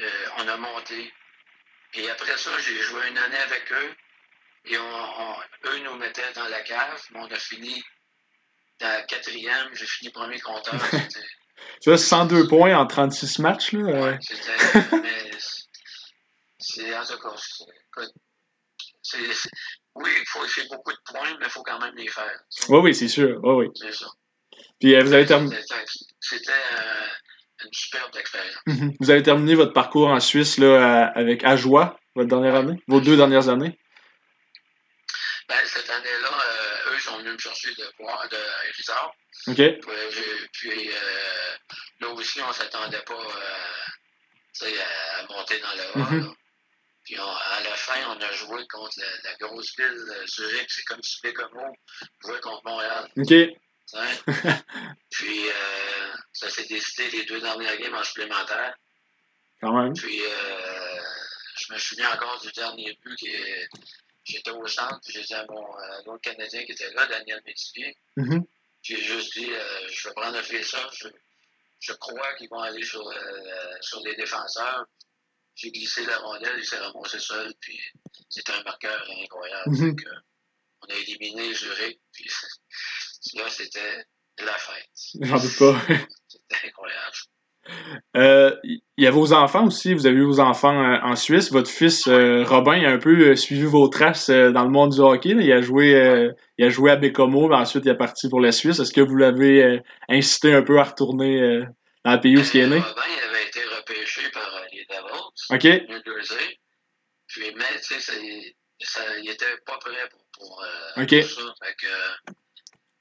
euh, 0.00 0.26
on 0.38 0.48
a 0.48 0.56
monté. 0.56 1.12
Et 1.94 2.10
après 2.10 2.36
ça, 2.36 2.50
j'ai 2.58 2.76
joué 2.82 3.08
une 3.08 3.18
année 3.18 3.36
avec 3.38 3.70
eux. 3.72 3.94
Et 4.66 4.78
on, 4.78 4.82
on- 4.82 5.36
eux 5.66 5.78
nous 5.84 5.96
mettaient 5.96 6.32
dans 6.34 6.48
la 6.48 6.62
cave, 6.62 7.00
mais 7.12 7.20
on 7.20 7.26
a 7.30 7.36
fini 7.38 7.82
dans 8.80 8.88
la 8.88 9.02
quatrième, 9.02 9.68
j'ai 9.74 9.86
fini 9.86 10.10
premier 10.10 10.40
compteur. 10.40 10.74
Vois, 11.86 11.98
102 11.98 12.48
points 12.48 12.76
en 12.76 12.86
36 12.86 13.38
matchs, 13.38 13.72
là. 13.72 13.80
euh, 13.80 14.10
ouais, 14.10 14.18
c'était, 14.20 15.00
mais 15.00 15.30
c'est, 16.58 16.96
en 16.96 17.04
tout 17.04 17.18
cas, 17.18 17.34
c'est, 19.02 19.32
c'est- 19.32 19.50
oui, 19.94 20.10
il 20.18 20.24
faut 20.26 20.44
faire 20.48 20.64
beaucoup 20.70 20.92
de 20.92 20.98
points, 21.06 21.36
mais 21.38 21.46
il 21.46 21.50
faut 21.50 21.62
quand 21.62 21.78
même 21.78 21.94
les 21.94 22.08
faire. 22.08 22.40
Oui, 22.68 22.78
oui, 22.82 22.94
c'est 22.94 23.08
sûr. 23.08 23.38
Oui, 23.44 23.66
oui. 23.66 23.72
C'est 23.76 23.92
ça. 23.92 24.06
Puis 24.80 24.94
euh, 24.94 25.04
vous 25.04 25.12
avez 25.12 25.26
terminé. 25.26 25.56
C'était, 25.60 25.84
c'était, 26.20 26.52
euh, 26.52 27.06
une 27.64 27.72
superbe 27.72 28.16
expérience. 28.16 28.56
Mhm. 28.66 28.92
Vous 29.00 29.10
avez 29.10 29.22
terminé 29.22 29.54
votre 29.54 29.72
parcours 29.72 30.08
en 30.08 30.20
Suisse 30.20 30.58
là, 30.58 31.06
avec 31.14 31.44
Ajoie, 31.44 31.98
votre 32.14 32.28
dernière 32.28 32.54
année, 32.54 32.76
vos 32.88 33.00
deux 33.00 33.16
dernières 33.16 33.48
années? 33.48 33.78
Ben, 35.48 35.56
cette 35.66 35.90
année-là, 35.90 36.28
euh, 36.30 36.94
eux 36.94 36.98
sont 37.00 37.18
venus 37.18 37.32
me 37.34 37.38
chercher 37.38 37.70
de, 37.74 37.84
Bois- 37.98 38.26
de 38.30 38.36
Hérisard. 38.68 39.12
OK. 39.48 39.56
Puis, 40.52 40.88
euh, 40.90 41.56
là 42.00 42.08
aussi, 42.10 42.40
on 42.40 42.52
s'attendait 42.52 43.02
pas 43.06 43.12
euh, 43.14 44.66
à, 44.66 45.32
monter 45.32 45.60
dans 45.60 45.74
le 45.74 46.02
A. 46.02 46.10
Mhm. 46.10 46.34
Puis 47.04 47.20
on- 47.20 47.22
à 47.22 47.60
la 47.62 47.74
fin, 47.76 48.00
on 48.08 48.18
a 48.22 48.32
joué 48.32 48.62
contre 48.72 48.94
la, 48.96 49.30
la 49.30 49.36
grosse 49.46 49.76
ville 49.76 49.88
de 49.92 50.26
Zurich. 50.26 50.66
C'est 50.68 50.84
comme 50.84 51.02
si 51.02 51.18
Bécomo 51.22 51.60
jouait 52.24 52.40
contre 52.40 52.62
Montréal. 52.64 53.06
OK. 53.18 53.34
puis 55.10 55.48
euh, 55.48 56.12
ça 56.32 56.48
s'est 56.50 56.66
décidé 56.66 57.10
les 57.10 57.24
deux 57.24 57.40
dernières 57.40 57.76
games 57.78 57.94
en 57.94 58.02
supplémentaire. 58.04 58.74
Quand 59.60 59.72
même. 59.82 59.94
Puis 59.94 60.20
euh, 60.22 61.00
je 61.56 61.72
me 61.72 61.78
souviens 61.78 62.10
encore 62.12 62.40
du 62.40 62.50
dernier 62.52 62.98
but 63.04 63.16
qui 63.16 63.28
est- 63.28 63.68
J'étais 64.26 64.52
au 64.52 64.66
centre, 64.66 64.98
puis 65.04 65.12
j'ai 65.12 65.22
dit 65.22 65.34
à 65.34 65.44
mon 65.50 65.78
euh, 65.78 66.02
l'autre 66.06 66.22
Canadien 66.22 66.64
qui 66.64 66.72
était 66.72 66.90
là, 66.94 67.04
Daniel 67.06 67.42
Métivier, 67.44 67.94
Mhm. 68.16 68.42
j'ai 68.80 68.96
juste 69.02 69.34
dit 69.34 69.50
je 69.90 70.08
vais 70.08 70.14
prendre 70.14 70.38
un 70.38 70.42
face-off, 70.42 70.94
je, 70.98 71.08
je 71.80 71.92
crois 71.92 72.34
qu'ils 72.36 72.48
vont 72.48 72.60
aller 72.60 72.82
sur, 72.82 73.04
sur 73.82 74.00
les 74.00 74.14
défenseurs. 74.16 74.86
J'ai 75.56 75.70
glissé 75.70 76.06
la 76.06 76.16
rondelle, 76.20 76.56
il 76.58 76.64
s'est 76.64 76.78
ramassé 76.78 77.18
seul, 77.18 77.52
puis 77.60 77.78
c'était 78.30 78.52
un 78.52 78.62
marqueur 78.62 79.06
incroyable. 79.10 79.70
Mhm. 79.72 79.90
Fait 79.98 80.04
que, 80.04 80.10
on 80.80 80.86
a 80.86 80.94
éliminé 80.94 81.52
Zurich, 81.52 82.00
puis 82.12 82.24
là, 83.34 83.44
c'était 83.48 84.04
la 84.38 84.52
fête. 84.52 84.90
J'en 85.20 85.38
doute 85.38 85.58
pas. 85.58 85.80
C'était 86.28 86.66
incroyable. 86.66 87.16
Euh, 88.16 88.54
Il 88.64 88.82
y 88.98 89.06
a 89.06 89.10
vos 89.10 89.32
enfants 89.32 89.66
aussi. 89.66 89.94
Vous 89.94 90.06
avez 90.06 90.16
eu 90.16 90.24
vos 90.24 90.40
enfants 90.40 90.78
euh, 90.78 90.98
en 91.02 91.16
Suisse. 91.16 91.50
Votre 91.50 91.70
fils 91.70 92.06
euh, 92.08 92.44
Robin 92.44 92.84
a 92.84 92.90
un 92.90 92.98
peu 92.98 93.34
suivi 93.36 93.64
vos 93.64 93.88
traces 93.88 94.28
dans 94.28 94.64
le 94.64 94.70
monde 94.70 94.92
du 94.92 95.00
hockey. 95.00 95.34
là. 95.34 95.42
Il 95.42 95.52
a 95.52 95.62
joué, 95.62 96.30
il 96.58 96.64
a 96.64 96.68
joué 96.68 96.90
à 96.90 96.96
Bécomo, 96.96 97.48
mais 97.48 97.56
ensuite 97.56 97.84
il 97.84 97.90
est 97.90 97.96
parti 97.96 98.28
pour 98.28 98.40
la 98.40 98.52
Suisse. 98.52 98.78
Est-ce 98.80 98.92
que 98.92 99.00
vous 99.00 99.16
l'avez 99.16 99.80
incité 100.08 100.52
un 100.52 100.62
peu 100.62 100.78
à 100.78 100.84
retourner 100.84 101.62
dans 102.04 102.12
le 102.12 102.20
pays 102.20 102.36
où 102.36 102.40
il 102.40 102.60
est 102.60 102.66
né? 102.66 102.78
Robin 102.80 103.02
avait 103.30 103.46
été 103.46 103.60
repêché 103.64 104.28
par 104.30 104.50
les 104.72 104.84
Devils. 104.84 105.54
OK. 105.54 105.88
New 105.88 106.02
Jersey. 106.04 106.58
Puis, 107.28 107.52
mais, 107.56 107.80
tu 107.80 107.98
sais, 107.98 108.12
il 109.22 109.30
était 109.30 109.46
pas 109.64 109.78
prêt 109.78 109.92
pour, 110.10 110.24
pour, 110.38 110.62
ça. 110.62 111.02
Fait 111.02 111.06
que 111.06 112.32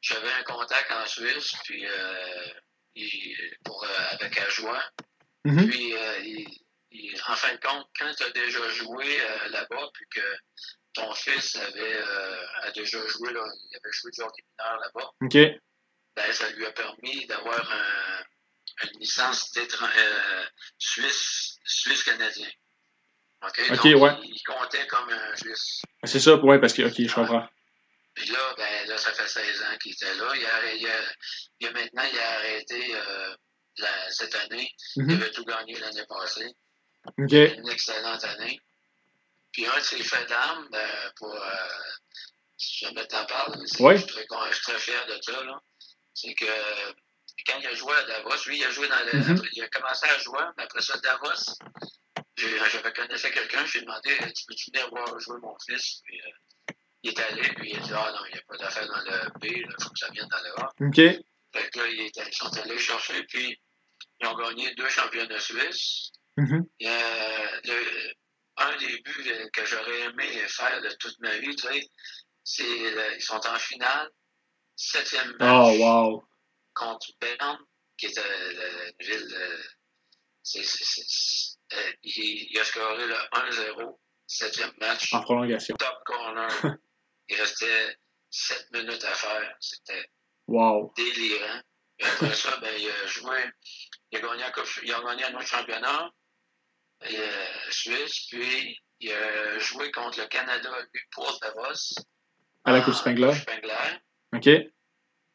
j'avais 0.03 0.31
un 0.33 0.43
contact 0.43 0.91
en 0.91 1.05
Suisse, 1.07 1.53
puis 1.63 1.85
euh, 1.87 2.47
il- 2.95 3.55
pour, 3.63 3.83
euh, 3.83 3.87
avec 4.11 4.37
Ajoie. 4.37 4.83
Mhm. 5.45 5.69
Puis, 5.69 5.95
euh, 5.95 6.19
il- 6.19 6.59
il- 6.91 7.21
en 7.27 7.35
fin 7.35 7.53
de 7.55 7.59
compte, 7.59 7.87
quand 7.97 8.11
tu 8.15 8.23
as 8.23 8.29
déjà 8.31 8.69
joué 8.69 9.17
là-bas, 9.49 9.89
puis 9.93 10.05
que 10.13 10.35
ton 10.93 11.11
fils 11.15 11.55
avait 11.55 11.97
a 12.63 12.71
déjà 12.71 12.99
joué, 13.07 13.33
là, 13.33 13.43
il 13.71 13.75
avait 13.77 13.91
joué 13.93 14.11
du 14.11 14.21
hockey 14.21 14.43
mineur 14.59 14.79
là-bas, 14.79 15.11
ben, 16.15 16.31
ça 16.33 16.49
lui 16.51 16.65
a 16.65 16.71
permis 16.71 17.25
d'avoir 17.25 17.59
un- 17.71 18.23
une 18.83 18.99
licence 18.99 19.51
suisse, 20.77 21.57
suisse-canadien. 21.65 22.49
OK? 23.43 23.59
OK, 23.71 23.91
Donc, 23.91 24.01
ouais. 24.03 24.15
il, 24.23 24.35
il 24.35 24.43
comptait 24.43 24.85
comme 24.87 25.09
un 25.09 25.35
Suisse. 25.35 25.81
C'est 26.03 26.19
ça, 26.19 26.35
ouais, 26.35 26.59
parce 26.59 26.73
que, 26.73 26.83
OK, 26.83 26.93
je 26.97 27.13
comprends. 27.13 27.47
Puis 28.15 28.27
là, 28.29 28.53
ben, 28.57 28.87
là, 28.87 28.97
ça 28.97 29.11
fait 29.13 29.27
16 29.27 29.61
ans 29.63 29.77
qu'il 29.81 29.93
était 29.93 30.13
là. 30.15 30.31
Il 30.35 30.45
a, 30.45 30.73
il 30.75 30.87
a- 30.87 31.13
il 31.59 31.67
a- 31.67 31.71
maintenant, 31.71 32.03
il 32.11 32.19
a 32.19 32.29
arrêté 32.37 32.95
euh, 32.95 33.35
la- 33.77 34.11
cette 34.11 34.35
année. 34.35 34.69
Mhm. 34.97 35.09
Il 35.09 35.15
avait 35.21 35.31
tout 35.31 35.45
gagné 35.45 35.73
l'année 35.79 36.05
passée. 36.07 36.53
OK. 37.17 37.31
Une 37.31 37.69
excellente 37.69 38.23
année. 38.23 38.59
Puis 39.51 39.65
un 39.67 39.75
de 39.77 39.83
ses 39.83 40.03
faits 40.03 40.27
d'armes, 40.29 40.67
ben, 40.71 41.11
pour, 41.17 41.33
euh, 41.33 41.51
si 42.57 42.85
jamais 42.85 43.05
t'en 43.07 43.25
parles, 43.25 43.57
Ouais. 43.79 43.97
je, 43.97 44.03
suis 44.03 44.11
très, 44.13 44.25
con- 44.27 44.45
je 44.49 44.53
suis 44.55 44.63
très 44.63 44.79
fier 44.79 45.05
de 45.07 45.19
ça, 45.21 45.43
là. 45.43 45.59
C'est 46.13 46.33
que 46.35 46.45
quand 47.47 47.59
il 47.59 47.67
a 47.67 47.73
joué 47.73 47.93
à 47.95 48.03
Davos, 48.03 48.45
lui, 48.47 48.57
il 48.59 48.63
a 48.65 48.69
joué 48.71 48.87
dans 48.87 49.03
le, 49.11 49.17
Mhm. 49.19 49.41
il 49.53 49.63
a 49.63 49.67
commencé 49.69 50.07
à 50.07 50.17
jouer, 50.19 50.39
mais 50.57 50.63
après 50.63 50.81
ça, 50.81 50.97
Davos, 50.99 51.55
j'ai- 52.37 52.57
j'avais 52.69 52.93
connaissé 52.93 53.31
quelqu'un, 53.31 53.65
j'ai 53.65 53.81
demandé, 53.81 54.15
tu 54.33 54.45
peux-tu 54.47 54.71
venir 54.71 54.89
voir 54.91 55.19
jouer 55.19 55.37
mon 55.41 55.55
fils? 55.67 56.01
Puis, 56.05 56.21
euh, 56.21 56.29
il 57.03 57.09
est 57.11 57.19
allé, 57.19 57.41
puis 57.55 57.71
il 57.71 57.77
a 57.77 57.79
dit, 57.81 57.91
ah 57.93 58.11
non, 58.11 58.25
il 58.29 58.33
n'y 58.33 58.39
a 58.39 58.43
pas 58.47 58.57
d'affaire 58.57 58.87
dans 58.87 59.01
le 59.01 59.29
B, 59.39 59.45
il 59.45 59.75
faut 59.81 59.89
que 59.89 59.99
ça 59.99 60.09
vienne 60.11 60.27
dans 60.29 60.41
le 60.41 60.59
A. 60.61 60.69
OK. 60.87 60.95
Fait 61.55 61.69
que 61.69 61.79
là, 61.79 61.87
ils, 61.89 62.01
étaient- 62.07 62.27
ils 62.27 62.33
sont 62.35 62.57
allés 62.57 62.77
chercher, 62.79 63.23
puis 63.25 63.59
ils 64.21 64.27
ont 64.27 64.35
gagné 64.35 64.73
deux 64.75 64.89
championnats 64.89 65.39
suisses. 65.39 66.11
Mhm. 66.37 66.65
A 66.85 67.59
le- 67.65 68.13
un 68.57 68.77
des 68.77 69.01
buts 69.01 69.29
euh, 69.31 69.47
que 69.53 69.65
j'aurais 69.65 70.01
aimé 70.01 70.27
faire 70.47 70.81
de 70.81 70.89
toute 70.99 71.19
ma 71.19 71.37
vie, 71.39 71.55
tu 71.55 71.67
sais, 71.67 71.81
c'est 72.43 72.63
euh, 72.97 73.15
ils 73.15 73.21
sont 73.21 73.45
en 73.47 73.55
finale, 73.59 74.09
septième 74.75 75.35
match 75.39 75.77
Oh, 75.79 75.83
wow. 75.83 76.23
contre 76.73 77.07
Berne, 77.19 77.57
qui 77.97 78.05
est 78.07 78.17
euh, 78.17 78.53
la- 78.53 78.85
une 78.89 78.95
ville. 79.01 79.35
euh, 79.35 79.57
c'est- 80.41 81.57
euh, 81.73 81.91
il, 82.03 82.47
il 82.51 82.59
a 82.59 82.63
scoré 82.63 83.05
le 83.07 83.15
1-0, 83.33 83.99
septième 84.27 84.71
match, 84.79 85.13
En 85.13 85.21
prolongation. 85.21 85.75
top 85.77 85.97
corner. 86.05 86.47
il 87.29 87.35
restait 87.39 87.97
sept 88.29 88.67
minutes 88.73 89.03
à 89.03 89.13
faire. 89.13 89.55
C'était 89.59 90.09
Wow. 90.47 90.93
délirant. 90.97 91.61
Et 91.99 92.05
après 92.05 92.33
ça, 92.33 92.57
ben, 92.57 92.73
il 92.77 92.89
a 92.89 93.05
joué, 93.07 93.37
il 94.11 94.17
a 94.17 94.21
gagné 94.21 94.43
un, 94.43 94.51
coupe- 94.51 94.79
il 94.83 94.93
a 94.93 95.01
gagné 95.01 95.23
un 95.25 95.35
autre 95.35 95.47
championnat 95.47 96.09
euh, 97.05 97.45
suisse, 97.69 98.27
puis 98.29 98.77
il 98.99 99.11
a 99.11 99.59
joué 99.59 99.91
contre 99.91 100.19
le 100.19 100.27
Canada, 100.27 100.69
lui, 100.93 101.01
pour 101.11 101.37
Davos. 101.39 101.93
À 102.65 102.71
la 102.71 102.79
en 102.79 102.83
Coupe 102.83 102.93
Spengler. 102.95 103.33
OK. 104.33 104.49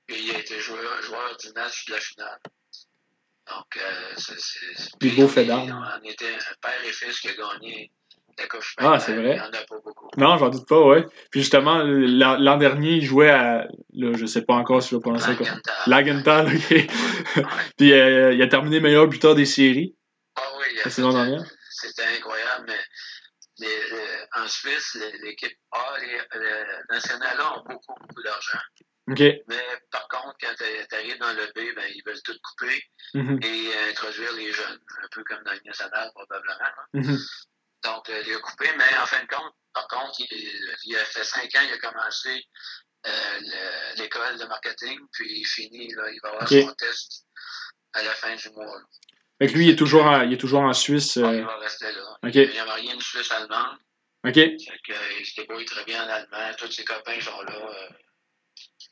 puis 0.06 0.24
il 0.24 0.34
a 0.34 0.38
été 0.38 0.58
joueur, 0.60 1.02
joueur 1.02 1.36
du 1.36 1.52
match 1.52 1.84
de 1.86 1.92
la 1.94 2.00
finale. 2.00 2.38
Donc, 3.48 3.76
euh, 3.76 4.14
c'est. 4.16 4.98
puis 4.98 5.10
beaux 5.12 5.28
faits 5.28 5.48
on- 5.50 6.02
était 6.04 6.34
un 6.34 6.54
père 6.60 6.84
et 6.84 6.92
fils 6.92 7.20
qui 7.20 7.28
a 7.28 7.34
gagné 7.34 7.92
Ah, 8.78 8.98
c'est 8.98 9.14
vrai? 9.14 9.32
Il 9.32 9.34
n'y 9.34 9.40
en 9.40 9.44
a 9.46 9.64
pas 9.68 9.80
beaucoup. 9.84 10.08
Non, 10.16 10.36
j'en 10.38 10.48
doute 10.48 10.66
pas, 10.68 10.80
ouais. 10.80 11.04
Puis 11.30 11.40
justement, 11.40 11.82
l'an 11.84 12.56
dernier, 12.56 12.92
il 12.92 13.04
jouait 13.04 13.30
à. 13.30 13.66
Là, 13.92 14.12
je 14.16 14.26
sais 14.26 14.42
pas 14.42 14.54
encore 14.54 14.82
si 14.82 14.90
je 14.90 14.96
vais 14.96 15.00
prononcer 15.00 15.36
comme. 15.36 15.46
Lagenthal, 15.86 16.46
ok. 16.46 16.70
Ouais. 16.70 16.86
Puis 17.76 17.92
euh, 17.92 18.32
il 18.32 18.42
a 18.42 18.46
terminé 18.46 18.80
meilleur 18.80 19.06
buteur 19.06 19.34
des 19.34 19.46
séries 19.46 19.96
Ah 20.36 20.42
oui, 20.58 20.66
il 20.72 20.80
a 20.80 20.84
la 20.84 20.90
saison 20.90 21.12
dernière. 21.12 21.44
C'était 21.70 22.04
incroyable, 22.16 22.66
mais 22.68 22.80
les- 23.58 23.66
les- 23.66 24.42
en 24.42 24.46
Suisse, 24.48 24.98
l'équipe 25.22 25.56
A, 25.72 25.98
les, 26.00 26.40
les 26.40 26.54
nationales 26.90 27.40
A 27.40 27.58
ont 27.58 27.64
beaucoup, 27.68 27.94
beaucoup 28.00 28.22
d'argent. 28.22 28.58
OK. 29.10 29.20
Mais 29.20 29.64
par 29.90 30.06
contre, 30.08 30.36
quand 30.40 30.54
tu 30.58 30.94
arrives 30.94 31.18
dans 31.18 31.32
le 31.32 31.46
B, 31.54 31.74
ben, 31.74 31.84
ils 31.94 32.02
veulent 32.04 32.22
tout 32.24 32.34
couper 32.42 32.82
mm-hmm. 33.14 33.44
et 33.44 33.90
introduire 33.90 34.32
les 34.34 34.52
jeunes, 34.52 34.78
un 35.02 35.08
peu 35.10 35.24
comme 35.24 35.42
dans 35.44 35.52
le 35.52 35.60
national, 35.64 36.10
probablement. 36.14 36.54
Hein. 36.60 37.00
Mm-hmm. 37.00 37.46
Donc, 37.84 38.08
euh, 38.08 38.22
il 38.26 38.34
a 38.34 38.38
coupé, 38.38 38.68
mais 38.76 38.98
en 38.98 39.06
fin 39.06 39.22
de 39.22 39.28
compte, 39.28 39.54
par 39.72 39.86
contre, 39.88 40.20
il, 40.20 40.96
a 40.96 41.04
fait 41.04 41.24
cinq 41.24 41.54
ans, 41.54 41.64
il 41.66 41.72
a 41.72 41.78
commencé 41.78 42.44
euh, 43.06 43.40
l'école 43.96 44.38
de 44.38 44.44
marketing, 44.46 44.98
puis 45.12 45.40
il 45.40 45.44
finit, 45.44 45.92
là, 45.94 46.10
il 46.10 46.18
va 46.22 46.30
avoir 46.30 46.48
son 46.48 46.74
test 46.74 47.24
à 47.92 48.02
la 48.02 48.10
fin 48.10 48.34
du 48.34 48.50
mois. 48.50 48.80
Fait 49.40 49.46
lui, 49.46 49.66
il 49.66 49.70
est 49.70 49.76
toujours 49.76 50.04
en, 50.04 50.22
il 50.22 50.32
est 50.32 50.38
toujours 50.38 50.62
en 50.62 50.72
Suisse. 50.72 51.16
Euh... 51.16 51.32
il 51.32 51.44
va 51.44 51.56
rester 51.58 51.92
là. 51.92 52.18
Il 52.24 52.58
a 52.58 52.74
rien 52.74 52.96
de 52.96 53.02
Suisse 53.02 53.30
allemande. 53.30 53.78
OK. 54.24 54.34
Fait 54.34 54.56
que, 54.84 55.20
il 55.20 55.24
se 55.24 55.40
débrouille 55.40 55.64
très 55.64 55.84
bien 55.84 56.04
en 56.04 56.08
allemand. 56.08 56.54
Tous 56.58 56.70
ses 56.72 56.84
copains 56.84 57.20
sont 57.20 57.40
là. 57.42 57.70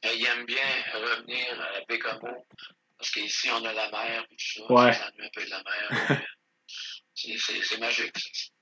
Euh, 0.05 0.13
il 0.15 0.25
aime 0.25 0.47
bien 0.47 0.63
revenir 0.95 1.61
à 1.61 1.81
Bécamo. 1.89 2.47
Parce 2.97 3.11
qu'ici, 3.11 3.51
on 3.51 3.65
a 3.65 3.73
la 3.73 3.91
mer 3.91 4.25
et 4.31 4.37
tout 4.37 4.67
ça. 4.69 4.73
Ouais. 4.73 4.97
un 4.97 5.29
peu 5.35 5.45
de 5.45 5.51
la 5.51 5.63
mer. 5.65 6.23
c'est 7.15 7.81
magique. 7.81 8.53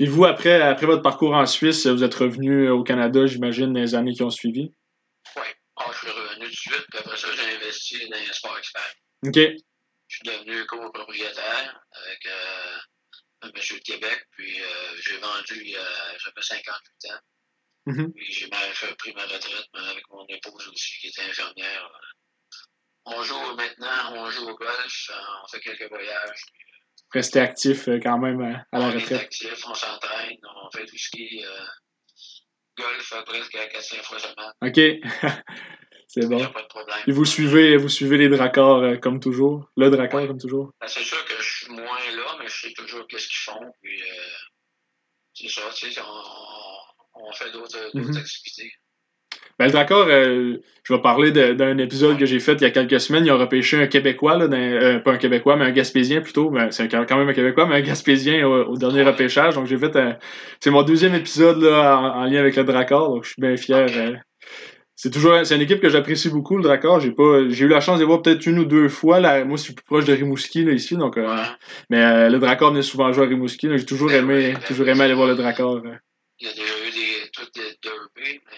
Puis 0.00 0.08
vous, 0.08 0.24
après, 0.24 0.62
après 0.62 0.86
votre 0.86 1.02
parcours 1.02 1.34
en 1.34 1.44
Suisse, 1.44 1.86
vous 1.86 2.02
êtes 2.02 2.14
revenu 2.14 2.70
au 2.70 2.82
Canada, 2.82 3.26
j'imagine, 3.26 3.74
dans 3.74 3.80
les 3.80 3.94
années 3.94 4.14
qui 4.14 4.22
ont 4.22 4.30
suivi? 4.30 4.72
Oui. 5.36 5.42
Je 5.92 5.98
suis 5.98 6.08
revenu 6.08 6.44
tout 6.46 6.50
de 6.50 6.56
suite, 6.56 6.86
puis 6.90 7.00
après 7.00 7.16
ça, 7.18 7.28
j'ai 7.36 7.54
investi 7.54 8.08
dans 8.08 8.16
un 8.16 8.32
sport 8.32 8.56
expert. 8.56 8.94
OK. 9.26 9.36
Je 9.36 10.16
suis 10.16 10.24
devenu 10.24 10.64
copropriétaire 10.64 11.82
avec 11.92 12.26
euh, 12.26 12.78
un 13.42 13.50
monsieur 13.54 13.76
de 13.76 13.82
Québec, 13.82 14.24
puis 14.30 14.62
euh, 14.62 14.96
j'ai 15.02 15.18
vendu 15.18 15.60
il 15.60 15.68
y 15.72 15.76
a, 15.76 16.16
j'avais 16.16 16.40
58 16.40 17.12
ans. 17.12 17.18
Mm-hmm. 17.88 18.12
Puis 18.14 18.32
j'ai 18.32 18.48
pris 18.48 19.12
ma 19.12 19.24
retraite 19.24 19.68
avec 19.74 20.04
mon 20.08 20.24
épouse 20.28 20.66
aussi, 20.72 20.98
qui 21.00 21.08
était 21.08 21.24
infirmière. 21.28 21.90
On 23.04 23.22
joue 23.22 23.54
maintenant, 23.54 24.14
on 24.14 24.30
joue 24.30 24.48
au 24.48 24.56
golf, 24.56 25.10
on 25.44 25.48
fait 25.48 25.60
quelques 25.60 25.90
voyages. 25.90 26.40
Rester 27.12 27.40
actif 27.40 27.88
euh, 27.88 27.98
quand 28.02 28.18
même 28.18 28.40
euh, 28.40 28.54
à 28.72 28.78
la 28.78 28.86
on 28.86 28.92
retraite. 28.92 29.10
On 29.10 29.14
est 29.14 29.24
actif, 29.24 29.66
on 29.66 29.74
s'entraîne, 29.74 30.38
on 30.64 30.70
fait 30.70 30.84
du 30.84 30.98
ski, 30.98 31.44
euh, 31.44 31.66
golf 32.78 33.14
presque 33.26 33.54
4-5 33.54 34.02
fois 34.02 34.18
semaine. 34.18 34.52
OK. 34.62 35.40
C'est 36.08 36.26
bon. 36.28 36.44
Pas 36.50 36.62
de 36.62 36.66
problème. 36.66 36.98
Et 37.06 37.12
vous 37.12 37.24
suivez, 37.24 37.76
vous 37.76 37.88
suivez 37.88 38.18
les 38.18 38.28
Dracors 38.28 38.98
comme 39.00 39.20
toujours? 39.20 39.70
Le 39.76 39.90
Dracor 39.90 40.26
comme 40.26 40.40
toujours? 40.40 40.72
Ben, 40.80 40.88
c'est 40.88 41.04
sûr 41.04 41.24
que 41.24 41.40
je 41.40 41.54
suis 41.58 41.68
moins 41.72 42.10
là, 42.16 42.36
mais 42.40 42.48
je 42.48 42.62
sais 42.62 42.72
toujours 42.72 43.06
qu'est-ce 43.06 43.28
qu'ils 43.28 43.52
font. 43.54 43.72
Puis, 43.80 44.02
c'est 45.34 45.48
ça, 45.48 45.70
tu 45.72 45.92
sais, 45.92 46.00
on, 46.00 47.26
on 47.26 47.32
fait 47.32 47.52
d'autres 47.52 47.90
mm 47.94 48.00
-hmm. 48.00 48.18
activités. 48.18 48.72
Ben, 49.60 49.70
d'accord, 49.70 50.06
euh, 50.08 50.56
je 50.84 50.94
vais 50.94 51.02
parler 51.02 51.32
d'un 51.32 51.76
épisode 51.76 52.16
que 52.16 52.24
j'ai 52.24 52.40
fait 52.40 52.54
il 52.54 52.62
y 52.62 52.64
a 52.64 52.70
quelques 52.70 52.98
semaines. 52.98 53.26
Il 53.26 53.30
a 53.30 53.34
repêché 53.34 53.76
un 53.76 53.86
Québécois, 53.86 54.38
là, 54.38 54.46
euh, 54.46 55.00
pas 55.00 55.12
un 55.12 55.18
Québécois, 55.18 55.56
mais 55.56 55.66
un 55.66 55.70
Gaspésien 55.70 56.22
plutôt. 56.22 56.48
Ben, 56.48 56.70
c'est 56.70 56.88
quand 56.88 57.18
même 57.18 57.28
un 57.28 57.34
Québécois, 57.34 57.66
mais 57.66 57.74
un 57.74 57.82
Gaspésien 57.82 58.48
au, 58.48 58.78
dernier 58.78 59.02
repêchage. 59.02 59.56
Donc 59.56 59.66
j'ai 59.66 59.76
fait 59.76 59.94
C'est 60.60 60.70
mon 60.70 60.82
deuxième 60.82 61.14
épisode 61.14 61.62
là, 61.62 61.98
en, 61.98 62.24
lien 62.24 62.40
avec 62.40 62.56
le 62.56 62.64
Dracor, 62.64 63.10
donc 63.10 63.24
je 63.24 63.32
suis 63.32 63.42
bien 63.42 63.54
fier. 63.58 63.86
Euh. 63.94 64.16
c'est 64.96 65.10
toujours 65.10 65.44
c'est 65.44 65.56
une 65.56 65.60
équipe 65.60 65.80
que 65.80 65.90
j'apprécie 65.90 66.30
beaucoup, 66.30 66.56
le 66.56 66.62
Dracor. 66.62 67.00
J'ai 67.00 67.10
pas 67.10 67.46
j'ai 67.50 67.66
eu 67.66 67.68
la 67.68 67.80
chance 67.80 68.00
de 68.00 68.06
voir 68.06 68.22
peut-être 68.22 68.46
une 68.46 68.60
ou 68.60 68.64
deux 68.64 68.88
fois. 68.88 69.20
Là, 69.20 69.44
moi, 69.44 69.58
je 69.58 69.64
suis 69.64 69.74
plus 69.74 69.84
proche 69.84 70.06
de 70.06 70.14
Rimouski 70.14 70.64
là, 70.64 70.72
ici, 70.72 70.96
donc 70.96 71.18
mais 71.90 72.30
le 72.30 72.38
Dracor 72.38 72.70
venait 72.70 72.80
souvent 72.80 73.12
jouer 73.12 73.26
à 73.26 73.28
Rimouski. 73.28 73.68
J'ai 73.76 73.84
toujours 73.84 74.10
aimé 74.10 74.54
toujours 74.66 74.88
aimé 74.88 75.02
aller 75.02 75.12
voir 75.12 75.28
le 75.28 75.34
Dracor. 75.34 75.82
Il 76.38 76.46
y 76.46 76.50
a 76.50 76.54
déjà 76.54 76.62
eu 76.62 76.90
des, 76.92 77.30
toutes 77.34 77.54
des 77.54 77.76
derby, 77.82 78.40
mais 78.46 78.56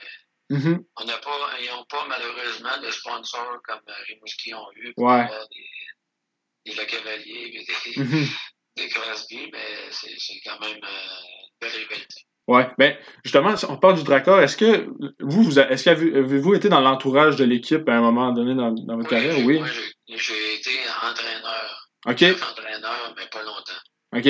Mm-hmm. 0.53 0.85
On 0.97 1.05
n'a 1.05 1.17
pas, 1.19 1.31
ils 1.61 1.71
n'ont 1.71 1.85
pas 1.87 2.05
malheureusement 2.09 2.79
de 2.83 2.91
sponsors 2.91 3.59
comme 3.65 3.81
Rimouski 4.09 4.53
ont 4.53 4.71
eu 4.77 4.93
pour 4.93 5.05
ouais. 5.05 5.21
avoir 5.21 5.49
des, 5.49 6.71
des 6.71 6.77
Le 6.79 6.85
Cavalier 6.85 7.51
et 7.55 7.65
des, 7.65 8.03
mm-hmm. 8.03 8.39
des 8.77 8.89
Crosby, 8.89 9.51
mais 9.51 9.91
c'est 9.91 10.41
quand 10.45 10.61
même 10.61 10.77
euh, 10.77 10.77
une 10.77 11.59
belle 11.61 11.71
rivalité. 11.71 12.27
Ouais, 12.49 12.69
ben 12.77 12.97
justement, 13.25 13.55
on 13.69 13.77
parle 13.79 13.97
du 13.97 14.03
Dracor. 14.03 14.41
Est-ce 14.41 14.57
que 14.57 14.89
vous, 15.21 15.43
vous 15.45 15.59
est-ce 15.59 15.85
qu'avez-vous 15.85 16.55
été 16.55 16.69
dans 16.69 16.81
l'entourage 16.81 17.37
de 17.37 17.45
l'équipe 17.45 17.89
à 17.89 17.95
un 17.95 18.01
moment 18.01 18.33
donné 18.33 18.55
dans, 18.55 18.73
dans 18.73 18.97
votre 18.97 19.11
oui, 19.11 19.17
carrière? 19.17 19.47
Oui. 19.47 19.59
Moi, 19.59 19.69
j'ai 20.09 20.55
été 20.57 20.71
entraîneur. 21.03 21.89
OK. 22.05 22.23
entraîneur, 22.23 23.15
mais 23.17 23.27
pas 23.31 23.43
longtemps. 23.43 23.73
OK. 24.17 24.25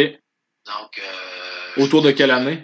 Donc. 0.67 0.99
Euh, 0.99 1.83
Autour 1.83 2.03
de 2.03 2.11
quelle 2.11 2.31
année? 2.31 2.63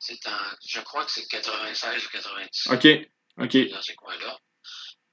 C'est 0.00 0.26
en, 0.26 0.56
je 0.66 0.80
crois 0.80 1.04
que 1.04 1.10
c'est 1.10 1.26
96 1.28 2.06
ou 2.06 2.08
97. 2.08 2.72
OK. 2.72 3.44
OK. 3.44 3.70
Dans 3.70 3.82
ces 3.82 3.94
coins-là. 3.94 4.38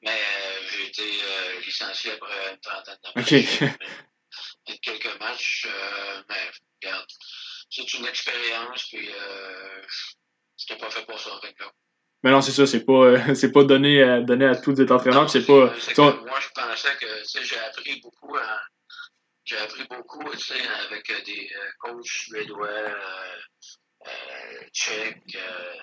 Mais 0.01 0.11
euh, 0.11 0.67
j'ai 0.71 0.88
été 0.88 1.03
euh, 1.03 1.59
licencié 1.61 2.11
après 2.11 2.53
une 2.53 2.59
trentaine 2.59 2.97
de 3.03 3.19
matchs. 3.19 3.33
OK. 3.33 3.69
quelques 4.81 5.19
matchs, 5.19 5.67
euh, 5.67 6.21
mais 6.29 6.35
regarde, 6.81 7.07
c'est 7.69 7.93
une 7.95 8.05
expérience, 8.05 8.85
puis 8.89 9.09
euh, 9.09 9.81
c'était 10.55 10.79
pas 10.79 10.89
fait 10.89 11.05
pour 11.05 11.19
ça, 11.19 11.31
avec 11.41 11.59
là. 11.59 11.71
Mais 12.23 12.31
non, 12.31 12.41
c'est 12.41 12.51
ça, 12.51 12.65
c'est 12.65 12.85
pas, 12.85 13.35
c'est 13.35 13.51
pas 13.51 13.63
donné 13.63 14.01
à, 14.01 14.21
donné 14.21 14.45
à 14.45 14.55
tous 14.55 14.73
les 14.73 14.91
entraîneurs, 14.91 15.29
c'est 15.29 15.45
pas. 15.45 15.73
Moi, 15.97 16.39
je 16.39 16.49
pensais 16.53 16.95
que 16.99 17.43
j'ai 17.43 17.59
appris 17.59 17.99
beaucoup 18.01 18.35
j'ai 19.45 19.57
appris 19.57 19.85
beaucoup 19.89 20.29
avec 20.29 21.25
des 21.25 21.49
coachs 21.79 22.05
suédois, 22.05 22.67
tchèque, 24.71 25.35
euh, 25.35 25.75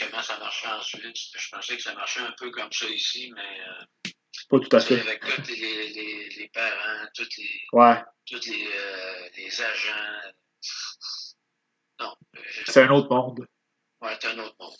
comment 0.00 0.22
ça 0.22 0.38
marchait 0.38 0.68
en 0.68 0.82
Suisse. 0.82 1.30
Je 1.34 1.48
pensais 1.50 1.76
que 1.76 1.82
ça 1.82 1.94
marchait 1.94 2.20
un 2.20 2.34
peu 2.36 2.50
comme 2.50 2.72
ça 2.72 2.86
ici, 2.86 3.32
mais. 3.34 3.60
Euh, 3.60 4.10
pas 4.48 4.58
tout 4.58 4.76
à 4.76 4.80
fait. 4.80 5.00
Avec 5.00 5.20
tous 5.20 5.48
les, 5.48 5.88
les, 5.88 6.28
les, 6.28 6.48
parents, 6.48 7.06
tous 7.14 7.28
les, 7.38 7.60
ouais. 7.72 8.02
tous 8.26 8.40
les, 8.46 8.68
euh, 8.74 9.28
les 9.36 9.62
agents. 9.62 10.32
Non. 12.00 12.16
C'est 12.66 12.82
un 12.82 12.90
autre 12.90 13.08
monde. 13.08 13.46
Ouais, 14.00 14.16
c'est 14.20 14.28
un 14.28 14.38
autre 14.38 14.56
monde. 14.58 14.76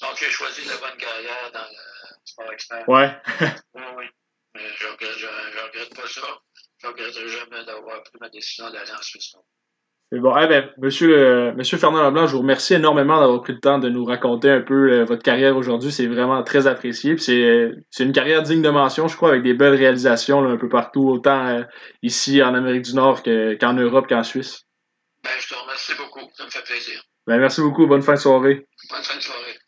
Donc, 0.00 0.16
j'ai 0.18 0.30
choisi 0.30 0.64
la 0.64 0.76
bonne 0.78 0.96
carrière 0.98 1.52
dans 1.52 1.64
le 1.64 1.76
sport 2.24 2.52
expert. 2.52 2.88
Ouais. 2.88 3.16
oui, 3.74 3.82
oui. 3.96 4.04
Mais 4.54 4.68
je 4.76 4.86
ne 4.86 4.90
regrette, 4.92 5.18
je, 5.18 5.26
je 5.26 5.64
regrette 5.64 5.94
pas 5.94 6.08
ça. 6.08 6.42
Je 6.78 6.86
ne 6.86 6.92
regretterai 6.92 7.28
jamais 7.28 7.64
d'avoir 7.64 8.02
pris 8.02 8.18
ma 8.20 8.28
décision 8.28 8.70
d'aller 8.70 8.90
en 8.90 9.02
Suisse. 9.02 9.34
C'est 10.14 10.20
bon. 10.20 10.32
Eh 10.40 10.46
ben, 10.46 10.70
monsieur, 10.78 11.18
euh, 11.18 11.52
monsieur 11.54 11.76
Fernand 11.76 12.04
Leblanc, 12.04 12.28
je 12.28 12.34
vous 12.34 12.42
remercie 12.42 12.74
énormément 12.74 13.18
d'avoir 13.18 13.42
pris 13.42 13.52
le 13.52 13.58
temps 13.58 13.80
de 13.80 13.88
nous 13.88 14.04
raconter 14.04 14.48
un 14.48 14.60
peu 14.60 14.92
euh, 14.92 15.04
votre 15.04 15.24
carrière 15.24 15.56
aujourd'hui. 15.56 15.90
C'est 15.90 16.06
vraiment 16.06 16.40
très 16.44 16.68
apprécié. 16.68 17.18
C'est, 17.18 17.72
c'est 17.90 18.04
une 18.04 18.12
carrière 18.12 18.42
digne 18.42 18.62
de 18.62 18.68
mention, 18.68 19.08
je 19.08 19.16
crois, 19.16 19.30
avec 19.30 19.42
des 19.42 19.54
belles 19.54 19.74
réalisations 19.74 20.40
là, 20.40 20.50
un 20.50 20.56
peu 20.56 20.68
partout, 20.68 21.08
autant 21.08 21.44
euh, 21.48 21.62
ici 22.04 22.40
en 22.44 22.54
Amérique 22.54 22.82
du 22.82 22.94
Nord 22.94 23.24
que, 23.24 23.54
qu'en 23.54 23.72
Europe 23.72 24.06
qu'en 24.08 24.22
Suisse. 24.22 24.62
Ben, 25.24 25.30
je 25.36 25.48
te 25.48 25.54
remercie 25.60 25.94
beaucoup. 25.96 26.30
Ça 26.34 26.44
me 26.44 26.50
fait 26.50 26.62
plaisir. 26.62 27.02
Ben, 27.26 27.38
merci 27.38 27.60
beaucoup. 27.60 27.88
Bonne 27.88 28.02
fin 28.02 28.14
de 28.14 28.20
soirée. 28.20 28.68
Bonne 28.90 29.02
fin 29.02 29.16
de 29.16 29.20
soirée. 29.20 29.58